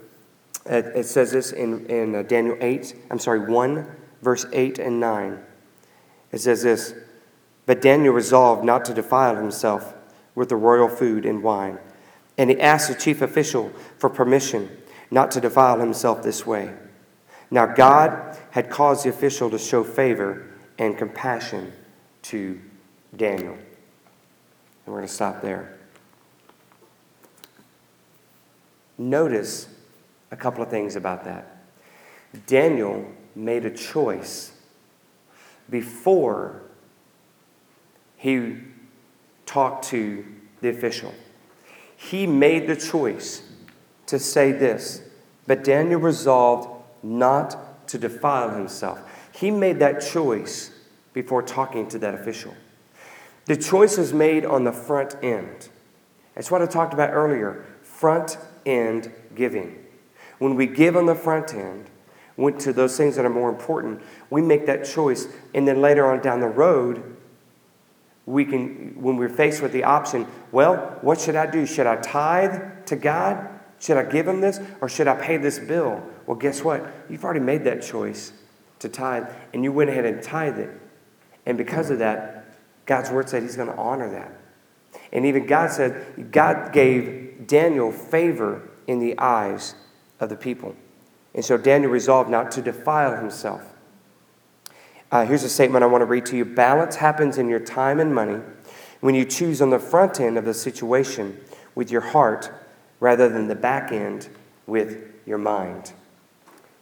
it, 0.65 1.05
says 1.07 1.33
this 1.33 1.53
in, 1.53 1.87
in 1.87 2.15
uh, 2.15 2.23
Daniel 2.23 2.57
8, 2.61 2.95
I'm 3.11 3.19
sorry, 3.19 3.41
1, 3.41 3.87
verse 4.23 4.47
8 4.53 4.79
and 4.79 5.01
9. 5.01 5.41
It 6.31 6.39
says 6.39 6.63
this 6.63 6.95
But 7.67 7.83
Daniel 7.83 8.15
resolved 8.15 8.65
not 8.65 8.85
to 8.87 8.95
defile 8.95 9.37
himself 9.37 9.95
with 10.35 10.49
the 10.49 10.57
royal 10.57 10.89
food 10.89 11.27
and 11.27 11.43
wine. 11.43 11.79
And 12.39 12.49
he 12.49 12.61
asked 12.61 12.89
the 12.89 12.95
chief 12.95 13.21
official 13.21 13.71
for 13.99 14.09
permission 14.09 14.71
not 15.13 15.31
to 15.31 15.43
defile 15.43 15.79
himself 15.79 16.23
this 16.23 16.47
way. 16.47 16.73
Now, 17.51 17.67
God 17.67 18.39
had 18.51 18.71
caused 18.71 19.05
the 19.05 19.11
official 19.11 19.51
to 19.51 19.59
show 19.59 19.85
favor 19.85 20.47
and 20.79 20.97
compassion 20.97 21.71
to 22.23 22.59
Daniel. 23.15 23.53
And 23.53 24.87
we're 24.87 24.95
going 24.95 25.07
to 25.07 25.13
stop 25.13 25.43
there. 25.43 25.79
Notice 28.97 29.69
a 30.31 30.37
couple 30.37 30.63
of 30.63 30.71
things 30.71 30.97
about 30.97 31.25
that. 31.25 31.59
Daniel 32.47 33.07
made 33.35 33.67
a 33.67 33.71
choice 33.71 34.53
before 35.69 36.63
he 38.17 38.57
talked 39.45 39.85
to 39.89 40.25
the 40.63 40.71
official. 40.71 41.13
He 41.95 42.27
made 42.27 42.67
the 42.67 42.77
choice 42.77 43.43
to 44.13 44.19
say 44.19 44.53
this 44.53 45.01
But 45.47 45.65
Daniel 45.65 45.99
resolved 45.99 46.69
not 47.03 47.89
to 47.89 47.99
defile 47.99 48.51
himself. 48.51 49.01
He 49.35 49.51
made 49.51 49.79
that 49.79 50.01
choice 50.01 50.71
before 51.15 51.43
talking 51.43 51.89
to 51.89 51.99
that 51.99 52.15
official. 52.15 52.55
The 53.47 53.57
choice 53.57 53.97
is 53.97 54.13
made 54.13 54.45
on 54.45 54.65
the 54.65 54.73
front 54.73 55.17
end. 55.23 55.71
That's 56.35 56.51
what 56.51 56.63
I 56.63 56.67
talked 56.67 56.95
about 56.95 57.11
earlier 57.11 57.65
front 57.83 58.37
end 58.67 59.11
giving. 59.35 59.83
When 60.39 60.57
we 60.57 60.67
give 60.67 60.97
on 60.97 61.07
the 61.07 61.15
front 61.15 61.55
end, 61.55 61.89
went 62.37 62.61
to 62.61 62.73
those 62.73 62.97
things 62.97 63.17
that 63.17 63.25
are 63.25 63.31
more 63.31 63.49
important, 63.49 64.03
we 64.29 64.43
make 64.43 64.67
that 64.67 64.85
choice. 64.85 65.27
And 65.55 65.67
then 65.67 65.81
later 65.81 66.07
on 66.07 66.21
down 66.21 66.41
the 66.41 66.49
road, 66.49 67.17
we 68.27 68.45
can, 68.45 68.95
when 69.01 69.17
we're 69.17 69.29
faced 69.29 69.63
with 69.63 69.73
the 69.73 69.85
option, 69.85 70.27
well, 70.51 70.99
what 71.01 71.19
should 71.19 71.37
I 71.37 71.47
do? 71.47 71.65
Should 71.65 71.87
I 71.87 71.97
tithe 71.97 72.85
to 72.87 72.97
God 72.97 73.52
should 73.83 73.97
I 73.97 74.05
give 74.05 74.29
him 74.29 74.41
this 74.41 74.61
or 74.81 74.89
should 74.89 75.09
I 75.09 75.17
pay 75.17 75.39
this 75.39 75.59
bill? 75.59 76.01
Well, 76.25 76.37
guess 76.37 76.63
what? 76.63 76.87
You've 77.11 77.25
already 77.25 77.41
made 77.41 77.65
that 77.65 77.83
choice 77.83 78.33
to 78.79 78.89
tithe, 78.89 79.27
and 79.53 79.65
you 79.65 79.73
went 79.73 79.91
ahead 79.91 80.05
and 80.05 80.23
tithe 80.23 80.59
it. 80.59 80.71
And 81.47 81.59
because 81.59 81.91
of 81.91 81.99
that, 81.99 82.55
God's 82.87 83.11
word 83.11 83.29
said 83.29 83.43
he's 83.43 83.57
going 83.57 83.69
to 83.69 83.77
honor 83.77 84.09
that. 84.11 84.39
And 85.13 85.27
even 85.27 85.47
God 85.47 85.73
said, 85.73 86.31
God 86.31 86.73
gave 86.73 87.49
Daniel 87.49 87.91
favor 87.91 88.69
in 88.87 89.01
the 89.01 89.19
eyes 89.19 89.75
of 90.21 90.29
the 90.29 90.37
people. 90.37 90.77
And 91.35 91.45
so 91.45 91.57
Daniel 91.57 91.91
resolved 91.91 92.31
not 92.31 92.53
to 92.53 92.63
defile 92.63 93.17
himself. 93.17 93.63
Uh, 95.11 95.25
here's 95.25 95.43
a 95.43 95.49
statement 95.49 95.83
I 95.83 95.89
want 95.89 96.03
to 96.03 96.07
read 96.07 96.27
to 96.27 96.37
you 96.37 96.45
Balance 96.45 96.97
happens 96.97 97.37
in 97.37 97.49
your 97.49 97.61
time 97.61 97.99
and 97.99 98.15
money 98.15 98.41
when 99.01 99.17
you 99.17 99.25
choose 99.25 99.61
on 99.61 99.71
the 99.71 99.81
front 99.81 100.21
end 100.21 100.39
of 100.39 100.45
the 100.45 100.55
situation 100.55 101.41
with 101.75 101.91
your 101.91 102.01
heart 102.01 102.53
rather 103.03 103.29
than 103.29 103.49
the 103.49 103.55
back 103.57 103.91
end 103.91 104.29
with 104.65 105.13
your 105.27 105.37
mind. 105.37 105.93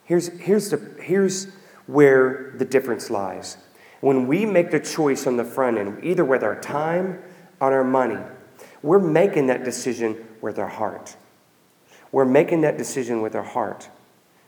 Here's, 0.05 0.29
here's, 0.39 0.68
the, 0.68 0.77
here's 1.01 1.47
where 1.87 2.53
the 2.59 2.66
difference 2.66 3.09
lies. 3.09 3.57
When 4.03 4.27
we 4.27 4.45
make 4.45 4.71
the 4.71 4.81
choice 4.81 5.27
on 5.27 5.39
the 5.39 5.45
front 5.45 5.79
end, 5.79 6.05
either 6.05 6.23
with 6.23 6.43
our 6.43 6.61
time 6.61 7.23
or 7.59 7.73
our 7.73 7.85
money, 7.85 8.18
we're 8.83 8.99
making 8.99 9.47
that 9.47 9.64
decision 9.64 10.14
with 10.43 10.59
our 10.59 10.68
heart. 10.68 11.16
We're 12.12 12.27
making 12.27 12.61
that 12.62 12.77
decision 12.77 13.23
with 13.23 13.35
our 13.35 13.43
heart 13.43 13.89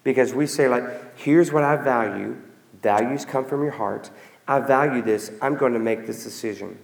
because 0.05 0.35
we 0.35 0.47
say, 0.47 0.69
like, 0.69 1.17
here's 1.17 1.53
what 1.53 1.65
I 1.65 1.77
value. 1.77 2.37
Values 2.83 3.25
come 3.25 3.47
from 3.47 3.63
your 3.63 3.73
heart. 3.73 4.11
I 4.47 4.61
value 4.61 5.01
this. 5.01 5.33
I'm 5.41 5.57
going 5.57 5.73
to 5.73 5.79
make 5.79 6.07
this 6.07 6.23
decision. 6.23 6.79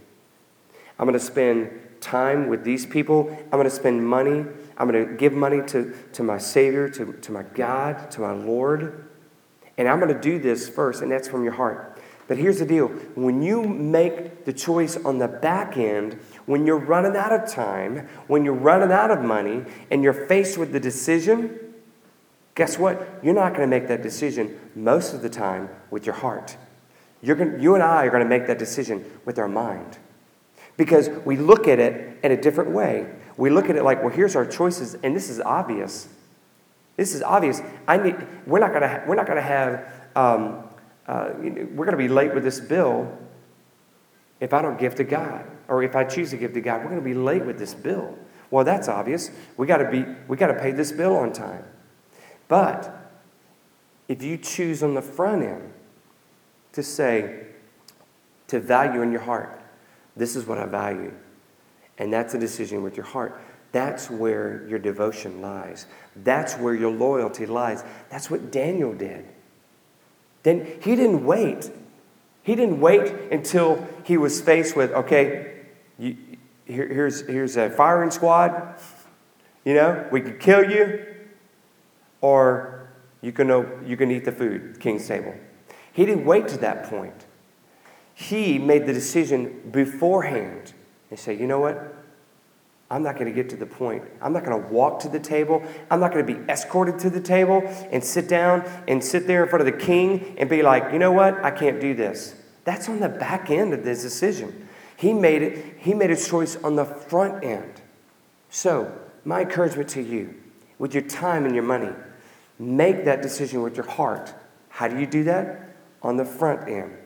I'm 0.99 1.07
going 1.07 1.19
to 1.19 1.25
spend 1.25 1.79
time 2.01 2.49
with 2.49 2.65
these 2.65 2.87
people. 2.87 3.29
I'm 3.45 3.59
going 3.59 3.65
to 3.65 3.71
spend 3.71 4.07
money. 4.07 4.47
I'm 4.79 4.89
going 4.89 5.07
to 5.07 5.15
give 5.15 5.33
money 5.33 5.61
to, 5.69 5.93
to 6.13 6.23
my 6.23 6.39
Savior, 6.39 6.89
to, 6.91 7.13
to 7.13 7.33
my 7.33 7.43
God, 7.43 8.11
to 8.13 8.21
my 8.21 8.33
Lord. 8.33 9.09
And 9.77 9.89
I'm 9.89 10.01
going 10.01 10.15
to 10.15 10.21
do 10.21 10.39
this 10.39 10.69
first, 10.69 11.03
and 11.03 11.11
that's 11.11 11.29
from 11.29 11.43
your 11.43 11.53
heart. 11.53 12.01
But 12.29 12.37
here's 12.37 12.59
the 12.59 12.67
deal 12.67 12.89
when 13.15 13.43
you 13.43 13.63
make 13.65 14.45
the 14.45 14.53
choice 14.53 14.97
on 14.97 15.19
the 15.19 15.29
back 15.29 15.77
end, 15.77 16.19
when 16.47 16.67
you're 16.67 16.79
running 16.79 17.17
out 17.17 17.33
of 17.33 17.51
time, 17.51 18.09
when 18.29 18.45
you're 18.45 18.55
running 18.55 18.93
out 18.93 19.11
of 19.11 19.23
money, 19.23 19.65
and 19.91 20.03
you're 20.03 20.27
faced 20.27 20.59
with 20.59 20.73
the 20.73 20.81
decision, 20.81 21.59
guess 22.55 22.79
what? 22.79 23.21
You're 23.23 23.35
not 23.35 23.55
going 23.55 23.69
to 23.69 23.77
make 23.77 23.89
that 23.89 24.03
decision 24.03 24.59
most 24.77 25.13
of 25.13 25.23
the 25.23 25.31
time 25.31 25.71
with 25.91 26.07
your 26.07 26.15
heart. 26.15 26.57
You're 27.21 27.37
going, 27.37 27.61
you 27.61 27.75
and 27.75 27.83
I 27.83 28.07
are 28.07 28.11
going 28.11 28.23
to 28.23 28.29
make 28.29 28.47
that 28.47 28.59
decision 28.59 29.05
with 29.25 29.39
our 29.39 29.49
mind 29.49 29.99
because 30.77 31.09
we 31.25 31.37
look 31.37 31.67
at 31.67 31.81
it 31.81 32.19
in 32.23 32.31
a 32.31 32.41
different 32.41 32.71
way. 32.71 33.11
We 33.39 33.51
look 33.51 33.71
at 33.71 33.77
it 33.77 33.85
like, 33.85 34.03
well, 34.03 34.13
here's 34.13 34.35
our 34.37 34.45
choices, 34.45 34.97
and 35.03 35.15
this 35.15 35.31
is 35.31 35.41
obvious. 35.41 36.09
This 36.97 37.15
is 37.15 37.23
obvious. 37.23 37.63
I 37.87 37.97
need, 37.97 38.17
we're 38.47 38.59
not 38.59 38.71
going 38.71 38.83
to, 38.83 39.05
we're 39.07 39.15
not 39.15 39.27
to 39.27 39.41
have, 39.41 39.87
um, 40.17 40.65
uh, 41.07 41.31
we're 41.39 41.87
going 41.87 41.93
to 41.93 41.97
be 41.97 42.09
late 42.09 42.35
with 42.35 42.43
this 42.43 42.59
bill 42.59 43.17
if 44.41 44.53
I 44.53 44.61
don't 44.61 44.79
give 44.79 44.97
to 44.97 45.05
God, 45.05 45.45
or 45.69 45.85
if 45.85 45.95
I 45.95 46.03
choose 46.03 46.31
to 46.31 46.37
give 46.37 46.53
to 46.55 46.61
God, 46.61 46.79
we're 46.83 46.91
going 46.91 47.01
to 47.01 47.05
be 47.05 47.15
late 47.15 47.45
with 47.45 47.59
this 47.59 47.75
bill. 47.75 48.19
Well, 48.51 48.65
that's 48.65 48.89
obvious. 48.89 49.31
We 49.57 49.69
got 49.69 49.79
to 49.79 49.91
be, 49.91 50.05
we 50.27 50.37
got 50.37 50.49
to 50.49 50.61
pay 50.61 50.73
this 50.73 50.91
bill 50.91 51.17
on 51.17 51.33
time. 51.33 51.65
But 52.49 53.13
if 54.09 54.21
you 54.21 54.37
choose 54.37 54.83
on 54.83 54.95
the 54.95 55.03
front 55.03 55.45
end 55.45 55.73
to 56.73 56.83
say, 56.83 57.47
to 58.49 58.59
value 58.59 59.03
in 59.03 59.13
your 59.13 59.21
heart, 59.21 59.61
this 60.17 60.35
is 60.35 60.45
what 60.45 60.59
I 60.59 60.67
value. 60.67 61.13
And 61.99 62.13
that's 62.13 62.35
a 62.35 62.39
decision 62.39 62.83
with 62.83 62.97
your 62.97 63.07
heart. 63.07 63.41
That's 63.73 64.09
where 64.09 64.67
your 64.67 64.79
devotion 64.79 65.43
lies. 65.43 65.87
That's 66.17 66.55
where 66.55 66.75
your 66.75 66.91
loyalty 66.91 67.45
lies. 67.45 67.85
That's 68.09 68.31
what 68.31 68.51
Daniel 68.51 68.95
did. 68.95 69.27
Then 70.43 70.67
he 70.81 70.97
didn't 70.97 71.25
wait. 71.25 71.71
He 72.43 72.55
didn't 72.55 72.81
wait 72.81 73.13
until 73.31 73.87
he 74.05 74.17
was 74.17 74.41
faced 74.41 74.75
with, 74.75 74.93
okay, 74.93 75.65
you, 75.99 76.17
here, 76.65 76.87
here's, 76.87 77.27
here's 77.27 77.57
a 77.57 77.69
firing 77.69 78.11
squad. 78.11 78.79
You 79.65 79.75
know, 79.75 80.09
we 80.11 80.21
can 80.21 80.39
kill 80.39 80.71
you, 80.71 81.05
or 82.21 82.89
you 83.21 83.33
can, 83.33 83.49
you 83.87 83.97
can 83.97 84.11
eat 84.11 84.25
the 84.25 84.33
food, 84.33 84.81
king's 84.81 85.07
table. 85.07 85.35
He 85.93 86.07
didn't 86.07 86.25
wait 86.25 86.49
to 86.49 86.59
that 86.59 86.85
point. 86.85 87.27
He 88.15 88.59
made 88.59 88.87
the 88.87 88.93
decision 88.93 89.69
beforehand 89.71 90.73
and 91.11 91.19
say, 91.19 91.35
you 91.35 91.47
know 91.47 91.61
what? 91.61 91.95
I'm 92.91 93.03
not 93.03 93.15
going 93.17 93.27
to 93.27 93.33
get 93.33 93.51
to 93.51 93.57
the 93.57 93.67
point. 93.67 94.03
I'm 94.23 94.33
not 94.33 94.45
going 94.45 94.63
to 94.63 94.69
walk 94.69 95.01
to 95.01 95.09
the 95.09 95.21
table. 95.21 95.63
I'm 95.91 96.01
not 96.01 96.13
going 96.13 96.27
to 96.27 96.35
be 96.35 96.41
escorted 96.51 96.99
to 97.01 97.11
the 97.11 97.21
table 97.21 97.63
and 97.91 98.03
sit 98.03 98.29
down 98.29 98.65
and 98.89 99.05
sit 99.05 99.27
there 99.27 99.43
in 99.43 99.49
front 99.51 99.67
of 99.67 99.67
the 99.67 99.85
king 99.85 100.37
and 100.39 100.49
be 100.49 100.63
like, 100.63 100.93
you 100.93 100.99
know 100.99 101.13
what? 101.13 101.43
I 101.45 101.51
can't 101.51 101.81
do 101.81 101.95
this. 101.95 102.35
That's 102.65 102.89
on 102.89 103.01
the 103.01 103.09
back 103.09 103.51
end 103.51 103.75
of 103.75 103.85
this 103.85 104.03
decision. 104.03 104.69
He 104.97 105.13
made 105.13 105.43
it, 105.43 105.77
he 105.79 105.95
made 105.95 106.11
a 106.11 106.17
choice 106.17 106.57
on 106.57 106.77
the 106.77 106.85
front 106.85 107.45
end. 107.45 107.83
So, 108.51 108.91
my 109.25 109.43
encouragement 109.43 109.91
to 109.91 110.03
you, 110.03 110.35
with 110.79 110.95
your 110.95 111.03
time 111.03 111.45
and 111.45 111.55
your 111.55 111.65
money, 111.65 111.93
make 112.59 113.05
that 113.05 113.21
decision 113.21 113.63
with 113.63 113.77
your 113.77 113.87
heart. 113.87 114.33
How 114.71 114.89
do 114.89 114.99
you 114.99 115.07
do 115.07 115.25
that? 115.25 115.77
On 116.03 116.17
the 116.17 116.25
front 116.25 116.69
end 116.69 116.97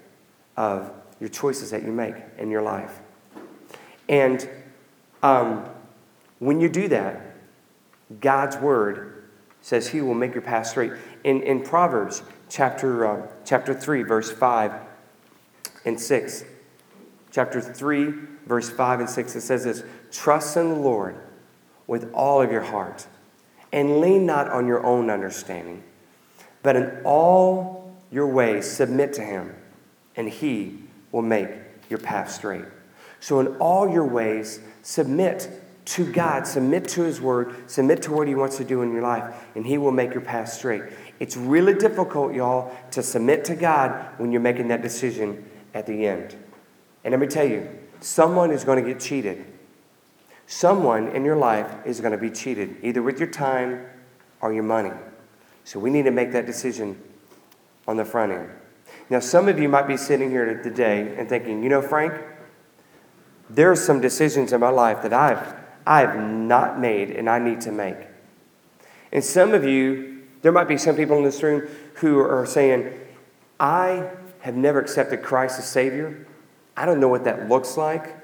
of 0.56 0.92
your 1.20 1.28
choices 1.28 1.70
that 1.70 1.82
you 1.82 1.92
make 1.92 2.14
in 2.38 2.50
your 2.50 2.62
life. 2.62 3.00
And 4.12 4.46
um, 5.22 5.64
when 6.38 6.60
you 6.60 6.68
do 6.68 6.86
that, 6.88 7.34
God's 8.20 8.58
word 8.58 9.24
says 9.62 9.88
He 9.88 10.02
will 10.02 10.14
make 10.14 10.34
your 10.34 10.42
path 10.42 10.66
straight. 10.66 10.92
In, 11.24 11.42
in 11.42 11.62
Proverbs 11.62 12.22
chapter, 12.50 13.06
uh, 13.06 13.26
chapter 13.46 13.72
3, 13.72 14.02
verse 14.02 14.30
5 14.30 14.72
and 15.86 15.98
6, 15.98 16.44
chapter 17.30 17.62
3, 17.62 18.12
verse 18.44 18.68
5 18.68 19.00
and 19.00 19.08
6, 19.08 19.34
it 19.34 19.40
says 19.40 19.64
this 19.64 19.82
Trust 20.10 20.58
in 20.58 20.68
the 20.68 20.74
Lord 20.74 21.16
with 21.86 22.12
all 22.12 22.42
of 22.42 22.52
your 22.52 22.60
heart, 22.60 23.06
and 23.72 24.02
lean 24.02 24.26
not 24.26 24.50
on 24.50 24.66
your 24.66 24.84
own 24.84 25.08
understanding, 25.08 25.82
but 26.62 26.76
in 26.76 27.00
all 27.02 27.96
your 28.10 28.26
ways 28.26 28.70
submit 28.70 29.14
to 29.14 29.22
Him, 29.22 29.54
and 30.16 30.28
He 30.28 30.80
will 31.12 31.22
make 31.22 31.48
your 31.88 31.98
path 31.98 32.30
straight. 32.30 32.66
So, 33.22 33.38
in 33.38 33.46
all 33.58 33.88
your 33.88 34.04
ways, 34.04 34.58
submit 34.82 35.48
to 35.84 36.12
God, 36.12 36.44
submit 36.44 36.88
to 36.88 37.02
His 37.02 37.20
Word, 37.20 37.70
submit 37.70 38.02
to 38.02 38.12
what 38.12 38.26
He 38.26 38.34
wants 38.34 38.56
to 38.56 38.64
do 38.64 38.82
in 38.82 38.92
your 38.92 39.02
life, 39.02 39.32
and 39.54 39.64
He 39.64 39.78
will 39.78 39.92
make 39.92 40.12
your 40.12 40.22
path 40.22 40.48
straight. 40.48 40.82
It's 41.20 41.36
really 41.36 41.72
difficult, 41.72 42.34
y'all, 42.34 42.76
to 42.90 43.00
submit 43.00 43.44
to 43.44 43.54
God 43.54 44.08
when 44.18 44.32
you're 44.32 44.40
making 44.40 44.66
that 44.68 44.82
decision 44.82 45.48
at 45.72 45.86
the 45.86 46.04
end. 46.04 46.34
And 47.04 47.12
let 47.12 47.20
me 47.20 47.28
tell 47.28 47.48
you, 47.48 47.68
someone 48.00 48.50
is 48.50 48.64
going 48.64 48.84
to 48.84 48.92
get 48.92 49.00
cheated. 49.00 49.44
Someone 50.48 51.06
in 51.06 51.24
your 51.24 51.36
life 51.36 51.70
is 51.86 52.00
going 52.00 52.10
to 52.10 52.18
be 52.18 52.28
cheated, 52.28 52.76
either 52.82 53.04
with 53.04 53.20
your 53.20 53.30
time 53.30 53.86
or 54.40 54.52
your 54.52 54.64
money. 54.64 54.90
So 55.62 55.78
we 55.78 55.90
need 55.90 56.06
to 56.06 56.10
make 56.10 56.32
that 56.32 56.44
decision 56.44 57.00
on 57.86 57.96
the 57.96 58.04
front 58.04 58.32
end. 58.32 58.50
Now, 59.10 59.20
some 59.20 59.46
of 59.46 59.60
you 59.60 59.68
might 59.68 59.86
be 59.86 59.96
sitting 59.96 60.28
here 60.28 60.60
today 60.60 61.14
and 61.16 61.28
thinking, 61.28 61.62
you 61.62 61.68
know, 61.68 61.80
Frank, 61.80 62.14
there 63.50 63.70
are 63.70 63.76
some 63.76 64.00
decisions 64.00 64.52
in 64.52 64.60
my 64.60 64.70
life 64.70 65.02
that 65.02 65.12
I've, 65.12 65.54
I've 65.86 66.18
not 66.18 66.78
made 66.78 67.10
and 67.10 67.28
I 67.28 67.38
need 67.38 67.60
to 67.62 67.72
make. 67.72 67.96
And 69.12 69.22
some 69.22 69.52
of 69.52 69.64
you, 69.64 70.22
there 70.42 70.52
might 70.52 70.68
be 70.68 70.78
some 70.78 70.96
people 70.96 71.16
in 71.18 71.24
this 71.24 71.42
room 71.42 71.68
who 71.94 72.18
are 72.18 72.46
saying, 72.46 72.98
I 73.60 74.10
have 74.40 74.56
never 74.56 74.80
accepted 74.80 75.22
Christ 75.22 75.58
as 75.58 75.68
Savior. 75.68 76.26
I 76.76 76.86
don't 76.86 77.00
know 77.00 77.08
what 77.08 77.24
that 77.24 77.48
looks 77.48 77.76
like, 77.76 78.16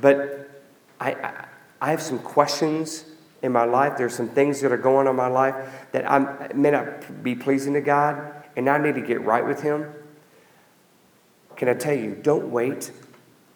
but 0.00 0.50
I, 1.00 1.12
I, 1.12 1.44
I 1.80 1.90
have 1.90 2.02
some 2.02 2.18
questions 2.18 3.04
in 3.42 3.52
my 3.52 3.64
life. 3.64 3.96
There's 3.96 4.14
some 4.14 4.28
things 4.28 4.60
that 4.60 4.72
are 4.72 4.76
going 4.76 5.06
on 5.06 5.12
in 5.12 5.16
my 5.16 5.28
life 5.28 5.54
that 5.92 6.10
I 6.10 6.52
may 6.52 6.72
not 6.72 7.22
be 7.22 7.34
pleasing 7.36 7.74
to 7.74 7.80
God 7.80 8.34
and 8.58 8.68
I 8.68 8.76
need 8.76 8.96
to 8.96 9.00
get 9.00 9.20
right 9.22 9.46
with 9.46 9.62
Him, 9.62 9.88
can 11.54 11.68
I 11.68 11.74
tell 11.74 11.94
you, 11.94 12.18
don't 12.20 12.50
wait 12.50 12.90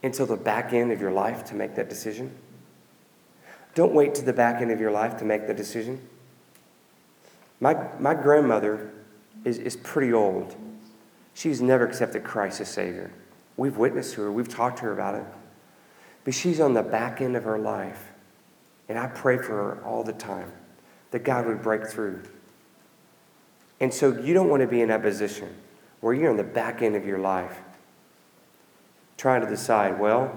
until 0.03 0.26
the 0.26 0.36
back 0.36 0.72
end 0.72 0.92
of 0.92 1.00
your 1.00 1.12
life 1.12 1.44
to 1.44 1.55
make 1.55 1.74
that 1.76 1.88
decision. 1.88 2.32
Don't 3.74 3.92
wait 3.92 4.14
to 4.16 4.24
the 4.24 4.32
back 4.32 4.61
end 4.61 4.70
of 4.70 4.80
your 4.80 4.90
life 4.90 5.16
to 5.18 5.24
make 5.24 5.46
the 5.46 5.55
decision. 5.55 6.00
My, 7.61 7.88
my 7.98 8.14
grandmother 8.14 8.92
is, 9.44 9.59
is 9.59 9.76
pretty 9.76 10.12
old. 10.12 10.55
She's 11.34 11.62
never 11.62 11.86
accepted 11.86 12.24
Christ 12.24 12.61
as 12.61 12.68
Savior. 12.68 13.11
We've 13.57 13.76
witnessed 13.76 14.14
to 14.14 14.22
her, 14.22 14.32
we've 14.32 14.48
talked 14.48 14.78
to 14.78 14.84
her 14.84 14.92
about 14.92 15.14
it. 15.14 15.24
But 16.24 16.34
she's 16.34 16.61
on 16.61 16.74
the 16.74 16.82
back 16.82 17.20
end 17.20 17.36
of 17.36 17.44
her 17.44 17.59
life. 17.59 18.12
And 18.88 18.98
I 18.98 19.07
pray 19.07 19.38
for 19.38 19.53
her 19.53 19.84
all 19.84 20.05
the 20.05 20.12
time 20.12 20.53
that 21.12 21.24
God 21.24 21.46
would 21.46 21.62
break 21.62 21.86
through 21.86 22.22
and 23.82 23.92
so 23.92 24.16
you 24.16 24.32
don't 24.32 24.48
want 24.48 24.61
to 24.61 24.68
be 24.68 24.80
in 24.80 24.88
that 24.88 25.03
position 25.03 25.53
where 26.00 26.14
you're 26.14 26.30
on 26.30 26.36
the 26.36 26.44
back 26.44 26.82
end 26.82 26.94
of 26.94 27.05
your 27.05 27.18
life 27.18 27.59
trying 29.23 29.41
to 29.41 29.47
decide, 29.47 30.01
well, 30.01 30.37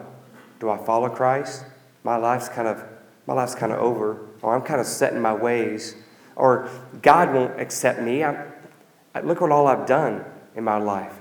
do 0.59 0.69
I 0.69 0.77
follow 0.77 1.09
Christ? 1.09 1.65
My 2.03 2.17
life's 2.17 2.47
kind 2.47 2.67
of 2.67 2.83
my 3.25 3.33
life's 3.33 3.55
kind 3.55 3.71
of 3.71 3.79
over, 3.79 4.27
or 4.43 4.55
I'm 4.55 4.61
kind 4.61 4.79
of 4.79 4.85
set 4.85 5.13
in 5.13 5.19
my 5.19 5.33
ways, 5.33 5.95
or 6.35 6.69
God 7.01 7.33
won't 7.33 7.59
accept 7.59 7.99
me. 7.99 8.23
I, 8.23 8.45
I, 9.15 9.21
look 9.21 9.41
at 9.41 9.49
all 9.49 9.65
I've 9.65 9.87
done 9.87 10.23
in 10.55 10.63
my 10.63 10.77
life. 10.77 11.13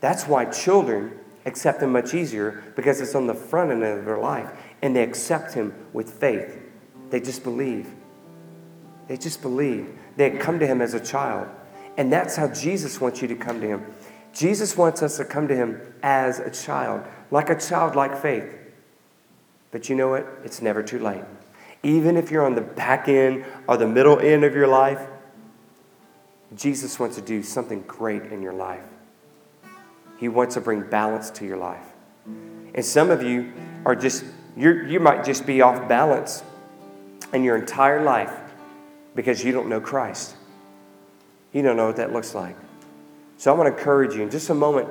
That's 0.00 0.28
why 0.28 0.44
children 0.44 1.18
accept 1.44 1.82
Him 1.82 1.90
much 1.90 2.14
easier 2.14 2.62
because 2.76 3.00
it's 3.00 3.16
on 3.16 3.26
the 3.26 3.34
front 3.34 3.72
end 3.72 3.82
of 3.82 4.04
their 4.04 4.18
life, 4.18 4.48
and 4.82 4.94
they 4.94 5.02
accept 5.02 5.54
Him 5.54 5.74
with 5.92 6.08
faith. 6.12 6.56
They 7.10 7.18
just 7.18 7.42
believe. 7.42 7.90
They 9.08 9.16
just 9.16 9.42
believe. 9.42 9.98
They 10.16 10.30
come 10.30 10.60
to 10.60 10.66
him 10.66 10.80
as 10.80 10.94
a 10.94 11.00
child. 11.00 11.48
And 11.96 12.12
that's 12.12 12.36
how 12.36 12.48
Jesus 12.48 13.00
wants 13.00 13.20
you 13.20 13.28
to 13.28 13.34
come 13.34 13.60
to 13.60 13.66
him. 13.66 13.86
Jesus 14.34 14.76
wants 14.76 15.02
us 15.02 15.16
to 15.18 15.24
come 15.24 15.46
to 15.48 15.54
him 15.54 15.80
as 16.02 16.40
a 16.40 16.50
child, 16.50 17.02
like 17.30 17.50
a 17.50 17.58
childlike 17.58 18.16
faith. 18.20 18.52
But 19.70 19.88
you 19.88 19.96
know 19.96 20.08
what? 20.08 20.26
It's 20.44 20.60
never 20.60 20.82
too 20.82 20.98
late. 20.98 21.24
Even 21.82 22.16
if 22.16 22.30
you're 22.30 22.44
on 22.44 22.54
the 22.54 22.60
back 22.60 23.08
end 23.08 23.44
or 23.68 23.76
the 23.76 23.86
middle 23.86 24.18
end 24.18 24.44
of 24.44 24.54
your 24.54 24.66
life, 24.66 25.00
Jesus 26.56 26.98
wants 26.98 27.16
to 27.16 27.22
do 27.22 27.42
something 27.42 27.82
great 27.82 28.24
in 28.24 28.42
your 28.42 28.52
life. 28.52 28.84
He 30.18 30.28
wants 30.28 30.54
to 30.54 30.60
bring 30.60 30.82
balance 30.82 31.30
to 31.32 31.44
your 31.44 31.56
life. 31.56 31.84
And 32.74 32.84
some 32.84 33.10
of 33.10 33.22
you 33.22 33.52
are 33.84 33.94
just, 33.94 34.24
you 34.56 34.84
you 34.84 35.00
might 35.00 35.24
just 35.24 35.46
be 35.46 35.60
off 35.60 35.88
balance 35.88 36.42
in 37.32 37.44
your 37.44 37.56
entire 37.56 38.02
life 38.02 38.32
because 39.14 39.44
you 39.44 39.52
don't 39.52 39.68
know 39.68 39.80
Christ. 39.80 40.36
You 41.52 41.62
don't 41.62 41.76
know 41.76 41.86
what 41.86 41.96
that 41.96 42.12
looks 42.12 42.34
like. 42.34 42.56
So 43.36 43.52
I 43.52 43.56
want 43.56 43.72
to 43.72 43.76
encourage 43.76 44.14
you 44.14 44.22
in 44.22 44.30
just 44.30 44.50
a 44.50 44.54
moment. 44.54 44.88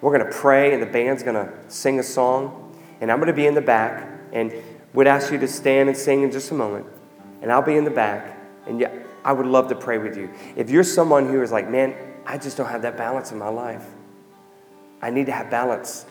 We're 0.00 0.16
going 0.16 0.30
to 0.30 0.36
pray, 0.36 0.74
and 0.74 0.82
the 0.82 0.86
band's 0.86 1.22
going 1.22 1.36
to 1.36 1.52
sing 1.68 1.98
a 1.98 2.02
song, 2.02 2.76
and 3.00 3.10
I'm 3.10 3.18
going 3.18 3.28
to 3.28 3.32
be 3.32 3.46
in 3.46 3.54
the 3.54 3.60
back, 3.60 4.08
and 4.32 4.52
would 4.92 5.06
ask 5.06 5.32
you 5.32 5.38
to 5.38 5.48
stand 5.48 5.88
and 5.88 5.96
sing 5.96 6.22
in 6.22 6.30
just 6.30 6.50
a 6.50 6.54
moment, 6.54 6.86
and 7.42 7.50
I'll 7.50 7.62
be 7.62 7.76
in 7.76 7.84
the 7.84 7.90
back, 7.90 8.38
and 8.66 8.80
yeah, 8.80 8.92
I 9.24 9.32
would 9.32 9.46
love 9.46 9.68
to 9.68 9.74
pray 9.74 9.98
with 9.98 10.16
you. 10.16 10.30
If 10.56 10.70
you're 10.70 10.84
someone 10.84 11.26
who 11.26 11.42
is 11.42 11.50
like, 11.50 11.68
man, 11.68 11.94
I 12.26 12.38
just 12.38 12.56
don't 12.56 12.68
have 12.68 12.82
that 12.82 12.96
balance 12.96 13.32
in 13.32 13.38
my 13.38 13.48
life. 13.48 13.84
I 15.02 15.10
need 15.10 15.26
to 15.26 15.32
have 15.32 15.50
balance. 15.50 16.06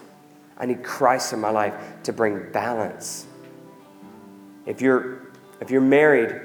I 0.57 0.65
need 0.65 0.83
Christ 0.83 1.33
in 1.33 1.39
my 1.39 1.49
life 1.49 1.73
to 2.03 2.13
bring 2.13 2.51
balance. 2.51 3.25
If 4.65 4.81
you're 4.81 5.21
if 5.59 5.71
you're 5.71 5.81
married, 5.81 6.41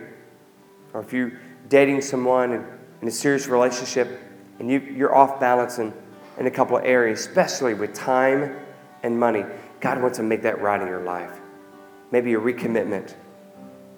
or 0.93 1.01
if 1.01 1.13
you're 1.13 1.33
dating 1.69 2.03
someone 2.03 2.67
in 3.03 3.09
a 3.09 3.11
serious 3.11 3.49
relationship, 3.49 4.21
and 4.59 4.71
you, 4.71 4.81
you're 4.81 5.15
off 5.15 5.39
balance 5.41 5.79
in, 5.79 5.93
in 6.39 6.47
a 6.47 6.51
couple 6.51 6.77
of 6.77 6.85
areas, 6.85 7.21
especially 7.21 7.75
with 7.75 7.95
time 7.95 8.57
and 9.03 9.19
money, 9.19 9.45
God 9.81 10.01
wants 10.03 10.19
to 10.19 10.25
make 10.25 10.43
that 10.43 10.61
right 10.61 10.81
in 10.81 10.89
your 10.89 11.03
life. 11.03 11.33
Maybe 12.11 12.35
a 12.35 12.39
recommitment 12.39 13.15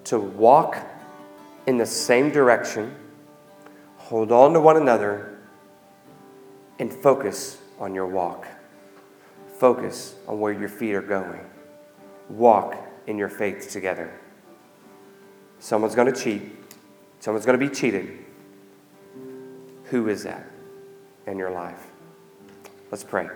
to 0.05 0.19
walk 0.19 0.77
in 1.67 1.77
the 1.77 1.85
same 1.85 2.31
direction, 2.31 2.95
hold 3.97 4.31
on 4.31 4.53
to 4.53 4.59
one 4.59 4.77
another, 4.77 5.39
and 6.79 6.91
focus 6.91 7.59
on 7.79 7.95
your 7.95 8.07
walk. 8.07 8.47
Focus 9.57 10.15
on 10.27 10.39
where 10.39 10.53
your 10.53 10.69
feet 10.69 10.95
are 10.95 11.01
going. 11.01 11.45
Walk 12.29 12.75
in 13.07 13.17
your 13.17 13.29
faith 13.29 13.69
together. 13.69 14.19
Someone's 15.59 15.93
going 15.93 16.11
to 16.11 16.19
cheat. 16.19 16.41
Someone's 17.19 17.45
going 17.45 17.59
to 17.59 17.63
be 17.63 17.73
cheated. 17.73 18.25
Who 19.91 20.07
is 20.07 20.23
that 20.23 20.49
in 21.27 21.37
your 21.37 21.51
life? 21.51 21.87
Let's 22.91 23.03
pray. 23.03 23.27